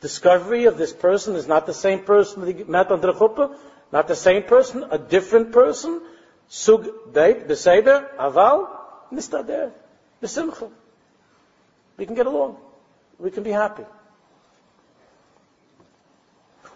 discovery 0.00 0.66
of 0.66 0.78
this 0.78 0.92
person 0.92 1.34
is 1.34 1.48
not 1.48 1.66
the 1.66 1.74
same 1.74 2.04
person 2.04 2.42
that 2.42 2.56
he 2.56 2.62
met 2.62 2.92
under 2.92 3.08
the 3.08 3.14
chuppah, 3.14 3.52
not 3.90 4.06
the 4.06 4.14
same 4.14 4.44
person, 4.44 4.86
a 4.92 4.96
different 4.96 5.50
person, 5.50 6.00
Sug 6.46 6.88
beit, 7.12 7.48
beseder, 7.48 8.08
aval, 8.16 8.68
mistader, 9.12 9.72
besimcha. 10.22 10.70
We 11.96 12.06
can 12.06 12.14
get 12.14 12.26
along. 12.26 12.58
We 13.18 13.32
can 13.32 13.42
be 13.42 13.50
happy. 13.50 13.86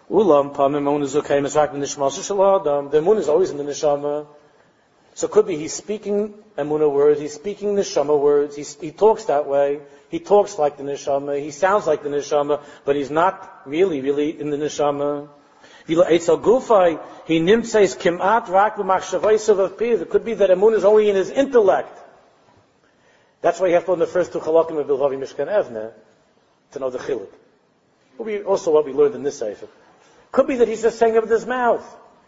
Ulam 0.09 1.03
is 1.03 1.15
okay 1.17 1.41
The 1.41 3.01
moon 3.01 3.17
is 3.17 3.27
always 3.27 3.49
in 3.49 3.57
the 3.57 3.63
neshama. 3.63 4.27
So 5.15 5.27
it 5.27 5.31
could 5.31 5.47
be 5.47 5.57
he's 5.57 5.73
speaking 5.73 6.33
emuna 6.57 6.91
words, 6.91 7.19
he's 7.19 7.33
speaking 7.33 7.75
neshama 7.75 8.19
words, 8.19 8.55
he's, 8.55 8.79
he 8.79 8.91
talks 8.91 9.25
that 9.25 9.47
way, 9.47 9.79
he 10.09 10.19
talks 10.19 10.59
like 10.59 10.77
the 10.77 10.83
neshama, 10.83 11.41
he 11.41 11.49
sounds 11.49 11.87
like 11.87 12.03
the 12.03 12.09
neshama, 12.09 12.61
but 12.85 12.95
he's 12.95 13.09
not 13.09 13.63
really, 13.65 14.01
really 14.01 14.39
in 14.39 14.51
the 14.51 14.57
neshama. 14.57 15.27
He 15.87 15.95
nimtzeis 15.95 17.97
kimat 17.97 18.49
rak. 18.49 18.77
It 18.77 20.09
could 20.09 20.25
be 20.25 20.33
that 20.35 20.49
Emun 20.49 20.75
is 20.75 20.85
only 20.85 21.09
in 21.09 21.15
his 21.15 21.29
intellect. 21.29 21.97
That's 23.41 23.59
why 23.59 23.67
you 23.67 23.75
have 23.75 23.85
to 23.85 23.91
learn 23.91 23.99
the 23.99 24.07
first 24.07 24.33
two 24.33 24.39
chalakim 24.39 24.79
of 24.79 24.87
Bilvavi 24.87 25.17
Mishkan 25.17 25.47
Evneh 25.47 25.91
to 26.73 26.79
know 26.79 26.89
the 26.89 26.99
chilik. 26.99 27.29
Also 28.45 28.71
what 28.71 28.85
we 28.85 28.93
learned 28.93 29.15
in 29.15 29.23
this 29.23 29.39
sefer. 29.39 29.67
Could 30.37 30.45
be 30.45 30.57
that 30.57 30.67
he's 30.67 30.83
just 30.83 30.99
saying 30.99 31.15
it 31.15 31.21
with 31.23 31.31
his 31.31 31.47
mouth, 31.47 31.83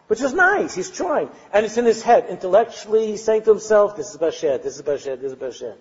which 0.07 0.19
is 0.19 0.33
nice. 0.33 0.73
He's 0.73 0.89
trying. 0.89 1.29
And 1.53 1.63
it's 1.63 1.77
in 1.77 1.85
his 1.85 2.01
head. 2.01 2.25
Intellectually, 2.27 3.05
he's 3.05 3.23
saying 3.23 3.43
to 3.43 3.51
himself, 3.51 3.95
this 3.95 4.09
is 4.09 4.17
Bashed, 4.17 4.63
this 4.63 4.77
is 4.77 4.81
Bashed, 4.81 5.21
this 5.21 5.31
is 5.31 5.35
Bashed. 5.35 5.77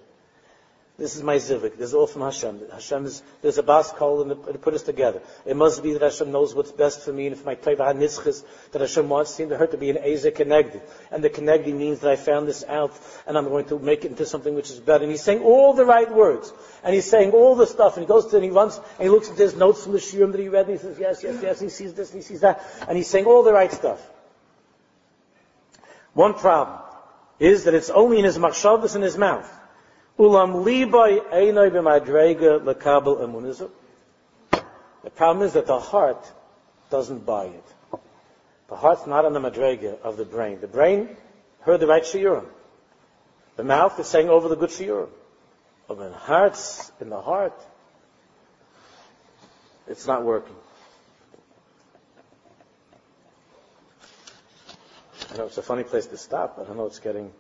This 0.99 1.14
is 1.14 1.22
my 1.22 1.36
zivik. 1.36 1.78
This 1.78 1.90
is 1.90 1.94
all 1.94 2.09
from 2.09 2.22
Hashem. 2.22 2.61
Hashem 2.72 3.07
is, 3.07 3.22
there's 3.40 3.57
a 3.57 3.62
bas 3.62 3.92
kol 3.92 4.20
and 4.20 4.32
it 4.32 4.61
put 4.61 4.74
us 4.74 4.82
together. 4.82 5.22
It 5.46 5.57
must 5.57 5.80
be 5.80 5.92
that 5.92 6.03
Hashem 6.03 6.32
knows 6.32 6.57
what's 6.57 6.72
best 6.72 7.03
for 7.03 7.12
me 7.12 7.28
and 7.28 7.36
if 7.36 7.44
my 7.44 7.55
taiva 7.55 7.94
nitzchis, 7.94 8.42
that 8.72 8.80
Hashem 8.80 9.09
wants 9.09 9.36
to 9.36 9.46
her 9.46 9.68
to 9.68 9.76
be 9.76 9.90
an 9.90 9.99
eze 9.99 10.26
connected. 10.34 10.82
And 11.12 11.22
the 11.22 11.30
connected 11.30 11.72
means 11.72 12.01
that 12.01 12.11
I 12.11 12.16
found 12.16 12.49
this 12.49 12.64
out 12.64 12.99
and 13.28 13.38
I'm 13.38 13.44
going 13.44 13.66
to 13.66 13.78
make 13.78 14.05
it 14.05 14.09
into 14.09 14.26
something 14.26 14.57
which 14.57 14.70
is 14.70 14.80
better. 14.80 15.05
And 15.05 15.12
he's 15.12 15.22
saying 15.22 15.40
all 15.40 15.72
the 15.72 15.84
right 15.84 16.12
words. 16.12 16.53
And 16.82 16.92
he's 16.92 17.09
saying 17.09 17.30
all 17.30 17.55
the 17.55 17.68
stuff 17.68 17.96
and 17.96 18.05
he 18.05 18.09
goes 18.09 18.26
to 18.26 18.36
and 18.36 18.44
he 18.44 18.51
runs 18.51 18.76
and 18.76 19.05
he 19.05 19.09
looks 19.09 19.30
at 19.30 19.38
his 19.38 19.55
notes 19.55 19.84
from 19.84 19.92
the 19.92 19.99
shirim 19.99 20.32
that 20.32 20.40
he 20.40 20.49
read 20.49 20.66
and 20.66 20.80
he 20.80 20.82
says, 20.82 20.99
yes, 20.99 21.22
yes, 21.22 21.38
yes, 21.40 21.61
and 21.61 21.70
he 21.70 21.74
sees 21.76 21.94
this 21.94 22.11
and 22.11 22.20
he 22.20 22.26
sees 22.26 22.40
that. 22.40 22.61
And 22.88 22.96
he's 22.96 23.07
saying 23.07 23.26
all 23.26 23.44
the 23.44 23.53
right 23.53 23.70
stuff. 23.70 24.05
One 26.12 26.34
problem 26.34 26.80
is 27.38 27.64
that 27.64 27.74
it's 27.74 27.90
only 27.90 28.18
in 28.18 28.24
his 28.24 28.36
machshavas 28.36 28.96
in 28.96 29.03
his 29.03 29.16
mouth. 29.16 29.49
The 30.18 30.24
problem 35.14 35.46
is 35.46 35.52
that 35.52 35.66
the 35.66 35.78
heart 35.78 36.32
doesn't 36.90 37.24
buy 37.24 37.44
it. 37.44 37.64
The 38.68 38.74
heart's 38.74 39.06
not 39.06 39.24
on 39.24 39.32
the 39.32 39.38
madrega 39.38 40.00
of 40.00 40.16
the 40.16 40.24
brain. 40.24 40.60
The 40.60 40.66
brain 40.66 41.16
heard 41.60 41.78
the 41.78 41.86
right 41.86 42.02
shiurim. 42.02 42.46
The 43.54 43.62
mouth 43.62 43.98
is 44.00 44.08
saying 44.08 44.28
over 44.28 44.48
the 44.48 44.56
good 44.56 44.70
shiurim. 44.70 45.10
But 45.86 45.98
when 45.98 46.12
heart's 46.12 46.90
in 47.00 47.10
the 47.10 47.20
heart, 47.20 47.54
it's 49.86 50.08
not 50.08 50.24
working. 50.24 50.56
I 55.32 55.36
know 55.36 55.46
it's 55.46 55.58
a 55.58 55.62
funny 55.62 55.84
place 55.84 56.06
to 56.06 56.16
stop, 56.16 56.56
but 56.56 56.68
I 56.68 56.74
know 56.74 56.86
it's 56.86 56.98
getting 56.98 57.30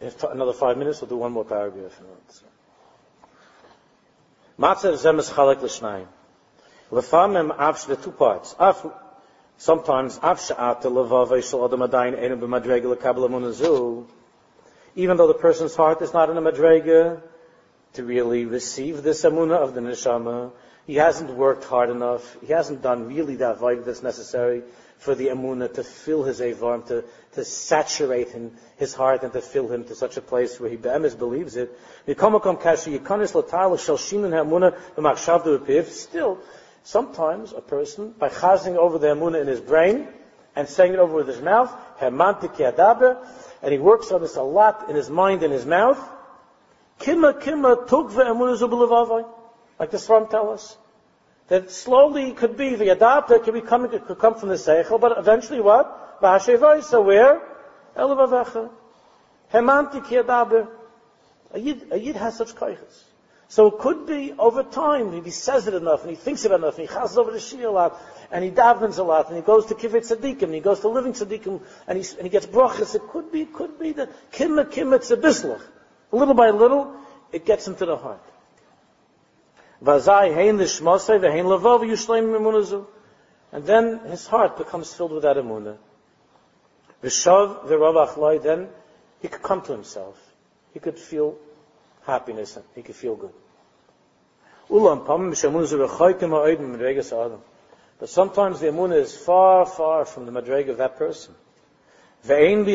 if 0.00 0.22
another 0.24 0.52
five 0.52 0.76
minutes, 0.76 1.00
we'll 1.00 1.08
do 1.08 1.16
one 1.16 1.32
more 1.32 1.44
paragraph. 1.44 2.00
Matzah 4.58 4.94
zemes 4.94 5.30
chalek 5.32 5.62
l'shnayim. 5.62 6.06
Lefamim 6.90 7.56
afsh 7.56 7.86
the 7.86 7.96
two 7.96 8.12
parts. 8.12 8.54
Af, 8.58 8.86
sometimes 9.56 10.18
af 10.22 10.38
sha'at 10.38 10.82
levavay 10.82 11.42
shel 11.42 11.64
adam 11.64 11.80
adayin 11.80 12.18
enu 12.18 12.36
b'madrega 12.36 12.94
lekabel 12.94 13.28
amunazu. 13.28 14.06
Even 14.94 15.16
though 15.16 15.26
the 15.26 15.34
person's 15.34 15.74
heart 15.74 16.00
is 16.02 16.12
not 16.12 16.30
in 16.30 16.36
a 16.36 16.42
madrega 16.42 17.20
to 17.94 18.04
really 18.04 18.44
receive 18.44 19.02
this 19.02 19.24
amuna 19.24 19.56
of 19.56 19.74
the 19.74 19.80
neshama, 19.80 20.52
he 20.86 20.94
hasn't 20.94 21.30
worked 21.30 21.64
hard 21.64 21.90
enough. 21.90 22.36
He 22.40 22.52
hasn't 22.52 22.82
done 22.82 23.08
really 23.08 23.36
that 23.36 23.58
vibe 23.58 23.84
that's 23.84 24.02
necessary 24.02 24.62
for 24.98 25.14
the 25.14 25.28
amuna 25.28 25.72
to 25.74 25.84
fill 25.84 26.24
his 26.24 26.40
avarm, 26.40 26.86
to, 26.86 27.04
to 27.32 27.44
saturate 27.44 28.30
him, 28.30 28.52
his 28.76 28.94
heart 28.94 29.22
and 29.22 29.32
to 29.32 29.40
fill 29.40 29.68
him 29.68 29.84
to 29.84 29.94
such 29.94 30.16
a 30.16 30.20
place 30.20 30.58
where 30.58 30.70
he 30.70 30.76
be'emes 30.76 31.14
believes 31.14 31.56
it. 31.56 31.70
Still, 35.90 36.38
sometimes 36.82 37.52
a 37.52 37.60
person, 37.60 38.14
by 38.18 38.28
chazing 38.28 38.76
over 38.76 38.98
the 38.98 39.08
amuna 39.08 39.40
in 39.40 39.46
his 39.46 39.60
brain 39.60 40.08
and 40.54 40.68
saying 40.68 40.94
it 40.94 40.98
over 40.98 41.14
with 41.16 41.28
his 41.28 41.40
mouth, 41.40 41.70
and 42.00 43.72
he 43.72 43.78
works 43.78 44.12
on 44.12 44.20
this 44.20 44.36
a 44.36 44.42
lot 44.42 44.88
in 44.88 44.96
his 44.96 45.10
mind 45.10 45.42
and 45.42 45.52
his 45.52 45.66
mouth, 45.66 45.98
like 49.78 49.90
the 49.90 49.98
Swarm 49.98 50.26
tell 50.28 50.50
us. 50.50 50.78
That 51.48 51.70
slowly 51.70 52.32
could 52.32 52.56
be 52.56 52.74
the 52.74 52.88
adopter 52.88 53.42
could 53.42 53.54
become 53.54 53.84
it 53.84 54.06
could 54.06 54.18
come 54.18 54.34
from 54.34 54.48
the 54.48 54.56
seichel, 54.56 55.00
but 55.00 55.16
eventually 55.16 55.60
what? 55.60 56.18
So 56.20 57.02
where? 57.02 57.40
Elavavecha. 57.96 58.70
Hemanti 59.52 60.04
ki 60.06 60.16
A 60.16 61.58
yid, 61.58 61.92
a 61.92 62.18
has 62.18 62.36
such 62.36 62.54
kaiches. 62.54 63.04
So 63.48 63.68
it 63.68 63.78
could 63.78 64.06
be 64.06 64.32
over 64.36 64.64
time, 64.64 65.14
if 65.14 65.24
he 65.24 65.30
says 65.30 65.68
it 65.68 65.74
enough, 65.74 66.00
and 66.02 66.10
he 66.10 66.16
thinks 66.16 66.44
about 66.44 66.56
it 66.56 66.62
enough, 66.62 66.78
and 66.78 66.88
he 66.88 66.94
chazes 66.94 67.16
over 67.16 67.30
the 67.30 67.38
shir 67.38 67.68
a 67.68 67.70
lot, 67.70 68.00
and 68.32 68.42
he 68.42 68.50
davens 68.50 68.98
a 68.98 69.04
lot, 69.04 69.28
and 69.28 69.36
he 69.36 69.42
goes 69.42 69.66
to 69.66 69.74
kivet 69.74 70.02
tzaddikim, 70.02 70.42
and 70.42 70.54
he 70.54 70.60
goes 70.60 70.80
to 70.80 70.88
living 70.88 71.12
tzaddikim, 71.12 71.60
and 71.86 71.98
he, 71.98 72.16
and 72.16 72.22
he 72.22 72.28
gets 72.28 72.46
brachas. 72.46 72.96
It 72.96 73.02
could 73.08 73.30
be, 73.30 73.44
could 73.44 73.78
be 73.78 73.92
that 73.92 74.10
kimma 74.32 74.64
kimma 74.64 74.98
tzabislach. 74.98 75.62
Little 76.10 76.34
by 76.34 76.50
little, 76.50 76.96
it 77.30 77.44
gets 77.44 77.68
into 77.68 77.86
the 77.86 77.96
heart. 77.96 78.22
And 79.82 80.02
then 83.64 84.00
his 84.06 84.26
heart 84.26 84.56
becomes 84.56 84.94
filled 84.94 85.12
with 85.12 85.22
that 85.22 85.36
emunah. 85.36 85.76
V'shav 87.02 87.66
v'rav 87.66 88.42
then 88.42 88.68
he 89.20 89.28
could 89.28 89.42
come 89.42 89.60
to 89.62 89.72
himself. 89.72 90.18
He 90.72 90.80
could 90.80 90.98
feel 90.98 91.36
happiness 92.04 92.56
and 92.56 92.64
he 92.74 92.82
could 92.82 92.96
feel 92.96 93.16
good. 93.16 93.34
But 94.68 95.08
sometimes 98.08 98.60
the 98.60 98.66
emunah 98.66 99.00
is 99.00 99.16
far, 99.16 99.66
far 99.66 100.04
from 100.04 100.26
the 100.26 100.32
madrega 100.32 100.70
of 100.70 100.78
that 100.78 100.96
person. 100.96 101.34
And 102.28 102.68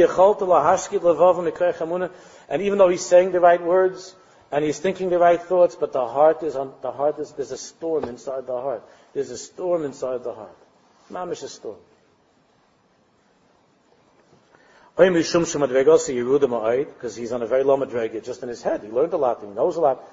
even 2.61 2.77
though 2.77 2.89
he's 2.89 3.05
saying 3.05 3.31
the 3.31 3.39
right 3.39 3.61
words 3.61 4.15
and 4.51 4.65
he's 4.65 4.79
thinking 4.79 5.09
the 5.09 5.19
right 5.19 5.41
thoughts, 5.41 5.75
but 5.75 5.93
the 5.93 6.05
heart 6.05 6.43
is 6.43 6.55
on, 6.55 6.73
the 6.81 6.91
heart 6.91 7.19
is, 7.19 7.31
there's 7.31 7.51
a 7.51 7.57
storm 7.57 8.05
inside 8.05 8.47
the 8.47 8.59
heart. 8.59 8.83
There's 9.13 9.29
a 9.29 9.37
storm 9.37 9.85
inside 9.85 10.23
the 10.23 10.33
heart. 10.33 10.57
Mamish 11.11 11.43
a 11.43 11.47
storm. 11.47 11.77
Because 14.97 17.15
he's 17.15 17.31
on 17.31 17.41
a 17.41 17.47
very 17.47 17.63
low 17.63 17.77
madrega, 17.77 18.23
just 18.23 18.43
in 18.43 18.49
his 18.49 18.61
head. 18.61 18.83
He 18.83 18.89
learned 18.89 19.13
a 19.13 19.17
lot, 19.17 19.41
he 19.41 19.47
knows 19.47 19.77
a 19.77 19.81
lot, 19.81 20.03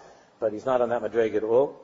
but 0.41 0.53
he's 0.53 0.65
not 0.65 0.81
on 0.81 0.89
that 0.91 1.03
madrega 1.03 1.37
at 1.37 1.43
all. 1.43 1.77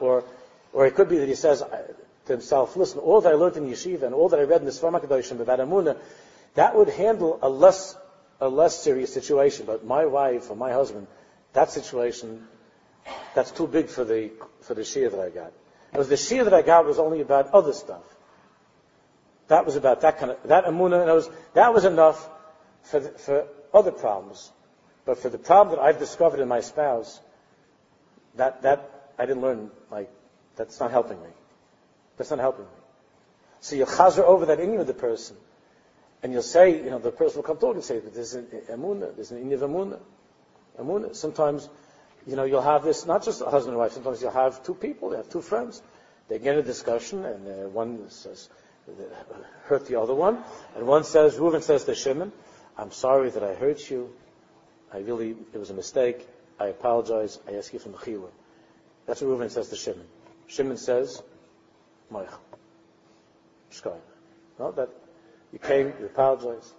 Or, 0.00 0.24
or 0.72 0.86
it 0.86 0.94
could 0.94 1.08
be 1.08 1.18
that 1.18 1.28
he 1.28 1.34
says 1.34 1.62
uh, 1.62 1.82
to 2.26 2.32
himself, 2.32 2.76
listen, 2.76 2.98
all 2.98 3.20
that 3.20 3.32
I 3.32 3.36
learned 3.36 3.56
in 3.56 3.66
yeshiva 3.66 4.02
and 4.02 4.14
all 4.14 4.28
that 4.30 4.40
I 4.40 4.42
read 4.42 4.60
in 4.60 4.66
the 4.66 4.72
about 5.40 5.60
emunah, 5.60 5.96
that 6.54 6.76
would 6.76 6.88
handle 6.88 7.38
a 7.42 7.48
less, 7.48 7.96
a 8.40 8.48
less 8.48 8.82
serious 8.82 9.12
situation. 9.12 9.66
But 9.66 9.84
my 9.84 10.06
wife 10.06 10.50
or 10.50 10.56
my 10.56 10.72
husband, 10.72 11.06
that 11.52 11.70
situation, 11.70 12.46
that's 13.34 13.50
too 13.50 13.66
big 13.66 13.88
for 13.88 14.04
the, 14.04 14.30
for 14.62 14.74
the 14.74 14.82
shiur 14.82 15.10
that 15.10 15.20
I 15.20 15.30
got. 15.30 15.52
Because 15.90 16.08
the 16.08 16.16
shiur 16.16 16.44
that 16.44 16.54
I 16.54 16.62
got 16.62 16.86
was 16.86 16.98
only 16.98 17.20
about 17.20 17.54
other 17.54 17.72
stuff. 17.72 18.02
That 19.48 19.66
was 19.66 19.76
about 19.76 20.00
that 20.00 20.18
kind 20.18 20.32
of, 20.32 20.42
that 20.44 20.64
emunah, 20.64 21.06
that 21.06 21.14
was, 21.14 21.28
that 21.52 21.74
was 21.74 21.84
enough 21.84 22.28
for, 22.82 23.00
the, 23.00 23.10
for 23.10 23.46
other 23.72 23.92
problems. 23.92 24.50
But 25.04 25.18
for 25.18 25.28
the 25.28 25.38
problem 25.38 25.76
that 25.76 25.82
I've 25.82 25.98
discovered 25.98 26.40
in 26.40 26.48
my 26.48 26.60
spouse, 26.60 27.20
that, 28.36 28.62
that, 28.62 29.10
I 29.18 29.26
didn't 29.26 29.42
learn, 29.42 29.70
like, 29.90 30.10
that's 30.56 30.80
not 30.80 30.90
helping 30.90 31.20
me. 31.20 31.28
That's 32.16 32.30
not 32.30 32.38
helping 32.38 32.64
me. 32.64 32.70
So 33.60 33.76
you 33.76 33.86
chazer 33.86 34.24
over 34.24 34.46
that 34.46 34.60
in 34.60 34.78
of 34.78 34.86
the 34.86 34.94
person. 34.94 35.36
And 36.24 36.32
you'll 36.32 36.42
say, 36.42 36.82
you 36.82 36.88
know, 36.88 36.98
the 36.98 37.10
person 37.10 37.36
will 37.36 37.42
come 37.42 37.58
talk 37.58 37.74
and 37.74 37.84
say, 37.84 37.98
there's 37.98 38.32
an 38.32 38.46
emunah, 38.70 39.14
there's 39.14 39.30
an 39.30 39.44
inyan 39.44 39.60
of 39.60 39.70
emunah. 39.70 40.00
Emunah. 40.80 41.14
Sometimes, 41.14 41.68
you 42.26 42.34
know, 42.34 42.44
you'll 42.44 42.62
have 42.62 42.82
this, 42.82 43.04
not 43.04 43.22
just 43.22 43.42
a 43.42 43.44
husband 43.44 43.74
and 43.74 43.78
wife, 43.78 43.92
sometimes 43.92 44.22
you'll 44.22 44.30
have 44.30 44.64
two 44.64 44.72
people, 44.72 45.10
they 45.10 45.18
have 45.18 45.28
two 45.28 45.42
friends. 45.42 45.82
They 46.28 46.38
get 46.38 46.54
in 46.54 46.60
a 46.60 46.62
discussion, 46.62 47.26
and 47.26 47.46
uh, 47.46 47.68
one 47.68 48.08
says, 48.08 48.48
hurt 49.64 49.86
the 49.86 50.00
other 50.00 50.14
one. 50.14 50.42
And 50.74 50.86
one 50.86 51.04
says, 51.04 51.34
Reuven 51.34 51.62
says 51.62 51.84
to 51.84 51.94
Shimon, 51.94 52.32
I'm 52.78 52.90
sorry 52.90 53.28
that 53.28 53.42
I 53.44 53.52
hurt 53.52 53.90
you. 53.90 54.10
I 54.94 55.00
really, 55.00 55.36
it 55.52 55.58
was 55.58 55.68
a 55.68 55.74
mistake. 55.74 56.26
I 56.58 56.68
apologize. 56.68 57.38
I 57.46 57.56
ask 57.56 57.70
you 57.70 57.78
for 57.78 57.90
mechila. 57.90 58.30
That's 59.04 59.20
what 59.20 59.28
Reuven 59.28 59.50
says 59.50 59.68
to 59.68 59.76
Shimon. 59.76 60.06
Shimon 60.46 60.78
says. 60.78 61.22
Shkoy. 62.10 63.98
No, 64.58 64.72
that 64.72 64.88
you 65.54 65.60
came, 65.60 65.94
you 66.00 66.06
apologized. 66.06 66.72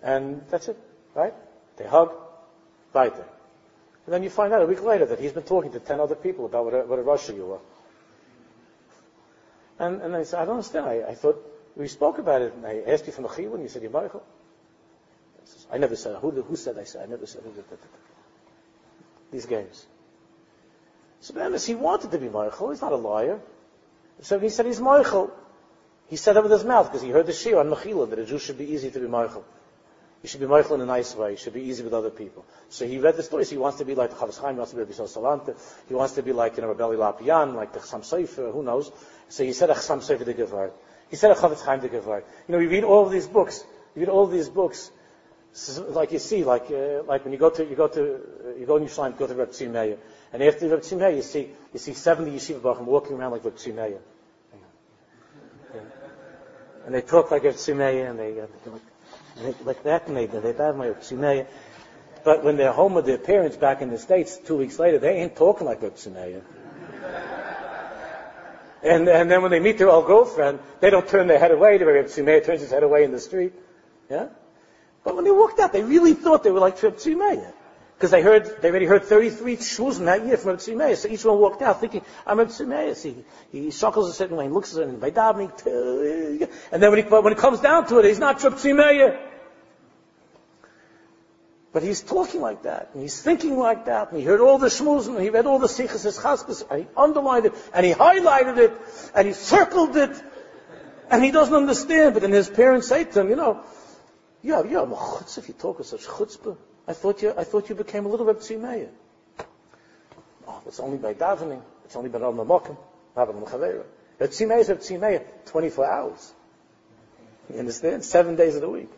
And 0.00 0.40
that's 0.48 0.68
it, 0.68 0.78
right? 1.14 1.34
They 1.76 1.86
hug, 1.86 2.12
weiter. 2.92 3.26
And 4.06 4.14
then 4.14 4.22
you 4.22 4.30
find 4.30 4.52
out 4.52 4.62
a 4.62 4.66
week 4.66 4.84
later 4.84 5.06
that 5.06 5.18
he's 5.18 5.32
been 5.32 5.42
talking 5.42 5.72
to 5.72 5.80
ten 5.80 5.98
other 5.98 6.14
people 6.14 6.46
about 6.46 6.64
what 6.64 6.74
a, 6.74 6.78
what 6.86 6.98
a 7.00 7.02
rasha 7.02 7.34
you 7.34 7.46
were. 7.46 7.58
And, 9.80 10.00
and 10.02 10.14
I 10.14 10.22
said, 10.22 10.40
I 10.40 10.44
don't 10.44 10.54
understand. 10.54 10.86
I, 10.86 11.10
I 11.10 11.14
thought 11.16 11.36
we 11.74 11.88
spoke 11.88 12.18
about 12.18 12.42
it, 12.42 12.54
and 12.54 12.64
I 12.64 12.82
asked 12.86 13.08
you 13.08 13.12
the 13.12 13.22
chiyuv, 13.22 13.54
and 13.54 13.62
you 13.64 13.68
said 13.68 13.82
you're 13.82 13.90
mochel. 13.90 14.22
I 15.72 15.78
never 15.78 15.96
said. 15.96 16.14
Who, 16.16 16.30
who 16.30 16.54
said 16.54 16.78
I 16.78 16.84
said? 16.84 17.02
I 17.02 17.06
never 17.10 17.26
said. 17.26 17.42
These 19.32 19.46
games. 19.46 19.84
So 21.20 21.34
then, 21.34 21.58
he 21.58 21.74
wanted 21.74 22.12
to 22.12 22.18
be 22.18 22.28
mochel. 22.28 22.70
He's 22.70 22.82
not 22.82 22.92
a 22.92 22.96
liar. 22.96 23.40
So 24.22 24.38
he 24.38 24.48
said 24.48 24.66
he's 24.66 24.78
mochel. 24.78 25.32
He 26.08 26.16
said 26.16 26.34
that 26.34 26.42
with 26.42 26.52
his 26.52 26.64
mouth 26.64 26.86
because 26.86 27.02
he 27.02 27.10
heard 27.10 27.26
the 27.26 27.32
shiur 27.32 27.58
on 27.58 27.68
Mechila 27.68 28.08
that 28.10 28.18
a 28.18 28.24
Jew 28.24 28.38
should 28.38 28.58
be 28.58 28.72
easy 28.72 28.90
to 28.90 29.00
be 29.00 29.06
mochel. 29.06 29.42
He 30.22 30.28
should 30.28 30.40
be 30.40 30.46
mochel 30.46 30.74
in 30.74 30.80
a 30.80 30.86
nice 30.86 31.14
way. 31.14 31.32
He 31.32 31.36
should 31.36 31.54
be 31.54 31.62
easy 31.62 31.82
with 31.82 31.94
other 31.94 32.10
people. 32.10 32.44
So 32.68 32.86
he 32.86 32.98
read 32.98 33.16
the 33.16 33.22
stories. 33.22 33.50
He 33.50 33.58
wants 33.58 33.78
to 33.78 33.84
be 33.84 33.94
like 33.94 34.10
the 34.10 34.16
Chofetz 34.16 34.40
Chaim. 34.40 34.54
He 34.54 34.58
wants 34.58 34.72
to 34.72 34.76
be 34.76 34.82
Rabbi 34.82 34.94
Salanter. 34.94 35.56
He 35.88 35.94
wants 35.94 36.14
to 36.14 36.22
be 36.22 36.32
like, 36.32 36.56
you 36.56 36.62
know, 36.62 36.68
Rabbi 36.68 36.94
Lopian, 36.94 37.54
like 37.54 37.72
the 37.72 37.80
Chassam 37.80 38.00
Sofer, 38.00 38.52
who 38.52 38.62
knows. 38.62 38.90
So 39.28 39.44
he 39.44 39.52
said 39.52 39.70
a 39.70 39.74
Chassam 39.74 39.98
Sofer 39.98 40.24
de 40.24 40.34
Gevard. 40.34 40.72
He 41.10 41.16
said 41.16 41.32
a 41.32 41.34
Chofetz 41.34 41.64
Chaim 41.64 41.80
de 41.80 41.88
Gevard. 41.88 42.24
You 42.48 42.52
know, 42.52 42.58
we 42.58 42.66
read 42.66 42.84
all 42.84 43.06
these 43.06 43.26
books. 43.26 43.64
You 43.94 44.00
read 44.00 44.08
all 44.08 44.26
these 44.26 44.48
books. 44.48 44.90
Like 45.88 46.12
you 46.12 46.18
see, 46.18 46.44
like, 46.44 46.70
uh, 46.70 47.02
like 47.04 47.24
when 47.24 47.32
you 47.32 47.38
go 47.38 47.50
to, 47.50 47.64
you 47.64 47.76
go 47.76 47.88
to, 47.88 48.14
uh, 48.14 48.58
you 48.58 48.66
go 48.66 48.76
in 48.76 48.84
Yerushalayim, 48.84 49.16
go 49.18 49.26
to 49.26 49.34
Reb 49.34 49.50
Tzvi 49.50 49.70
Meir. 49.70 49.96
And 50.32 50.42
after 50.42 50.68
Reb 50.68 50.80
Tzvi 50.80 50.98
Meir, 50.98 51.10
you 51.10 51.22
see, 51.22 51.48
you 51.72 51.78
see 51.78 51.94
70 51.94 52.30
yeshiva 52.30 52.60
bachim 52.60 52.84
walking 52.84 53.16
around 53.16 53.32
like 53.32 53.44
Reb 53.44 53.56
Tzvi 53.56 53.74
Meir. 53.74 53.98
And 56.86 56.94
they 56.94 57.02
talk 57.02 57.32
like 57.32 57.42
Reb 57.42 57.54
Tzvi 57.54 58.08
and 58.08 58.16
they, 58.18 58.40
uh, 58.40 58.46
like, 59.42 59.64
like 59.64 59.82
that, 59.82 60.06
and 60.06 60.16
they, 60.16 60.26
they 60.26 60.38
Reb 60.38 61.00
Tzvi 61.00 61.44
But 62.24 62.44
when 62.44 62.56
they're 62.56 62.72
home 62.72 62.94
with 62.94 63.06
their 63.06 63.18
parents 63.18 63.56
back 63.56 63.82
in 63.82 63.90
the 63.90 63.98
States, 63.98 64.38
two 64.38 64.56
weeks 64.56 64.78
later, 64.78 65.00
they 65.00 65.20
ain't 65.20 65.34
talking 65.34 65.66
like 65.66 65.82
Reb 65.82 65.96
Tzvi 65.96 66.40
And, 68.84 69.08
and 69.08 69.28
then 69.28 69.42
when 69.42 69.50
they 69.50 69.58
meet 69.58 69.78
their 69.78 69.90
old 69.90 70.06
girlfriend, 70.06 70.60
they 70.78 70.90
don't 70.90 71.08
turn 71.08 71.26
their 71.26 71.40
head 71.40 71.50
away. 71.50 71.76
The 71.76 71.86
Reb 71.86 72.06
turns 72.06 72.60
his 72.60 72.70
head 72.70 72.84
away 72.84 73.02
in 73.02 73.10
the 73.10 73.18
street. 73.18 73.52
Yeah? 74.08 74.28
But 75.02 75.16
when 75.16 75.24
they 75.24 75.32
walked 75.32 75.58
out, 75.58 75.72
they 75.72 75.82
really 75.82 76.14
thought 76.14 76.44
they 76.44 76.52
were 76.52 76.60
like 76.60 76.80
Reb 76.80 76.96
Tzvi 76.96 77.16
Because 77.96 78.10
they 78.10 78.20
heard, 78.20 78.60
they 78.60 78.68
already 78.68 78.84
heard 78.84 79.04
33 79.04 79.56
shmuzim 79.56 80.04
that 80.04 80.26
year 80.26 80.36
from 80.36 80.58
Tzvi 80.58 80.96
So 80.96 81.08
each 81.08 81.24
one 81.24 81.38
walked 81.38 81.62
out 81.62 81.80
thinking, 81.80 82.02
I'm 82.26 82.46
See, 82.50 83.24
he, 83.50 83.62
he 83.62 83.70
chuckles 83.70 84.10
a 84.10 84.12
certain 84.12 84.36
way 84.36 84.44
and 84.44 84.52
looks 84.52 84.76
at 84.76 84.82
it 84.82 84.88
and 84.88 85.00
by 85.00 85.10
davening, 85.10 86.50
and 86.72 86.82
then 86.82 86.90
when, 86.90 87.02
he, 87.02 87.08
when 87.08 87.32
it 87.32 87.38
comes 87.38 87.60
down 87.60 87.86
to 87.86 87.98
it, 87.98 88.04
he's 88.04 88.18
not 88.18 88.42
Reb 88.44 88.54
Tzvi 88.54 89.18
But 91.72 91.82
he's 91.82 92.02
talking 92.02 92.42
like 92.42 92.64
that, 92.64 92.90
and 92.92 93.00
he's 93.00 93.18
thinking 93.22 93.58
like 93.58 93.86
that, 93.86 94.10
and 94.10 94.20
he 94.20 94.26
heard 94.26 94.40
all 94.40 94.58
the 94.58 94.66
shmuzim, 94.66 95.14
and 95.14 95.22
he 95.22 95.30
read 95.30 95.46
all 95.46 95.58
the 95.58 95.68
sikhs, 95.68 96.02
his 96.02 96.18
chaskas, 96.18 96.70
and 96.70 96.80
he 96.80 96.86
underlined 96.98 97.46
it, 97.46 97.54
and 97.72 97.86
he 97.86 97.94
highlighted 97.94 98.58
it, 98.58 98.72
and 99.14 99.26
he 99.26 99.32
circled 99.32 99.96
it, 99.96 100.22
and 101.10 101.24
he 101.24 101.30
doesn't 101.30 101.54
understand. 101.54 102.12
But 102.12 102.20
then 102.20 102.32
his 102.32 102.50
parents 102.50 102.88
say 102.88 103.04
to 103.04 103.20
him, 103.22 103.30
you 103.30 103.36
know, 103.36 103.64
you 104.42 104.52
yeah, 104.52 104.82
I'm 104.82 104.92
a 104.92 104.96
chutz 104.96 105.38
if 105.38 105.48
you 105.48 105.54
talk 105.54 105.78
with 105.78 105.86
such 105.86 106.04
chutzpah. 106.04 106.58
I 106.88 106.92
thought 106.92 107.22
you, 107.22 107.34
I 107.36 107.44
thought 107.44 107.68
you 107.68 107.74
became 107.74 108.06
a 108.06 108.08
little 108.08 108.26
Reb 108.26 108.38
Tzimei. 108.38 108.88
Oh, 110.46 110.62
it's 110.66 110.80
only 110.80 110.98
by 110.98 111.14
davening. 111.14 111.62
It's 111.84 111.96
only 111.96 112.08
by 112.08 112.18
Ram 112.18 112.34
Mamokim. 112.34 112.76
Rabban 113.16 113.42
Mechavera. 113.42 113.84
Reb 114.18 114.30
Tzimei 114.30 114.60
is 114.60 114.68
Tzimei 114.68 115.24
24 115.46 115.84
hours. 115.84 116.32
You 117.52 117.58
understand? 117.58 118.04
Seven 118.04 118.36
days 118.36 118.54
of 118.54 118.60
the 118.60 118.68
week. 118.68 118.90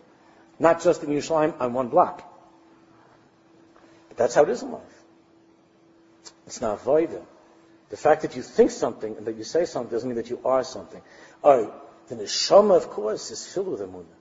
Not 0.59 0.83
just 0.83 1.03
in 1.03 1.11
Yerushalayim 1.11 1.61
on 1.61 1.73
one 1.73 1.89
block. 1.89 2.23
But 4.09 4.17
that's 4.17 4.35
how 4.35 4.43
it 4.43 4.51
is 4.51 4.63
in 4.63 4.73
life. 4.73 4.83
It's 6.47 6.61
not 6.61 6.85
voida. 6.85 7.23
The 7.91 7.97
fact 7.97 8.23
that 8.23 8.37
you 8.37 8.43
think 8.43 8.71
something 8.71 9.17
and 9.17 9.27
that 9.27 9.37
you 9.37 9.45
say 9.45 9.65
something 9.65 9.91
doesn't 9.91 10.09
mean 10.09 10.17
that 10.17 10.29
you 10.29 10.41
are 10.45 10.65
something. 10.65 11.01
Oh, 11.43 11.73
the 12.09 12.17
neshama, 12.17 12.77
of 12.77 12.91
course, 12.91 13.31
is 13.31 13.47
filled 13.47 13.69
with 13.69 13.81
emunah. 13.81 14.18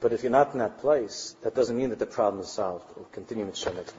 But 0.00 0.12
if 0.12 0.22
you're 0.22 0.32
not 0.32 0.52
in 0.52 0.60
that 0.60 0.78
place, 0.78 1.34
that 1.42 1.54
doesn't 1.54 1.76
mean 1.76 1.90
that 1.90 1.98
the 1.98 2.06
problem 2.06 2.42
is 2.42 2.48
solved. 2.48 2.84
We'll 2.96 3.06
continue 3.06 3.46
with 3.46 3.56
next 3.74 3.94